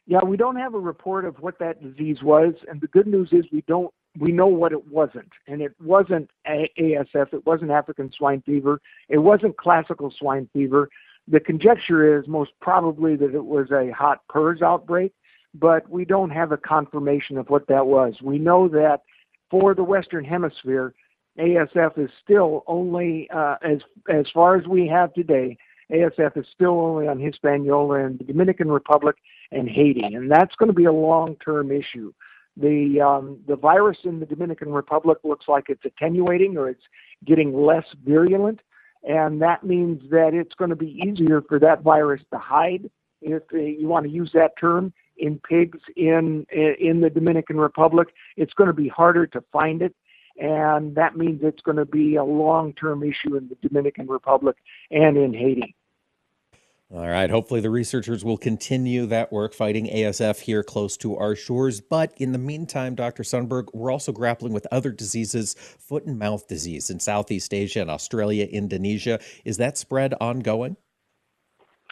Yeah, 0.06 0.22
we 0.22 0.36
don't 0.36 0.56
have 0.56 0.74
a 0.74 0.78
report 0.78 1.24
of 1.24 1.36
what 1.40 1.58
that 1.60 1.82
disease 1.82 2.22
was. 2.22 2.54
And 2.68 2.80
the 2.80 2.88
good 2.88 3.06
news 3.06 3.30
is 3.32 3.46
we 3.50 3.62
don't 3.66 3.92
we 4.18 4.30
know 4.32 4.46
what 4.46 4.72
it 4.72 4.86
wasn't. 4.88 5.30
And 5.46 5.60
it 5.60 5.74
wasn't 5.82 6.30
ASF, 6.46 7.32
it 7.32 7.46
wasn't 7.46 7.70
African 7.70 8.12
swine 8.16 8.42
fever, 8.42 8.80
it 9.08 9.18
wasn't 9.18 9.56
classical 9.56 10.12
swine 10.16 10.48
fever. 10.52 10.88
The 11.26 11.40
conjecture 11.40 12.18
is 12.18 12.28
most 12.28 12.52
probably 12.60 13.16
that 13.16 13.34
it 13.34 13.44
was 13.44 13.70
a 13.70 13.90
hot 13.92 14.20
PRRS 14.30 14.62
outbreak, 14.62 15.12
but 15.54 15.88
we 15.88 16.04
don't 16.04 16.30
have 16.30 16.52
a 16.52 16.56
confirmation 16.56 17.38
of 17.38 17.48
what 17.48 17.66
that 17.68 17.86
was. 17.86 18.14
We 18.22 18.38
know 18.38 18.68
that 18.68 19.02
for 19.50 19.74
the 19.74 19.84
Western 19.84 20.24
Hemisphere, 20.24 20.94
ASF 21.38 21.98
is 21.98 22.10
still 22.22 22.62
only, 22.66 23.28
uh, 23.34 23.56
as, 23.62 23.78
as 24.12 24.26
far 24.32 24.56
as 24.56 24.66
we 24.66 24.86
have 24.86 25.12
today, 25.14 25.56
ASF 25.90 26.36
is 26.36 26.46
still 26.54 26.78
only 26.80 27.08
on 27.08 27.18
Hispaniola 27.18 28.04
and 28.04 28.18
the 28.18 28.24
Dominican 28.24 28.70
Republic 28.70 29.16
and 29.52 29.68
Haiti, 29.68 30.14
and 30.14 30.30
that's 30.30 30.54
going 30.56 30.68
to 30.68 30.74
be 30.74 30.84
a 30.84 30.92
long-term 30.92 31.70
issue. 31.70 32.12
The 32.56 33.00
um, 33.00 33.40
the 33.48 33.56
virus 33.56 33.98
in 34.04 34.20
the 34.20 34.26
Dominican 34.26 34.72
Republic 34.72 35.18
looks 35.24 35.48
like 35.48 35.64
it's 35.68 35.84
attenuating 35.84 36.56
or 36.56 36.68
it's 36.68 36.84
getting 37.24 37.52
less 37.52 37.84
virulent, 38.04 38.60
and 39.02 39.42
that 39.42 39.64
means 39.64 40.08
that 40.10 40.34
it's 40.34 40.54
going 40.54 40.70
to 40.70 40.76
be 40.76 41.00
easier 41.04 41.42
for 41.42 41.58
that 41.58 41.82
virus 41.82 42.22
to 42.32 42.38
hide, 42.38 42.88
if 43.20 43.42
uh, 43.52 43.56
you 43.56 43.88
want 43.88 44.06
to 44.06 44.12
use 44.12 44.30
that 44.34 44.52
term, 44.58 44.92
in 45.18 45.40
pigs 45.40 45.78
in 45.96 46.46
in 46.52 47.00
the 47.00 47.10
Dominican 47.10 47.58
Republic. 47.58 48.08
It's 48.36 48.54
going 48.54 48.68
to 48.68 48.74
be 48.74 48.88
harder 48.88 49.26
to 49.28 49.42
find 49.52 49.82
it, 49.82 49.94
and 50.38 50.94
that 50.94 51.16
means 51.16 51.40
it's 51.42 51.62
going 51.62 51.76
to 51.76 51.84
be 51.84 52.16
a 52.16 52.24
long-term 52.24 53.02
issue 53.02 53.36
in 53.36 53.48
the 53.48 53.68
Dominican 53.68 54.06
Republic 54.06 54.56
and 54.90 55.16
in 55.16 55.34
Haiti. 55.34 55.74
All 56.92 57.08
right. 57.08 57.30
Hopefully, 57.30 57.60
the 57.60 57.70
researchers 57.70 58.24
will 58.24 58.36
continue 58.36 59.06
that 59.06 59.32
work 59.32 59.54
fighting 59.54 59.86
ASF 59.86 60.40
here 60.40 60.62
close 60.62 60.96
to 60.98 61.16
our 61.16 61.34
shores. 61.34 61.80
But 61.80 62.12
in 62.18 62.32
the 62.32 62.38
meantime, 62.38 62.94
Dr. 62.94 63.22
Sundberg, 63.22 63.68
we're 63.72 63.90
also 63.90 64.12
grappling 64.12 64.52
with 64.52 64.66
other 64.70 64.92
diseases, 64.92 65.54
foot 65.54 66.04
and 66.04 66.18
mouth 66.18 66.46
disease 66.46 66.90
in 66.90 67.00
Southeast 67.00 67.54
Asia 67.54 67.80
and 67.80 67.90
Australia, 67.90 68.46
Indonesia. 68.46 69.18
Is 69.44 69.56
that 69.56 69.78
spread 69.78 70.14
ongoing? 70.20 70.76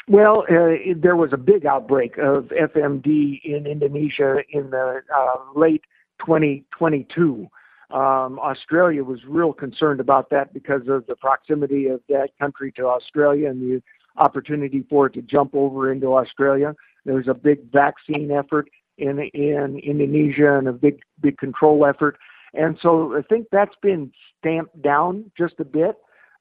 Well, 0.08 0.44
uh, 0.50 0.94
there 0.96 1.16
was 1.16 1.32
a 1.32 1.36
big 1.36 1.64
outbreak 1.64 2.18
of 2.18 2.46
FMD 2.46 3.40
in 3.44 3.66
Indonesia 3.66 4.42
in 4.50 4.70
the 4.70 5.00
uh, 5.14 5.36
late 5.58 5.84
2022. 6.20 7.48
Um, 7.90 8.38
Australia 8.38 9.04
was 9.04 9.20
real 9.26 9.52
concerned 9.52 10.00
about 10.00 10.30
that 10.30 10.52
because 10.52 10.82
of 10.88 11.06
the 11.06 11.16
proximity 11.16 11.86
of 11.88 12.00
that 12.08 12.30
country 12.40 12.72
to 12.72 12.86
Australia 12.86 13.48
and 13.48 13.60
the 13.60 13.82
opportunity 14.16 14.84
for 14.88 15.06
it 15.06 15.14
to 15.14 15.22
jump 15.22 15.54
over 15.54 15.92
into 15.92 16.14
Australia. 16.14 16.74
There's 17.04 17.28
a 17.28 17.34
big 17.34 17.70
vaccine 17.72 18.30
effort 18.30 18.68
in 18.98 19.18
in 19.18 19.78
Indonesia 19.78 20.56
and 20.58 20.68
a 20.68 20.72
big 20.72 21.00
big 21.20 21.38
control 21.38 21.86
effort, 21.86 22.18
and 22.54 22.78
so 22.80 23.16
I 23.16 23.22
think 23.22 23.48
that's 23.50 23.74
been 23.82 24.12
stamped 24.38 24.80
down 24.82 25.30
just 25.36 25.54
a 25.58 25.64
bit, 25.64 25.96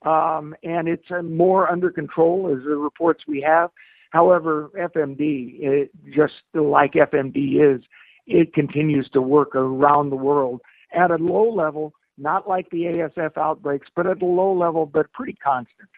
um, 0.06 0.56
and 0.64 0.88
it's 0.88 1.10
uh, 1.10 1.22
more 1.22 1.70
under 1.70 1.90
control 1.90 2.54
as 2.56 2.64
the 2.64 2.76
reports 2.76 3.24
we 3.28 3.42
have. 3.42 3.72
However, 4.12 4.70
FMD, 4.78 5.62
it, 5.62 5.92
just 6.14 6.34
like 6.54 6.94
FMD 6.94 7.76
is, 7.76 7.82
it 8.28 8.54
continues 8.54 9.10
to 9.14 9.22
work 9.22 9.56
around 9.56 10.10
the 10.10 10.18
world 10.18 10.62
at 10.94 11.12
a 11.12 11.16
low 11.16 11.50
level, 11.50 11.94
not 12.18 12.48
like 12.48 12.70
the 12.70 12.84
ASF 12.84 13.38
outbreaks, 13.38 13.88
but 13.96 14.06
at 14.06 14.22
a 14.22 14.26
low 14.26 14.54
level, 14.54 14.86
but 14.86 15.12
pretty 15.14 15.34
constant. 15.34 15.90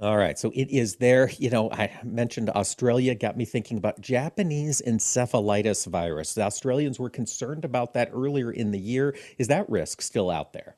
All 0.00 0.16
right. 0.16 0.38
So 0.38 0.52
it 0.54 0.70
is 0.70 0.96
there. 0.96 1.30
You 1.38 1.50
know, 1.50 1.70
I 1.72 1.90
mentioned 2.04 2.50
Australia, 2.50 3.16
got 3.16 3.36
me 3.36 3.44
thinking 3.44 3.78
about 3.78 4.00
Japanese 4.00 4.80
encephalitis 4.86 5.86
virus. 5.88 6.34
The 6.34 6.42
Australians 6.42 7.00
were 7.00 7.10
concerned 7.10 7.64
about 7.64 7.94
that 7.94 8.10
earlier 8.12 8.52
in 8.52 8.70
the 8.70 8.78
year. 8.78 9.16
Is 9.38 9.48
that 9.48 9.68
risk 9.68 10.00
still 10.00 10.30
out 10.30 10.52
there? 10.52 10.76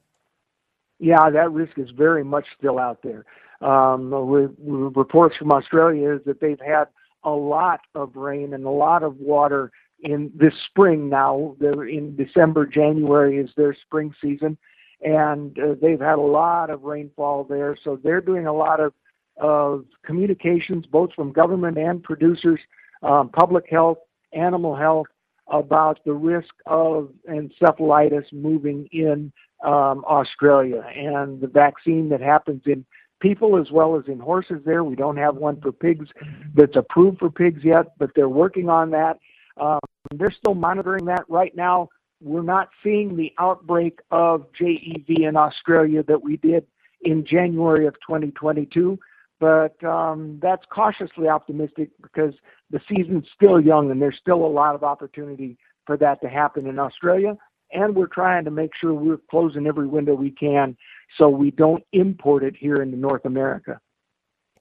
Yeah, 0.99 1.29
that 1.31 1.53
risk 1.53 1.79
is 1.79 1.91
very 1.91 2.25
much 2.25 2.47
still 2.57 2.79
out 2.79 3.03
there. 3.03 3.27
Um, 3.61 4.11
reports 4.14 5.37
from 5.37 5.53
Australia 5.53 6.14
is 6.14 6.21
that 6.25 6.41
they've 6.41 6.61
had 6.61 6.87
a 7.23 7.31
lot 7.31 7.81
of 7.95 8.16
rain 8.16 8.55
and 8.55 8.64
a 8.64 8.71
lot 8.71 9.03
of 9.03 9.16
water 9.16 9.71
in 10.01 10.33
this 10.35 10.55
spring 10.66 11.11
now. 11.11 11.57
They're 11.61 11.87
in 11.87 12.16
December, 12.16 12.64
January 12.64 13.37
is 13.37 13.51
their 13.57 13.75
spring 13.75 14.14
season, 14.23 14.57
and 15.03 15.59
uh, 15.59 15.75
they've 15.81 16.01
had 16.01 16.18
a 16.18 16.23
lot 16.23 16.71
of 16.71 16.85
rainfall 16.85 17.45
there. 17.45 17.77
So 17.85 17.99
they're 18.03 18.23
doing 18.23 18.47
a 18.47 18.55
lot 18.55 18.81
of 18.81 18.95
of 19.41 19.84
communications, 20.05 20.86
both 20.86 21.12
from 21.14 21.32
government 21.32 21.78
and 21.78 22.03
producers, 22.03 22.61
um, 23.03 23.28
public 23.30 23.64
health, 23.70 23.99
animal 24.32 24.76
health, 24.76 25.07
about 25.49 25.99
the 26.05 26.12
risk 26.12 26.55
of 26.66 27.11
encephalitis 27.28 28.32
moving 28.32 28.88
in 28.93 29.32
um, 29.64 30.05
Australia 30.09 30.84
and 30.95 31.41
the 31.41 31.47
vaccine 31.47 32.09
that 32.09 32.20
happens 32.20 32.62
in 32.66 32.84
people 33.20 33.61
as 33.61 33.70
well 33.70 33.97
as 33.97 34.05
in 34.07 34.18
horses 34.18 34.61
there. 34.64 34.84
We 34.84 34.97
don't 34.97 35.16
have 35.16 35.36
one 35.36 35.61
for 35.61 35.72
pigs 35.72 36.09
that's 36.55 36.76
approved 36.76 37.18
for 37.18 37.30
pigs 37.30 37.62
yet, 37.64 37.99
but 37.99 38.11
they're 38.14 38.28
working 38.28 38.68
on 38.68 38.91
that. 38.91 39.18
Um, 39.61 39.80
they're 40.14 40.30
still 40.30 40.55
monitoring 40.55 41.05
that 41.07 41.24
right 41.28 41.55
now. 41.55 41.88
We're 42.22 42.43
not 42.43 42.70
seeing 42.82 43.16
the 43.16 43.32
outbreak 43.38 44.01
of 44.11 44.47
JEV 44.59 45.28
in 45.28 45.36
Australia 45.36 46.03
that 46.05 46.22
we 46.22 46.36
did 46.36 46.66
in 47.03 47.24
January 47.24 47.86
of 47.86 47.95
2022 48.07 48.99
but 49.41 49.82
um, 49.82 50.38
that's 50.43 50.64
cautiously 50.70 51.26
optimistic 51.26 51.91
because 52.03 52.34
the 52.70 52.80
season's 52.88 53.24
still 53.34 53.59
young 53.59 53.91
and 53.91 54.01
there's 54.01 54.18
still 54.20 54.45
a 54.45 54.47
lot 54.47 54.74
of 54.74 54.84
opportunity 54.84 55.57
for 55.86 55.97
that 55.97 56.20
to 56.20 56.28
happen 56.28 56.66
in 56.66 56.78
Australia. 56.78 57.36
And 57.72 57.97
we're 57.97 58.07
trying 58.07 58.45
to 58.45 58.51
make 58.51 58.72
sure 58.78 58.93
we're 58.93 59.20
closing 59.30 59.66
every 59.66 59.86
window 59.86 60.14
we 60.14 60.30
can 60.30 60.76
so 61.16 61.28
we 61.28 61.51
don't 61.53 61.82
import 61.93 62.45
it 62.45 62.55
here 62.57 62.82
into 62.82 62.97
North 62.97 63.24
America. 63.24 63.80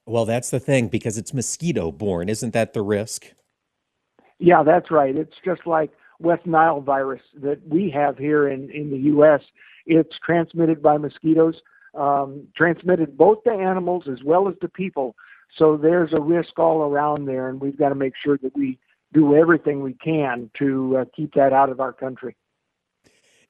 Well, 0.06 0.24
that's 0.24 0.50
the 0.50 0.60
thing 0.60 0.88
because 0.88 1.18
it's 1.18 1.34
mosquito 1.34 1.92
borne. 1.92 2.28
Isn't 2.28 2.54
that 2.54 2.72
the 2.72 2.82
risk? 2.82 3.26
Yeah, 4.38 4.62
that's 4.62 4.90
right. 4.90 5.14
It's 5.14 5.36
just 5.44 5.66
like 5.66 5.90
West 6.18 6.46
Nile 6.46 6.80
virus 6.80 7.20
that 7.42 7.60
we 7.68 7.90
have 7.90 8.16
here 8.16 8.48
in, 8.48 8.70
in 8.70 8.90
the 8.90 8.98
U.S. 8.98 9.40
It's 9.86 10.18
transmitted 10.24 10.82
by 10.82 10.96
mosquitoes 10.96 11.56
um, 11.94 12.46
transmitted 12.56 13.16
both 13.16 13.42
to 13.44 13.50
animals 13.50 14.04
as 14.10 14.22
well 14.24 14.48
as 14.48 14.54
to 14.60 14.68
people. 14.68 15.14
So 15.56 15.76
there's 15.76 16.12
a 16.12 16.20
risk 16.20 16.58
all 16.58 16.82
around 16.82 17.26
there, 17.26 17.48
and 17.48 17.60
we've 17.60 17.78
got 17.78 17.88
to 17.88 17.94
make 17.94 18.14
sure 18.22 18.38
that 18.42 18.56
we 18.56 18.78
do 19.12 19.34
everything 19.34 19.82
we 19.82 19.94
can 19.94 20.50
to 20.58 20.98
uh, 20.98 21.04
keep 21.14 21.34
that 21.34 21.52
out 21.52 21.70
of 21.70 21.80
our 21.80 21.92
country. 21.92 22.36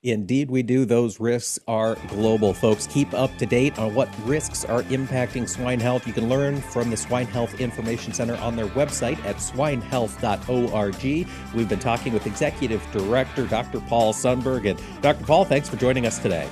Indeed, 0.03 0.51
we 0.51 0.63
do. 0.63 0.87
Those 0.87 1.21
risks 1.21 1.59
are 1.69 1.95
global, 2.09 2.55
folks. 2.55 2.87
Keep 2.87 3.13
up 3.13 3.37
to 3.37 3.45
date 3.45 3.79
on 3.79 3.95
what 3.95 4.09
risks 4.25 4.65
are 4.65 4.83
impacting 4.85 5.47
swine 5.47 5.79
health. 5.79 6.07
You 6.07 6.15
can 6.15 6.27
learn 6.27 6.63
from 6.63 6.89
the 6.89 6.97
Swine 6.97 7.27
Health 7.27 7.61
Information 7.61 8.15
Center 8.15 8.37
on 8.37 8.57
their 8.57 8.69
website 8.69 9.23
at 9.27 9.37
swinehealth.org. 9.37 11.29
We've 11.55 11.69
been 11.69 11.79
talking 11.79 12.15
with 12.15 12.27
Executive 12.27 12.83
Director 12.93 13.47
Dr. 13.47 13.81
Paul 13.81 14.15
Sundberg. 14.15 14.71
And 14.71 14.81
Dr. 15.03 15.27
Paul, 15.27 15.45
thanks 15.45 15.69
for 15.69 15.77
joining 15.77 16.07
us 16.07 16.19
today. 16.19 16.49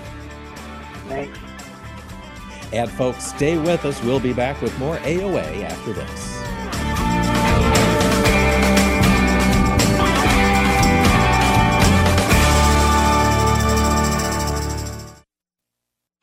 Thanks. 1.09 1.39
And 2.72 2.90
folks, 2.90 3.24
stay 3.24 3.56
with 3.56 3.84
us. 3.84 4.02
We'll 4.02 4.20
be 4.20 4.32
back 4.32 4.60
with 4.60 4.78
more 4.78 4.96
AOA 4.98 5.62
after 5.64 5.92
this. 5.92 6.38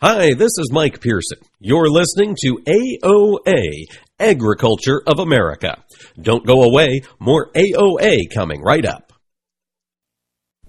Hi, 0.01 0.35
this 0.35 0.51
is 0.59 0.69
Mike 0.71 1.01
Pearson. 1.01 1.39
You're 1.59 1.89
listening 1.89 2.35
to 2.43 2.59
AOA, 2.67 3.85
Agriculture 4.19 5.01
of 5.07 5.17
America. 5.17 5.83
Don't 6.21 6.45
go 6.45 6.61
away, 6.61 7.01
more 7.19 7.51
AOA 7.53 8.31
coming 8.31 8.61
right 8.61 8.85
up. 8.85 9.13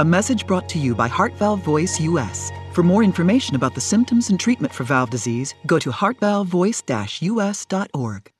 A 0.00 0.04
message 0.04 0.48
brought 0.48 0.68
to 0.70 0.78
you 0.80 0.92
by 0.92 1.06
Heart 1.06 1.34
Valve 1.34 1.60
Voice 1.60 2.00
US. 2.00 2.50
For 2.72 2.82
more 2.82 3.04
information 3.04 3.54
about 3.54 3.76
the 3.76 3.80
symptoms 3.80 4.28
and 4.28 4.40
treatment 4.40 4.74
for 4.74 4.82
valve 4.82 5.10
disease, 5.10 5.54
go 5.68 5.78
to 5.78 5.92
heartvalvevoice-us.org. 5.92 8.30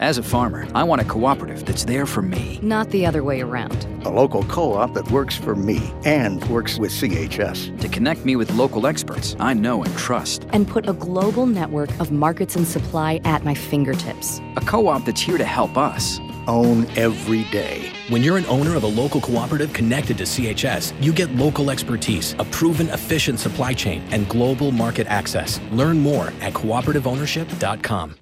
As 0.00 0.18
a 0.18 0.22
farmer, 0.24 0.66
I 0.74 0.82
want 0.82 1.00
a 1.00 1.04
cooperative 1.04 1.64
that's 1.64 1.84
there 1.84 2.06
for 2.06 2.22
me. 2.22 2.58
Not 2.60 2.90
the 2.90 3.06
other 3.06 3.22
way 3.22 3.40
around. 3.40 3.86
A 4.04 4.10
local 4.10 4.42
co 4.42 4.72
op 4.72 4.94
that 4.94 5.08
works 5.12 5.36
for 5.36 5.54
me 5.54 5.92
and 6.04 6.44
works 6.50 6.76
with 6.76 6.90
CHS. 6.90 7.80
To 7.80 7.88
connect 7.88 8.24
me 8.24 8.34
with 8.34 8.50
local 8.54 8.88
experts 8.88 9.36
I 9.38 9.54
know 9.54 9.84
and 9.84 9.96
trust. 9.96 10.48
And 10.52 10.66
put 10.66 10.88
a 10.88 10.92
global 10.92 11.46
network 11.46 11.90
of 12.00 12.10
markets 12.10 12.56
and 12.56 12.66
supply 12.66 13.20
at 13.22 13.44
my 13.44 13.54
fingertips. 13.54 14.40
A 14.56 14.60
co 14.60 14.88
op 14.88 15.04
that's 15.04 15.20
here 15.20 15.38
to 15.38 15.44
help 15.44 15.78
us. 15.78 16.18
Own 16.48 16.86
every 16.96 17.44
day. 17.50 17.90
When 18.08 18.22
you're 18.22 18.36
an 18.36 18.46
owner 18.46 18.76
of 18.76 18.82
a 18.82 18.88
local 18.88 19.20
cooperative 19.20 19.72
connected 19.72 20.18
to 20.18 20.24
CHS, 20.24 20.92
you 21.02 21.12
get 21.12 21.34
local 21.34 21.70
expertise, 21.70 22.34
a 22.38 22.44
proven 22.44 22.88
efficient 22.88 23.38
supply 23.38 23.72
chain, 23.72 24.02
and 24.10 24.28
global 24.28 24.72
market 24.72 25.06
access. 25.06 25.60
Learn 25.72 25.98
more 25.98 26.28
at 26.40 26.52
cooperativeownership.com. 26.52 28.16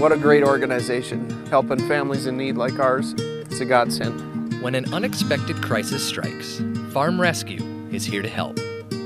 What 0.00 0.12
a 0.12 0.16
great 0.16 0.42
organization. 0.42 1.46
Helping 1.48 1.86
families 1.86 2.26
in 2.26 2.36
need 2.36 2.56
like 2.56 2.78
ours. 2.78 3.14
It's 3.18 3.60
a 3.60 3.64
godsend. 3.64 4.62
When 4.62 4.74
an 4.74 4.92
unexpected 4.92 5.62
crisis 5.62 6.02
strikes, 6.02 6.62
Farm 6.92 7.20
Rescue 7.20 7.62
is 7.92 8.04
here 8.04 8.22
to 8.22 8.28
help. 8.28 8.58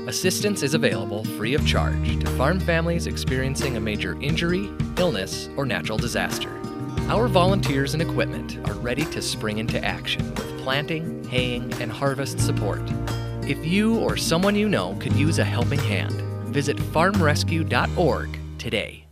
Assistance 0.07 0.63
is 0.63 0.73
available 0.73 1.23
free 1.37 1.53
of 1.53 1.65
charge 1.65 2.19
to 2.19 2.27
farm 2.31 2.59
families 2.59 3.07
experiencing 3.07 3.75
a 3.75 3.79
major 3.79 4.19
injury, 4.21 4.69
illness, 4.97 5.49
or 5.57 5.65
natural 5.65 5.97
disaster. 5.97 6.51
Our 7.07 7.27
volunteers 7.27 7.93
and 7.93 8.01
equipment 8.01 8.57
are 8.67 8.73
ready 8.73 9.05
to 9.05 9.21
spring 9.21 9.59
into 9.59 9.83
action 9.85 10.27
with 10.33 10.57
planting, 10.61 11.23
haying, 11.25 11.71
and 11.73 11.91
harvest 11.91 12.39
support. 12.39 12.81
If 13.43 13.63
you 13.63 13.99
or 13.99 14.17
someone 14.17 14.55
you 14.55 14.67
know 14.67 14.97
could 14.99 15.13
use 15.13 15.37
a 15.37 15.43
helping 15.43 15.77
hand, 15.77 16.19
visit 16.51 16.77
farmrescue.org 16.77 18.39
today. 18.57 19.05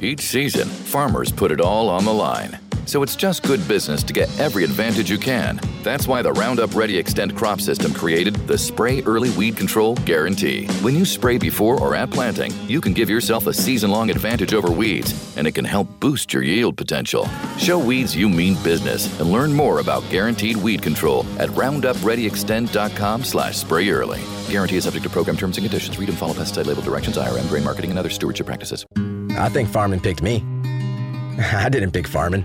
Each 0.00 0.22
season, 0.22 0.66
farmers 0.66 1.30
put 1.30 1.52
it 1.52 1.60
all 1.60 1.88
on 1.88 2.04
the 2.04 2.14
line. 2.14 2.58
So 2.86 3.02
it's 3.02 3.16
just 3.16 3.42
good 3.42 3.66
business 3.68 4.02
to 4.02 4.12
get 4.12 4.28
every 4.38 4.64
advantage 4.64 5.10
you 5.10 5.18
can. 5.18 5.60
That's 5.82 6.06
why 6.06 6.22
the 6.22 6.32
Roundup 6.32 6.74
Ready 6.74 7.02
Xtend 7.02 7.36
crop 7.36 7.60
system 7.60 7.94
created 7.94 8.34
the 8.46 8.58
Spray 8.58 9.02
Early 9.02 9.30
Weed 9.30 9.56
Control 9.56 9.94
Guarantee. 9.96 10.66
When 10.82 10.94
you 10.94 11.04
spray 11.04 11.38
before 11.38 11.80
or 11.80 11.94
at 11.94 12.10
planting, 12.10 12.52
you 12.68 12.80
can 12.80 12.92
give 12.92 13.08
yourself 13.08 13.46
a 13.46 13.52
season 13.52 13.90
long 13.90 14.10
advantage 14.10 14.52
over 14.52 14.70
weeds, 14.70 15.36
and 15.36 15.46
it 15.46 15.52
can 15.52 15.64
help 15.64 15.88
boost 16.00 16.32
your 16.32 16.42
yield 16.42 16.76
potential. 16.76 17.28
Show 17.56 17.78
weeds 17.78 18.14
you 18.14 18.28
mean 18.28 18.60
business 18.62 19.20
and 19.20 19.32
learn 19.32 19.52
more 19.52 19.80
about 19.80 20.08
guaranteed 20.10 20.56
weed 20.56 20.82
control 20.82 21.24
at 21.38 21.48
roundupreadyextend.com 21.50 23.24
slash 23.24 23.56
spray 23.56 23.88
early. 23.90 24.20
Guarantee 24.50 24.76
is 24.76 24.84
subject 24.84 25.04
to 25.04 25.10
program 25.10 25.36
terms 25.36 25.56
and 25.56 25.64
conditions. 25.64 25.98
Read 25.98 26.08
and 26.08 26.18
follow 26.18 26.34
pesticide 26.34 26.66
label 26.66 26.82
directions, 26.82 27.16
IRM, 27.16 27.48
grain 27.48 27.64
marketing, 27.64 27.90
and 27.90 27.98
other 27.98 28.10
stewardship 28.10 28.46
practices. 28.46 28.84
I 29.38 29.48
think 29.48 29.68
farming 29.68 30.00
picked 30.00 30.22
me. 30.22 30.44
I 31.52 31.68
didn't 31.70 31.92
pick 31.92 32.06
farming. 32.06 32.44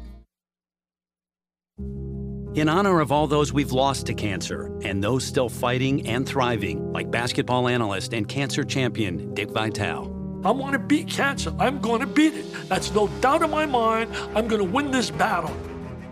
In 2.53 2.67
honor 2.67 2.99
of 2.99 3.13
all 3.13 3.27
those 3.27 3.53
we've 3.53 3.71
lost 3.71 4.07
to 4.07 4.13
cancer 4.13 4.77
and 4.83 5.01
those 5.01 5.23
still 5.23 5.47
fighting 5.47 6.05
and 6.05 6.27
thriving, 6.27 6.91
like 6.91 7.09
basketball 7.09 7.69
analyst 7.69 8.11
and 8.11 8.27
cancer 8.27 8.65
champion 8.65 9.33
Dick 9.33 9.51
Vitale. 9.51 10.11
I 10.43 10.51
want 10.51 10.73
to 10.73 10.79
beat 10.79 11.07
cancer. 11.07 11.53
I'm 11.59 11.79
going 11.79 12.01
to 12.01 12.07
beat 12.07 12.33
it. 12.33 12.45
That's 12.67 12.93
no 12.93 13.07
doubt 13.21 13.41
in 13.41 13.51
my 13.51 13.65
mind. 13.65 14.13
I'm 14.35 14.49
going 14.49 14.61
to 14.61 14.69
win 14.69 14.91
this 14.91 15.09
battle. 15.09 15.55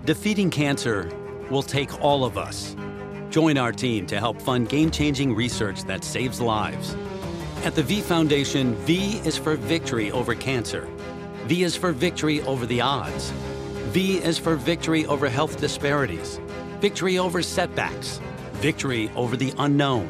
Defeating 0.05 0.49
cancer 0.49 1.11
will 1.49 1.61
take 1.61 2.01
all 2.01 2.23
of 2.23 2.37
us. 2.37 2.73
Join 3.31 3.57
our 3.57 3.73
team 3.73 4.07
to 4.07 4.17
help 4.17 4.41
fund 4.41 4.69
game 4.69 4.91
changing 4.91 5.35
research 5.35 5.83
that 5.83 6.05
saves 6.05 6.39
lives. 6.39 6.95
At 7.65 7.75
the 7.75 7.83
V 7.83 7.99
Foundation, 7.99 8.75
V 8.85 9.17
is 9.25 9.35
for 9.35 9.57
victory 9.57 10.09
over 10.13 10.33
cancer. 10.35 10.87
V 11.47 11.63
is 11.63 11.75
for 11.75 11.91
victory 11.91 12.41
over 12.43 12.65
the 12.65 12.79
odds. 12.79 13.33
V 13.89 14.17
is 14.17 14.37
for 14.37 14.55
victory 14.55 15.07
over 15.07 15.27
health 15.27 15.59
disparities, 15.59 16.39
victory 16.79 17.17
over 17.17 17.41
setbacks, 17.41 18.21
victory 18.53 19.09
over 19.15 19.35
the 19.35 19.51
unknown. 19.57 20.07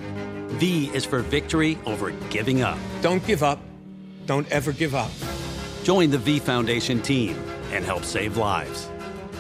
V 0.60 0.92
is 0.94 1.06
for 1.06 1.20
victory 1.20 1.78
over 1.86 2.12
giving 2.30 2.62
up. 2.62 2.78
Don't 3.02 3.26
give 3.26 3.42
up. 3.42 3.58
Don't 4.26 4.52
ever 4.52 4.74
give 4.74 4.96
up. 4.96 5.12
Join 5.84 6.10
the 6.10 6.18
V 6.18 6.40
Foundation 6.40 7.02
team 7.02 7.38
and 7.72 7.86
help 7.86 8.04
save 8.04 8.36
lives. 8.36 8.90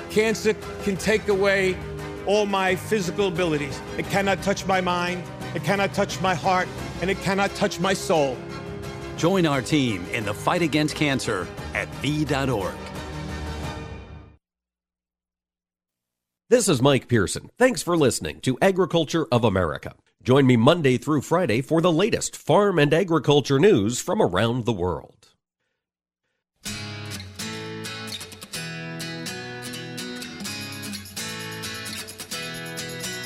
Cancer 0.09 0.53
can 0.83 0.95
take 0.95 1.27
away 1.27 1.77
all 2.25 2.45
my 2.45 2.77
physical 2.77 3.27
abilities. 3.27 3.81
It 3.97 4.05
cannot 4.05 4.41
touch 4.41 4.65
my 4.65 4.79
mind, 4.79 5.21
it 5.53 5.65
cannot 5.65 5.93
touch 5.93 6.21
my 6.21 6.33
heart, 6.33 6.69
and 7.01 7.09
it 7.09 7.19
cannot 7.23 7.53
touch 7.55 7.81
my 7.81 7.93
soul. 7.93 8.37
Join 9.17 9.45
our 9.45 9.61
team 9.61 10.05
in 10.13 10.23
the 10.23 10.33
fight 10.33 10.61
against 10.61 10.95
cancer 10.95 11.45
at 11.73 11.89
V.org. 11.95 12.88
This 16.49 16.67
is 16.67 16.81
Mike 16.81 17.07
Pearson. 17.07 17.51
Thanks 17.59 17.83
for 17.83 17.95
listening 17.95 18.41
to 18.41 18.57
Agriculture 18.59 19.27
of 19.31 19.43
America. 19.43 19.93
Join 20.23 20.47
me 20.47 20.57
Monday 20.57 20.97
through 20.97 21.21
Friday 21.21 21.61
for 21.61 21.79
the 21.79 21.91
latest 21.91 22.35
farm 22.35 22.79
and 22.79 22.91
agriculture 22.91 23.59
news 23.59 24.01
from 24.01 24.19
around 24.19 24.65
the 24.65 24.73
world. 24.73 25.27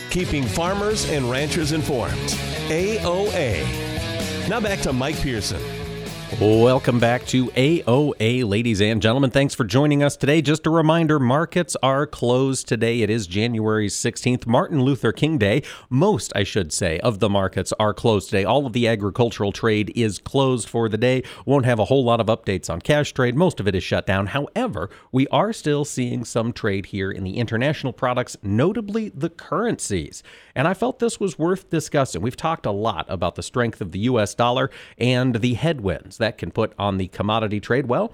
Keeping 0.10 0.44
farmers 0.44 1.10
and 1.10 1.32
ranchers 1.32 1.72
informed. 1.72 2.12
AOA. 2.68 4.50
Now 4.50 4.60
back 4.60 4.82
to 4.82 4.92
Mike 4.92 5.16
Pearson. 5.22 5.62
Welcome 6.40 7.00
back 7.00 7.28
to 7.28 7.46
AOA, 7.50 8.44
ladies 8.44 8.82
and 8.82 9.02
gentlemen. 9.02 9.30
Thanks 9.30 9.54
for 9.54 9.64
joining 9.64 10.02
us 10.02 10.18
today. 10.18 10.42
Just 10.42 10.66
a 10.66 10.72
reminder 10.72 11.20
markets 11.20 11.78
are 11.84 12.08
closed 12.08 12.68
today. 12.68 13.02
It 13.02 13.12
is 13.12 13.28
January 13.28 13.88
16th, 13.88 14.48
Martin 14.48 14.82
Luther 14.82 15.12
King 15.12 15.38
Day. 15.38 15.62
Most, 15.92 16.34
I 16.36 16.44
should 16.44 16.74
say, 16.74 17.00
of 17.00 17.20
the 17.20 17.30
markets 17.30 17.72
are 17.80 17.94
closed 17.94 18.32
today. 18.32 18.46
All 18.46 18.66
of 18.66 18.74
the 18.74 18.88
agricultural 18.88 19.52
trade 19.52 19.92
is 19.96 20.18
closed 20.18 20.68
for 20.68 20.90
the 20.90 20.98
day. 20.98 21.22
Won't 21.46 21.66
have 21.66 21.78
a 21.78 21.86
whole 21.86 22.04
lot 22.04 22.20
of 22.20 22.28
updates 22.28 22.68
on 22.68 22.82
cash 22.82 23.14
trade. 23.14 23.36
Most 23.36 23.60
of 23.60 23.68
it 23.68 23.76
is 23.76 23.84
shut 23.84 24.08
down. 24.08 24.28
However, 24.28 24.90
we 25.12 25.28
are 25.28 25.54
still 25.54 25.86
seeing 25.86 26.26
some 26.26 26.52
trade 26.52 26.88
here 26.88 27.12
in 27.12 27.24
the 27.24 27.38
international 27.38 27.94
products, 27.94 28.36
notably 28.42 29.10
the 29.10 29.30
currencies. 29.30 30.24
And 30.56 30.68
I 30.68 30.74
felt 30.74 30.98
this 30.98 31.20
was 31.20 31.38
worth 31.38 31.70
discussing. 31.70 32.22
We've 32.22 32.36
talked 32.36 32.66
a 32.66 32.72
lot 32.72 33.06
about 33.08 33.36
the 33.36 33.44
strength 33.44 33.82
of 33.82 33.92
the 33.92 34.00
U.S. 34.00 34.34
dollar 34.34 34.72
and 34.98 35.36
the 35.36 35.54
headwinds 35.54 36.18
that 36.24 36.38
can 36.38 36.52
put 36.52 36.74
on 36.80 36.98
the 36.98 37.08
commodity 37.10 37.60
trade. 37.60 37.88
Well, 37.88 38.14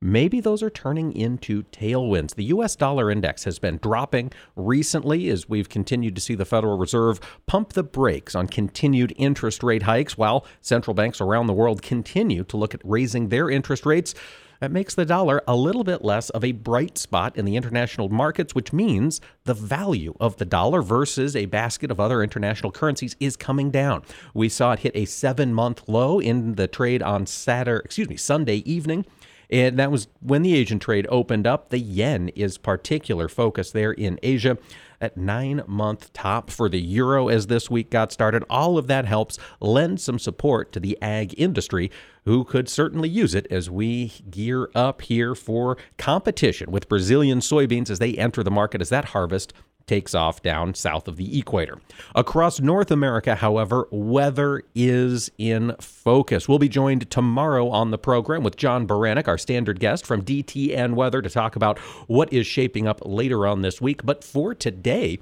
maybe 0.00 0.40
those 0.40 0.62
are 0.62 0.70
turning 0.70 1.12
into 1.12 1.64
tailwinds. 1.64 2.34
The 2.34 2.44
US 2.44 2.76
dollar 2.76 3.10
index 3.10 3.44
has 3.44 3.58
been 3.58 3.78
dropping 3.78 4.32
recently 4.56 5.28
as 5.28 5.48
we've 5.48 5.68
continued 5.68 6.14
to 6.14 6.20
see 6.20 6.34
the 6.34 6.44
Federal 6.44 6.78
Reserve 6.78 7.20
pump 7.46 7.72
the 7.72 7.82
brakes 7.82 8.34
on 8.34 8.46
continued 8.48 9.12
interest 9.16 9.62
rate 9.62 9.84
hikes 9.84 10.16
while 10.18 10.46
central 10.60 10.94
banks 10.94 11.20
around 11.20 11.46
the 11.46 11.52
world 11.52 11.82
continue 11.82 12.44
to 12.44 12.56
look 12.56 12.74
at 12.74 12.80
raising 12.84 13.28
their 13.28 13.50
interest 13.50 13.86
rates. 13.86 14.14
That 14.62 14.70
makes 14.70 14.94
the 14.94 15.04
dollar 15.04 15.42
a 15.48 15.56
little 15.56 15.82
bit 15.82 16.04
less 16.04 16.30
of 16.30 16.44
a 16.44 16.52
bright 16.52 16.96
spot 16.96 17.36
in 17.36 17.44
the 17.44 17.56
international 17.56 18.08
markets, 18.10 18.54
which 18.54 18.72
means 18.72 19.20
the 19.42 19.54
value 19.54 20.14
of 20.20 20.36
the 20.36 20.44
dollar 20.44 20.82
versus 20.82 21.34
a 21.34 21.46
basket 21.46 21.90
of 21.90 21.98
other 21.98 22.22
international 22.22 22.70
currencies 22.70 23.16
is 23.18 23.34
coming 23.34 23.72
down. 23.72 24.04
We 24.34 24.48
saw 24.48 24.70
it 24.70 24.78
hit 24.78 24.92
a 24.94 25.06
seven 25.06 25.52
month 25.52 25.82
low 25.88 26.20
in 26.20 26.54
the 26.54 26.68
trade 26.68 27.02
on 27.02 27.26
Saturday, 27.26 27.82
excuse 27.84 28.08
me, 28.08 28.16
Sunday 28.16 28.58
evening. 28.58 29.04
And 29.52 29.78
that 29.78 29.90
was 29.90 30.08
when 30.20 30.40
the 30.40 30.54
Asian 30.54 30.78
trade 30.78 31.06
opened 31.10 31.46
up. 31.46 31.68
The 31.68 31.78
yen 31.78 32.30
is 32.30 32.56
particular 32.56 33.28
focus 33.28 33.70
there 33.70 33.92
in 33.92 34.18
Asia 34.22 34.56
at 34.98 35.18
nine 35.18 35.62
month 35.66 36.10
top 36.14 36.48
for 36.48 36.70
the 36.70 36.80
euro 36.80 37.28
as 37.28 37.48
this 37.48 37.70
week 37.70 37.90
got 37.90 38.12
started. 38.12 38.44
All 38.48 38.78
of 38.78 38.86
that 38.86 39.04
helps 39.04 39.38
lend 39.60 40.00
some 40.00 40.18
support 40.18 40.72
to 40.72 40.80
the 40.80 40.96
ag 41.02 41.34
industry, 41.38 41.90
who 42.24 42.44
could 42.44 42.68
certainly 42.68 43.10
use 43.10 43.34
it 43.34 43.46
as 43.50 43.68
we 43.68 44.12
gear 44.30 44.70
up 44.74 45.02
here 45.02 45.34
for 45.34 45.76
competition 45.98 46.70
with 46.70 46.88
Brazilian 46.88 47.40
soybeans 47.40 47.90
as 47.90 47.98
they 47.98 48.14
enter 48.14 48.42
the 48.42 48.50
market 48.50 48.80
as 48.80 48.88
that 48.88 49.06
harvest 49.06 49.52
takes 49.86 50.14
off 50.14 50.42
down 50.42 50.74
south 50.74 51.08
of 51.08 51.16
the 51.16 51.38
equator. 51.38 51.78
Across 52.14 52.60
North 52.60 52.90
America, 52.90 53.34
however, 53.34 53.88
weather 53.90 54.62
is 54.74 55.30
in 55.38 55.74
focus. 55.80 56.48
We'll 56.48 56.58
be 56.58 56.68
joined 56.68 57.10
tomorrow 57.10 57.68
on 57.68 57.90
the 57.90 57.98
program 57.98 58.42
with 58.42 58.56
John 58.56 58.86
Baranick, 58.86 59.28
our 59.28 59.38
standard 59.38 59.80
guest 59.80 60.06
from 60.06 60.22
DTN 60.22 60.94
Weather, 60.94 61.22
to 61.22 61.30
talk 61.30 61.56
about 61.56 61.78
what 62.08 62.32
is 62.32 62.46
shaping 62.46 62.86
up 62.86 63.00
later 63.04 63.46
on 63.46 63.62
this 63.62 63.80
week. 63.80 64.04
But 64.04 64.24
for 64.24 64.54
today, 64.54 65.18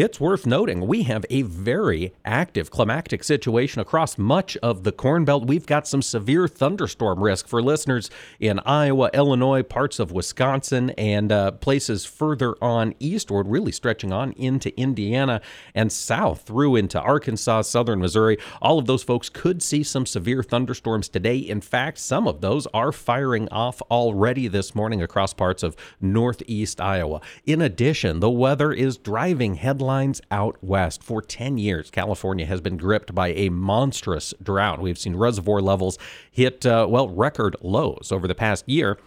it's 0.00 0.20
worth 0.20 0.46
noting 0.46 0.86
we 0.86 1.02
have 1.02 1.26
a 1.28 1.42
very 1.42 2.14
active 2.24 2.70
climactic 2.70 3.24
situation 3.24 3.80
across 3.80 4.16
much 4.16 4.56
of 4.58 4.84
the 4.84 4.92
Corn 4.92 5.24
Belt. 5.24 5.48
We've 5.48 5.66
got 5.66 5.88
some 5.88 6.02
severe 6.02 6.46
thunderstorm 6.46 7.20
risk 7.20 7.48
for 7.48 7.60
listeners 7.60 8.08
in 8.38 8.60
Iowa, 8.60 9.10
Illinois, 9.12 9.64
parts 9.64 9.98
of 9.98 10.12
Wisconsin, 10.12 10.90
and 10.90 11.32
uh, 11.32 11.50
places 11.50 12.04
further 12.04 12.54
on 12.62 12.94
eastward, 13.00 13.48
really 13.48 13.72
stretching 13.72 14.12
on 14.12 14.30
into 14.34 14.76
Indiana 14.78 15.40
and 15.74 15.90
south 15.90 16.42
through 16.42 16.76
into 16.76 17.00
Arkansas, 17.00 17.62
southern 17.62 17.98
Missouri. 17.98 18.38
All 18.62 18.78
of 18.78 18.86
those 18.86 19.02
folks 19.02 19.28
could 19.28 19.64
see 19.64 19.82
some 19.82 20.06
severe 20.06 20.44
thunderstorms 20.44 21.08
today. 21.08 21.38
In 21.38 21.60
fact, 21.60 21.98
some 21.98 22.28
of 22.28 22.40
those 22.40 22.68
are 22.68 22.92
firing 22.92 23.48
off 23.48 23.82
already 23.90 24.46
this 24.46 24.76
morning 24.76 25.02
across 25.02 25.34
parts 25.34 25.64
of 25.64 25.74
northeast 26.00 26.80
Iowa. 26.80 27.20
In 27.46 27.60
addition, 27.60 28.20
the 28.20 28.30
weather 28.30 28.72
is 28.72 28.96
driving 28.96 29.56
headlines 29.56 29.87
headlines 29.88 30.20
out 30.30 30.58
west. 30.62 31.02
For 31.02 31.22
10 31.22 31.56
years, 31.56 31.90
California 31.90 32.44
has 32.44 32.60
been 32.60 32.76
gripped 32.76 33.14
by 33.14 33.28
a 33.28 33.48
monstrous 33.48 34.34
drought. 34.42 34.82
We've 34.82 34.98
seen 34.98 35.16
reservoir 35.16 35.62
levels 35.62 35.96
hit, 36.30 36.66
uh, 36.66 36.86
well, 36.90 37.08
record 37.08 37.56
lows 37.62 38.12
over 38.12 38.28
the 38.28 38.34
past 38.34 38.68
year 38.68 38.98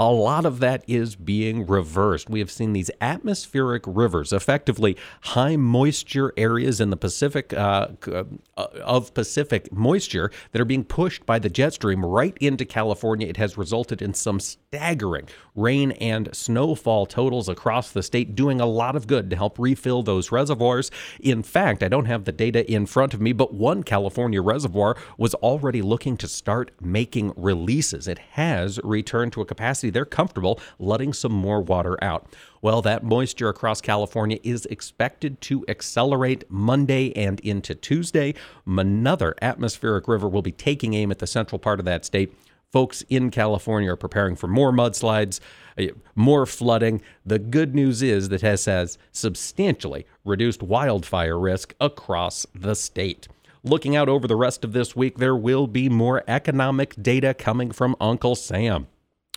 a 0.00 0.12
lot 0.12 0.46
of 0.46 0.60
that 0.60 0.84
is 0.86 1.16
being 1.16 1.66
reversed. 1.66 2.30
We 2.30 2.38
have 2.38 2.52
seen 2.52 2.72
these 2.72 2.90
atmospheric 3.00 3.82
rivers, 3.84 4.32
effectively 4.32 4.96
high 5.22 5.56
moisture 5.56 6.32
areas 6.36 6.80
in 6.80 6.90
the 6.90 6.96
Pacific 6.96 7.52
uh, 7.52 7.88
uh, 8.06 8.24
of 8.56 9.12
Pacific 9.12 9.72
moisture 9.72 10.30
that 10.52 10.60
are 10.60 10.64
being 10.64 10.84
pushed 10.84 11.26
by 11.26 11.40
the 11.40 11.48
jet 11.48 11.72
stream 11.72 12.04
right 12.04 12.36
into 12.40 12.64
California. 12.64 13.26
It 13.26 13.38
has 13.38 13.58
resulted 13.58 14.00
in 14.00 14.14
some 14.14 14.38
staggering 14.38 15.28
rain 15.56 15.90
and 15.92 16.28
snowfall 16.32 17.04
totals 17.06 17.48
across 17.48 17.90
the 17.90 18.02
state, 18.04 18.36
doing 18.36 18.60
a 18.60 18.66
lot 18.66 18.94
of 18.94 19.08
good 19.08 19.28
to 19.30 19.36
help 19.36 19.58
refill 19.58 20.04
those 20.04 20.30
reservoirs. 20.30 20.92
In 21.18 21.42
fact, 21.42 21.82
I 21.82 21.88
don't 21.88 22.04
have 22.04 22.24
the 22.24 22.30
data 22.30 22.70
in 22.70 22.86
front 22.86 23.14
of 23.14 23.20
me, 23.20 23.32
but 23.32 23.52
one 23.52 23.82
California 23.82 24.40
reservoir 24.40 24.96
was 25.16 25.34
already 25.34 25.82
looking 25.82 26.16
to 26.18 26.28
start 26.28 26.70
making 26.80 27.32
releases. 27.36 28.06
It 28.06 28.18
has 28.30 28.78
returned 28.84 29.32
to 29.32 29.40
a 29.40 29.44
capacity 29.44 29.87
they're 29.90 30.04
comfortable 30.04 30.60
letting 30.78 31.12
some 31.12 31.32
more 31.32 31.60
water 31.60 32.02
out. 32.02 32.26
Well, 32.60 32.82
that 32.82 33.04
moisture 33.04 33.48
across 33.48 33.80
California 33.80 34.38
is 34.42 34.66
expected 34.66 35.40
to 35.42 35.64
accelerate 35.68 36.44
Monday 36.50 37.12
and 37.16 37.38
into 37.40 37.74
Tuesday. 37.74 38.34
Another 38.66 39.34
atmospheric 39.40 40.08
river 40.08 40.28
will 40.28 40.42
be 40.42 40.52
taking 40.52 40.94
aim 40.94 41.10
at 41.10 41.18
the 41.18 41.26
central 41.26 41.58
part 41.58 41.78
of 41.78 41.84
that 41.84 42.04
state. 42.04 42.34
Folks 42.70 43.02
in 43.08 43.30
California 43.30 43.90
are 43.90 43.96
preparing 43.96 44.36
for 44.36 44.46
more 44.46 44.72
mudslides, 44.72 45.40
uh, 45.78 45.84
more 46.14 46.44
flooding. 46.44 47.00
The 47.24 47.38
good 47.38 47.74
news 47.74 48.02
is 48.02 48.28
that 48.28 48.42
this 48.42 48.66
has 48.66 48.98
substantially 49.10 50.06
reduced 50.24 50.62
wildfire 50.62 51.38
risk 51.38 51.74
across 51.80 52.44
the 52.54 52.74
state. 52.74 53.28
Looking 53.64 53.96
out 53.96 54.08
over 54.08 54.26
the 54.28 54.36
rest 54.36 54.64
of 54.64 54.72
this 54.72 54.94
week, 54.94 55.18
there 55.18 55.36
will 55.36 55.66
be 55.66 55.88
more 55.88 56.22
economic 56.28 56.94
data 57.00 57.32
coming 57.32 57.70
from 57.70 57.96
Uncle 58.00 58.34
Sam 58.34 58.86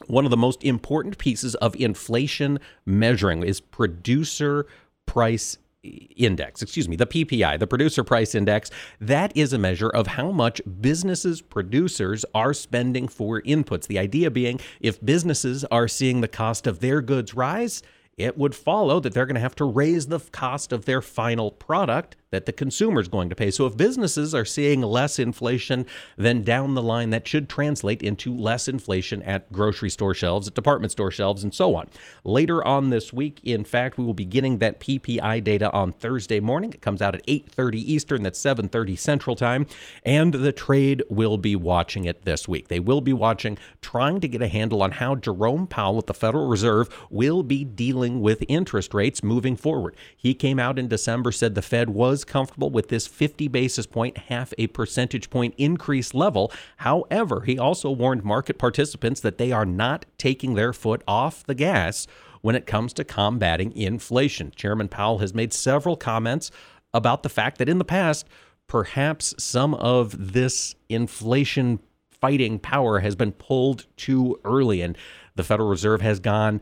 one 0.08 0.26
of 0.26 0.32
the 0.32 0.38
most 0.38 0.64
important 0.64 1.18
pieces 1.18 1.56
of 1.56 1.76
inflation 1.76 2.60
measuring 2.86 3.44
is 3.44 3.60
producer 3.60 4.66
price 5.06 5.58
index, 5.84 6.62
excuse 6.62 6.88
me, 6.88 6.96
the 6.96 7.08
PPI, 7.08 7.58
the 7.60 7.68
producer 7.68 8.04
price 8.04 8.36
index. 8.36 8.70
That 9.00 9.36
is 9.36 9.52
a 9.54 9.58
measure 9.58 9.90
of 9.90 10.08
how 10.08 10.32
much 10.32 10.62
businesses, 10.80 11.42
producers 11.42 12.24
are 12.36 12.54
spending 12.54 13.08
for 13.08 13.42
inputs. 13.42 13.88
The 13.88 14.00
idea 14.00 14.30
being 14.30 14.60
if 14.80 15.04
businesses 15.04 15.66
are 15.66 15.88
seeing 15.88 16.22
the 16.22 16.28
cost 16.28 16.68
of 16.68 16.80
their 16.80 17.02
goods 17.02 17.34
rise, 17.34 17.82
it 18.18 18.38
would 18.38 18.54
follow 18.54 19.00
that 19.00 19.14
they're 19.14 19.26
going 19.26 19.36
to 19.36 19.42
have 19.42 19.56
to 19.56 19.66
raise 19.66 20.08
the 20.08 20.20
cost 20.20 20.72
of 20.72 20.86
their 20.86 21.02
final 21.02 21.52
product 21.52 22.16
that 22.32 22.46
the 22.46 22.54
consumer 22.54 23.00
is 23.00 23.08
going 23.08 23.30
to 23.30 23.36
pay. 23.36 23.52
So 23.52 23.66
if 23.66 23.78
businesses 23.78 24.34
are 24.34 24.46
seeing 24.46 24.82
less 24.82 25.20
inflation, 25.20 25.86
then 26.18 26.44
down 26.44 26.74
the 26.74 26.82
line 26.82 27.10
that 27.12 27.28
should 27.28 27.50
translate 27.50 28.02
into 28.02 28.36
less 28.36 28.68
inflation 28.68 29.22
at 29.24 29.52
grocery 29.52 29.90
store 29.90 30.14
shelves, 30.14 30.48
at 30.48 30.56
department 30.56 30.92
store 30.92 31.12
shelves, 31.12 31.44
and 31.44 31.54
so 31.54 31.76
on. 31.76 31.90
Later 32.24 32.66
on 32.66 32.90
this 32.90 33.12
week, 33.12 33.42
in 33.44 33.64
fact, 33.64 33.98
we 33.98 34.06
will 34.06 34.14
be 34.14 34.26
getting 34.26 34.58
that 34.60 34.80
PPI 34.80 35.44
data 35.44 35.72
on 35.72 35.92
Thursday 35.92 36.40
morning. 36.40 36.72
It 36.72 36.82
comes 36.82 37.02
out 37.02 37.16
at 37.16 37.22
8:30 37.28 37.80
Eastern, 37.80 38.24
that's 38.24 38.40
7:30 38.40 38.96
Central 38.96 39.36
Time, 39.36 39.66
and 40.06 40.34
the 40.34 40.54
trade 40.54 41.04
will 41.10 41.38
be 41.38 41.56
watching 41.56 42.06
it 42.06 42.24
this 42.24 42.48
week. 42.48 42.70
They 42.70 42.80
will 42.80 43.02
be 43.02 43.14
watching, 43.14 43.58
trying 43.82 44.22
to 44.22 44.28
get 44.28 44.42
a 44.42 44.48
handle 44.48 44.82
on 44.82 44.92
how 44.92 45.16
Jerome 45.16 45.68
Powell 45.68 45.98
at 45.98 46.08
the 46.08 46.14
Federal 46.14 46.48
Reserve 46.48 46.88
will 47.10 47.44
be 47.44 47.66
dealing 47.66 48.22
with 48.22 48.44
interest 48.48 48.94
rates 48.94 49.22
moving 49.22 49.58
forward. 49.58 49.96
He 50.16 50.34
came 50.34 50.60
out 50.60 50.80
in 50.80 50.88
December 50.88 51.32
said 51.32 51.56
the 51.56 51.62
Fed 51.62 51.90
was 51.90 52.21
comfortable 52.26 52.70
with 52.70 52.90
this 52.90 53.08
50 53.08 53.48
basis 53.48 53.86
point, 53.86 54.18
half 54.18 54.54
a 54.58 54.68
percentage 54.68 55.30
point 55.30 55.54
increase 55.58 56.14
level. 56.14 56.52
However, 56.78 57.42
he 57.42 57.58
also 57.58 57.90
warned 57.92 58.24
market 58.24 58.58
participants 58.58 59.22
that 59.22 59.38
they 59.38 59.52
are 59.52 59.66
not 59.66 60.06
taking 60.18 60.54
their 60.54 60.74
foot 60.74 61.04
off 61.08 61.44
the 61.46 61.56
gas 61.56 62.08
when 62.42 62.56
it 62.56 62.66
comes 62.66 62.94
to 62.94 63.04
combating 63.04 63.72
inflation. 63.76 64.52
Chairman 64.56 64.88
Powell 64.88 65.20
has 65.20 65.34
made 65.34 65.54
several 65.54 65.96
comments 65.96 66.52
about 66.94 67.24
the 67.24 67.30
fact 67.30 67.58
that 67.58 67.70
in 67.70 67.78
the 67.78 67.86
past, 67.86 68.28
perhaps 68.68 69.36
some 69.38 69.74
of 69.76 70.34
this 70.34 70.76
inflation 70.90 71.80
fighting 72.10 72.60
power 72.60 73.00
has 73.00 73.16
been 73.16 73.32
pulled 73.32 73.86
too 73.98 74.40
early 74.46 74.82
and 74.82 74.98
the 75.36 75.44
Federal 75.44 75.70
Reserve 75.70 76.02
has 76.02 76.20
gone 76.20 76.62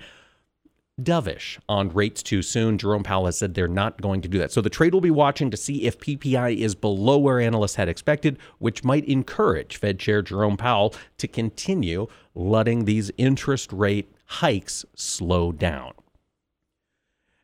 dovish 1.03 1.57
on 1.67 1.89
rates 1.89 2.21
too 2.23 2.41
soon. 2.41 2.77
Jerome 2.77 3.03
Powell 3.03 3.25
has 3.25 3.37
said 3.37 3.53
they're 3.53 3.67
not 3.67 4.01
going 4.01 4.21
to 4.21 4.29
do 4.29 4.37
that. 4.39 4.51
So 4.51 4.61
the 4.61 4.69
trade 4.69 4.93
will 4.93 5.01
be 5.01 5.11
watching 5.11 5.51
to 5.51 5.57
see 5.57 5.83
if 5.83 5.99
PPI 5.99 6.57
is 6.57 6.75
below 6.75 7.17
where 7.17 7.39
analysts 7.39 7.75
had 7.75 7.89
expected, 7.89 8.37
which 8.59 8.83
might 8.83 9.05
encourage 9.05 9.77
Fed 9.77 9.99
Chair 9.99 10.21
Jerome 10.21 10.57
Powell 10.57 10.93
to 11.17 11.27
continue 11.27 12.07
letting 12.35 12.85
these 12.85 13.11
interest 13.17 13.71
rate 13.73 14.11
hikes 14.25 14.85
slow 14.95 15.51
down. 15.51 15.93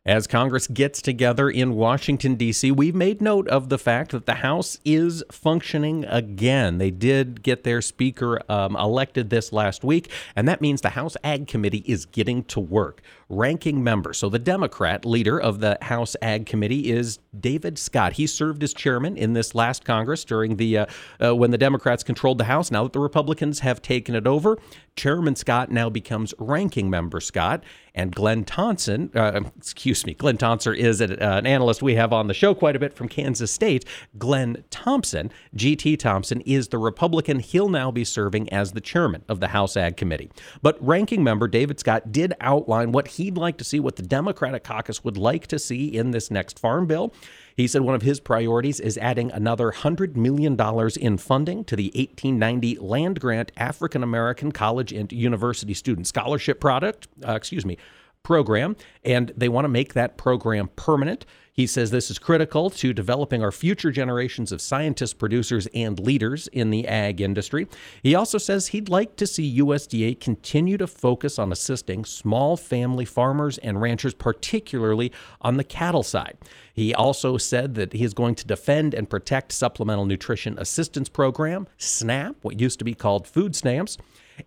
As 0.06 0.28
Congress 0.28 0.68
gets 0.68 1.02
together 1.02 1.50
in 1.50 1.74
Washington, 1.74 2.36
D.C., 2.36 2.70
we've 2.70 2.94
made 2.94 3.20
note 3.20 3.48
of 3.48 3.70
the 3.70 3.78
fact 3.78 4.12
that 4.12 4.24
the 4.24 4.34
House 4.34 4.78
is 4.84 5.24
functioning 5.32 6.04
again. 6.04 6.78
They 6.78 6.92
did 6.92 7.42
get 7.42 7.64
their 7.64 7.82
Speaker 7.82 8.40
um, 8.48 8.76
elected 8.76 9.30
this 9.30 9.52
last 9.52 9.82
week, 9.82 10.08
and 10.36 10.46
that 10.46 10.60
means 10.60 10.80
the 10.80 10.90
House 10.90 11.16
Ag 11.24 11.48
Committee 11.48 11.82
is 11.86 12.06
getting 12.06 12.44
to 12.44 12.60
work. 12.60 13.02
Ranking 13.28 13.82
member, 13.82 14.12
so 14.12 14.28
the 14.28 14.38
Democrat 14.38 15.04
leader 15.04 15.36
of 15.36 15.58
the 15.58 15.76
House 15.82 16.14
Ag 16.22 16.46
Committee 16.46 16.92
is 16.92 17.18
David 17.40 17.76
Scott. 17.76 18.12
He 18.12 18.24
served 18.24 18.62
as 18.62 18.72
chairman 18.72 19.16
in 19.16 19.32
this 19.32 19.52
last 19.52 19.84
Congress 19.84 20.24
during 20.24 20.58
the 20.58 20.78
uh, 20.78 20.86
uh, 21.20 21.34
when 21.34 21.50
the 21.50 21.58
Democrats 21.58 22.04
controlled 22.04 22.38
the 22.38 22.44
House. 22.44 22.70
Now 22.70 22.84
that 22.84 22.92
the 22.92 23.00
Republicans 23.00 23.58
have 23.60 23.82
taken 23.82 24.14
it 24.14 24.28
over, 24.28 24.58
Chairman 24.94 25.34
Scott 25.36 25.70
now 25.70 25.90
becomes 25.90 26.34
ranking 26.38 26.88
member 26.88 27.20
Scott. 27.20 27.64
And 27.94 28.14
Glenn 28.14 28.44
Thompson, 28.44 29.10
uh, 29.14 29.40
excuse 29.56 30.04
me, 30.04 30.12
Glenn 30.12 30.36
Thompson 30.36 30.74
is 30.74 31.00
an, 31.00 31.12
uh, 31.12 31.38
an 31.38 31.46
analyst 31.46 31.80
we 31.80 31.94
have 31.94 32.12
on 32.12 32.26
the 32.26 32.34
show 32.34 32.54
quite 32.54 32.76
a 32.76 32.78
bit 32.78 32.92
from 32.92 33.08
Kansas 33.08 33.50
State. 33.50 33.86
Glenn 34.18 34.64
Thompson, 34.70 35.30
GT 35.56 35.98
Thompson, 35.98 36.42
is 36.42 36.68
the 36.68 36.76
Republican. 36.76 37.40
He'll 37.40 37.70
now 37.70 37.90
be 37.90 38.04
serving 38.04 38.52
as 38.52 38.72
the 38.72 38.82
chairman 38.82 39.24
of 39.28 39.40
the 39.40 39.48
House 39.48 39.78
Ag 39.78 39.96
Committee. 39.96 40.30
But 40.60 40.76
ranking 40.86 41.24
member 41.24 41.48
David 41.48 41.80
Scott 41.80 42.12
did 42.12 42.34
outline 42.40 42.92
what 42.92 43.08
he'd 43.16 43.36
like 43.36 43.58
to 43.58 43.64
see, 43.64 43.80
what 43.80 43.96
the 43.96 44.02
Democratic 44.02 44.64
caucus 44.64 45.04
would 45.04 45.16
like 45.16 45.46
to 45.48 45.58
see 45.58 45.86
in 45.86 46.10
this 46.10 46.30
next 46.30 46.58
farm 46.58 46.86
bill. 46.86 47.12
He 47.56 47.66
said 47.66 47.82
one 47.82 47.94
of 47.94 48.02
his 48.02 48.20
priorities 48.20 48.80
is 48.80 48.98
adding 48.98 49.30
another 49.32 49.72
$100 49.72 50.16
million 50.16 50.58
in 51.00 51.16
funding 51.16 51.64
to 51.64 51.76
the 51.76 51.86
1890 51.94 52.76
land 52.78 53.20
grant 53.20 53.52
African 53.56 54.02
American 54.02 54.52
college 54.52 54.92
and 54.92 55.10
university 55.12 55.74
student 55.74 56.06
scholarship 56.06 56.60
product, 56.60 57.08
uh, 57.26 57.32
excuse 57.32 57.64
me, 57.64 57.78
program, 58.22 58.76
and 59.04 59.32
they 59.36 59.48
want 59.48 59.64
to 59.64 59.68
make 59.68 59.94
that 59.94 60.16
program 60.16 60.68
permanent. 60.76 61.24
He 61.56 61.66
says 61.66 61.90
this 61.90 62.10
is 62.10 62.18
critical 62.18 62.68
to 62.68 62.92
developing 62.92 63.42
our 63.42 63.50
future 63.50 63.90
generations 63.90 64.52
of 64.52 64.60
scientists, 64.60 65.14
producers, 65.14 65.66
and 65.72 65.98
leaders 65.98 66.48
in 66.48 66.68
the 66.68 66.86
ag 66.86 67.22
industry. 67.22 67.66
He 68.02 68.14
also 68.14 68.36
says 68.36 68.68
he'd 68.68 68.90
like 68.90 69.16
to 69.16 69.26
see 69.26 69.58
USDA 69.58 70.20
continue 70.20 70.76
to 70.76 70.86
focus 70.86 71.38
on 71.38 71.50
assisting 71.50 72.04
small 72.04 72.58
family 72.58 73.06
farmers 73.06 73.56
and 73.56 73.80
ranchers, 73.80 74.12
particularly 74.12 75.10
on 75.40 75.56
the 75.56 75.64
cattle 75.64 76.02
side. 76.02 76.36
He 76.74 76.92
also 76.92 77.38
said 77.38 77.74
that 77.76 77.94
he 77.94 78.04
is 78.04 78.12
going 78.12 78.34
to 78.34 78.46
defend 78.46 78.92
and 78.92 79.08
protect 79.08 79.50
Supplemental 79.50 80.04
Nutrition 80.04 80.58
Assistance 80.58 81.08
Program, 81.08 81.68
SNAP, 81.78 82.36
what 82.42 82.60
used 82.60 82.78
to 82.80 82.84
be 82.84 82.94
called 82.94 83.26
food 83.26 83.56
stamps. 83.56 83.96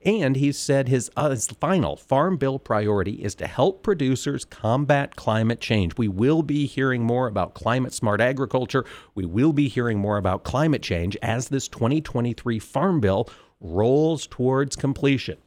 And 0.03 0.35
he 0.35 0.51
said 0.51 0.87
his, 0.87 1.09
uh, 1.15 1.31
his 1.31 1.47
final 1.47 1.95
Farm 1.95 2.37
Bill 2.37 2.59
priority 2.59 3.23
is 3.23 3.35
to 3.35 3.47
help 3.47 3.83
producers 3.83 4.45
combat 4.45 5.15
climate 5.15 5.59
change. 5.59 5.97
We 5.97 6.07
will 6.07 6.43
be 6.43 6.65
hearing 6.65 7.03
more 7.03 7.27
about 7.27 7.53
climate 7.53 7.93
smart 7.93 8.21
agriculture. 8.21 8.85
We 9.15 9.25
will 9.25 9.53
be 9.53 9.67
hearing 9.67 9.99
more 9.99 10.17
about 10.17 10.43
climate 10.43 10.81
change 10.81 11.17
as 11.21 11.49
this 11.49 11.67
2023 11.67 12.59
Farm 12.59 12.99
Bill 12.99 13.29
rolls 13.59 14.27
towards 14.27 14.75
completion. 14.75 15.37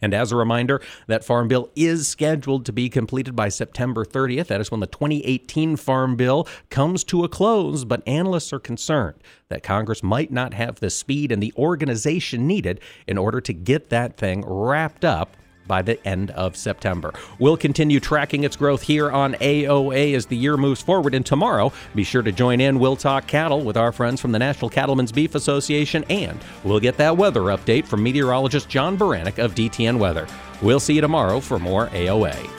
And 0.00 0.14
as 0.14 0.30
a 0.30 0.36
reminder, 0.36 0.80
that 1.08 1.24
Farm 1.24 1.48
Bill 1.48 1.70
is 1.74 2.06
scheduled 2.06 2.64
to 2.66 2.72
be 2.72 2.88
completed 2.88 3.34
by 3.34 3.48
September 3.48 4.04
30th. 4.04 4.46
That 4.46 4.60
is 4.60 4.70
when 4.70 4.80
the 4.80 4.86
2018 4.86 5.76
Farm 5.76 6.14
Bill 6.14 6.46
comes 6.70 7.02
to 7.04 7.24
a 7.24 7.28
close, 7.28 7.84
but 7.84 8.06
analysts 8.06 8.52
are 8.52 8.60
concerned 8.60 9.16
that 9.48 9.62
Congress 9.62 10.02
might 10.02 10.30
not 10.30 10.54
have 10.54 10.78
the 10.78 10.90
speed 10.90 11.32
and 11.32 11.42
the 11.42 11.52
organization 11.56 12.46
needed 12.46 12.80
in 13.06 13.18
order 13.18 13.40
to 13.40 13.52
get 13.52 13.88
that 13.90 14.16
thing 14.16 14.44
wrapped 14.46 15.04
up 15.04 15.36
by 15.68 15.82
the 15.82 16.04
end 16.06 16.30
of 16.32 16.56
September. 16.56 17.12
We'll 17.38 17.56
continue 17.56 18.00
tracking 18.00 18.42
its 18.42 18.56
growth 18.56 18.82
here 18.82 19.10
on 19.10 19.34
AOA 19.34 20.14
as 20.14 20.26
the 20.26 20.36
year 20.36 20.56
moves 20.56 20.82
forward. 20.82 21.14
And 21.14 21.24
tomorrow, 21.24 21.72
be 21.94 22.02
sure 22.02 22.22
to 22.22 22.32
join 22.32 22.60
in. 22.60 22.78
We'll 22.78 22.96
talk 22.96 23.26
cattle 23.26 23.60
with 23.60 23.76
our 23.76 23.92
friends 23.92 24.20
from 24.20 24.32
the 24.32 24.38
National 24.38 24.70
Cattlemen's 24.70 25.12
Beef 25.12 25.34
Association, 25.34 26.04
and 26.10 26.40
we'll 26.64 26.80
get 26.80 26.96
that 26.96 27.16
weather 27.16 27.42
update 27.42 27.86
from 27.86 28.02
meteorologist 28.02 28.68
John 28.68 28.98
Baranick 28.98 29.38
of 29.38 29.54
DTN 29.54 29.98
Weather. 29.98 30.26
We'll 30.62 30.80
see 30.80 30.94
you 30.94 31.00
tomorrow 31.00 31.38
for 31.38 31.58
more 31.58 31.86
AOA. 31.88 32.57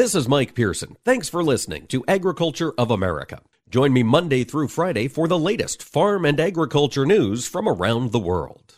This 0.00 0.14
is 0.14 0.26
Mike 0.26 0.54
Pearson. 0.54 0.96
Thanks 1.04 1.28
for 1.28 1.44
listening 1.44 1.86
to 1.88 2.02
Agriculture 2.08 2.72
of 2.78 2.90
America. 2.90 3.42
Join 3.68 3.92
me 3.92 4.02
Monday 4.02 4.44
through 4.44 4.68
Friday 4.68 5.08
for 5.08 5.28
the 5.28 5.38
latest 5.38 5.82
farm 5.82 6.24
and 6.24 6.40
agriculture 6.40 7.04
news 7.04 7.46
from 7.46 7.68
around 7.68 8.10
the 8.10 8.18
world. 8.18 8.76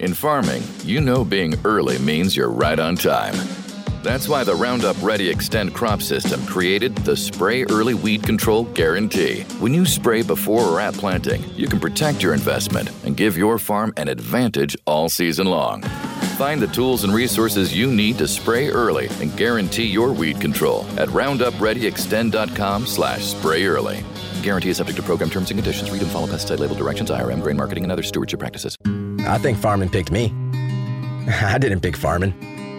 In 0.00 0.14
farming, 0.14 0.64
you 0.82 1.00
know 1.00 1.24
being 1.24 1.54
early 1.64 2.00
means 2.00 2.36
you're 2.36 2.50
right 2.50 2.80
on 2.80 2.96
time. 2.96 3.36
That's 4.02 4.28
why 4.28 4.44
the 4.44 4.54
Roundup 4.54 4.96
Ready 5.02 5.34
Xtend 5.34 5.74
crop 5.74 6.02
system 6.02 6.44
created 6.46 6.94
the 6.98 7.16
Spray 7.16 7.64
Early 7.64 7.94
Weed 7.94 8.22
Control 8.22 8.64
Guarantee. 8.64 9.42
When 9.58 9.74
you 9.74 9.84
spray 9.84 10.22
before 10.22 10.62
or 10.62 10.80
at 10.80 10.94
planting, 10.94 11.42
you 11.56 11.66
can 11.66 11.80
protect 11.80 12.22
your 12.22 12.32
investment 12.32 12.90
and 13.04 13.16
give 13.16 13.36
your 13.36 13.58
farm 13.58 13.92
an 13.96 14.08
advantage 14.08 14.76
all 14.86 15.08
season 15.08 15.48
long. 15.48 15.82
Find 16.38 16.62
the 16.62 16.68
tools 16.68 17.02
and 17.02 17.12
resources 17.12 17.76
you 17.76 17.90
need 17.90 18.18
to 18.18 18.28
spray 18.28 18.68
early 18.68 19.08
and 19.20 19.36
guarantee 19.36 19.86
your 19.86 20.12
weed 20.12 20.40
control 20.40 20.86
at 20.96 21.08
roundupreadyextend.com 21.08 22.86
slash 22.86 23.24
spray 23.24 23.66
early. 23.66 24.04
Guarantee 24.42 24.70
is 24.70 24.76
subject 24.76 24.96
to 24.96 25.02
program 25.02 25.28
terms 25.28 25.50
and 25.50 25.58
conditions. 25.58 25.90
Read 25.90 26.02
and 26.02 26.10
follow 26.12 26.28
pesticide 26.28 26.60
label 26.60 26.76
directions, 26.76 27.10
IRM, 27.10 27.42
grain 27.42 27.56
marketing, 27.56 27.82
and 27.82 27.90
other 27.90 28.04
stewardship 28.04 28.38
practices. 28.38 28.78
I 29.26 29.38
think 29.38 29.58
farming 29.58 29.88
picked 29.90 30.12
me. 30.12 30.32
I 31.28 31.58
didn't 31.58 31.80
pick 31.80 31.96
farming. 31.96 32.57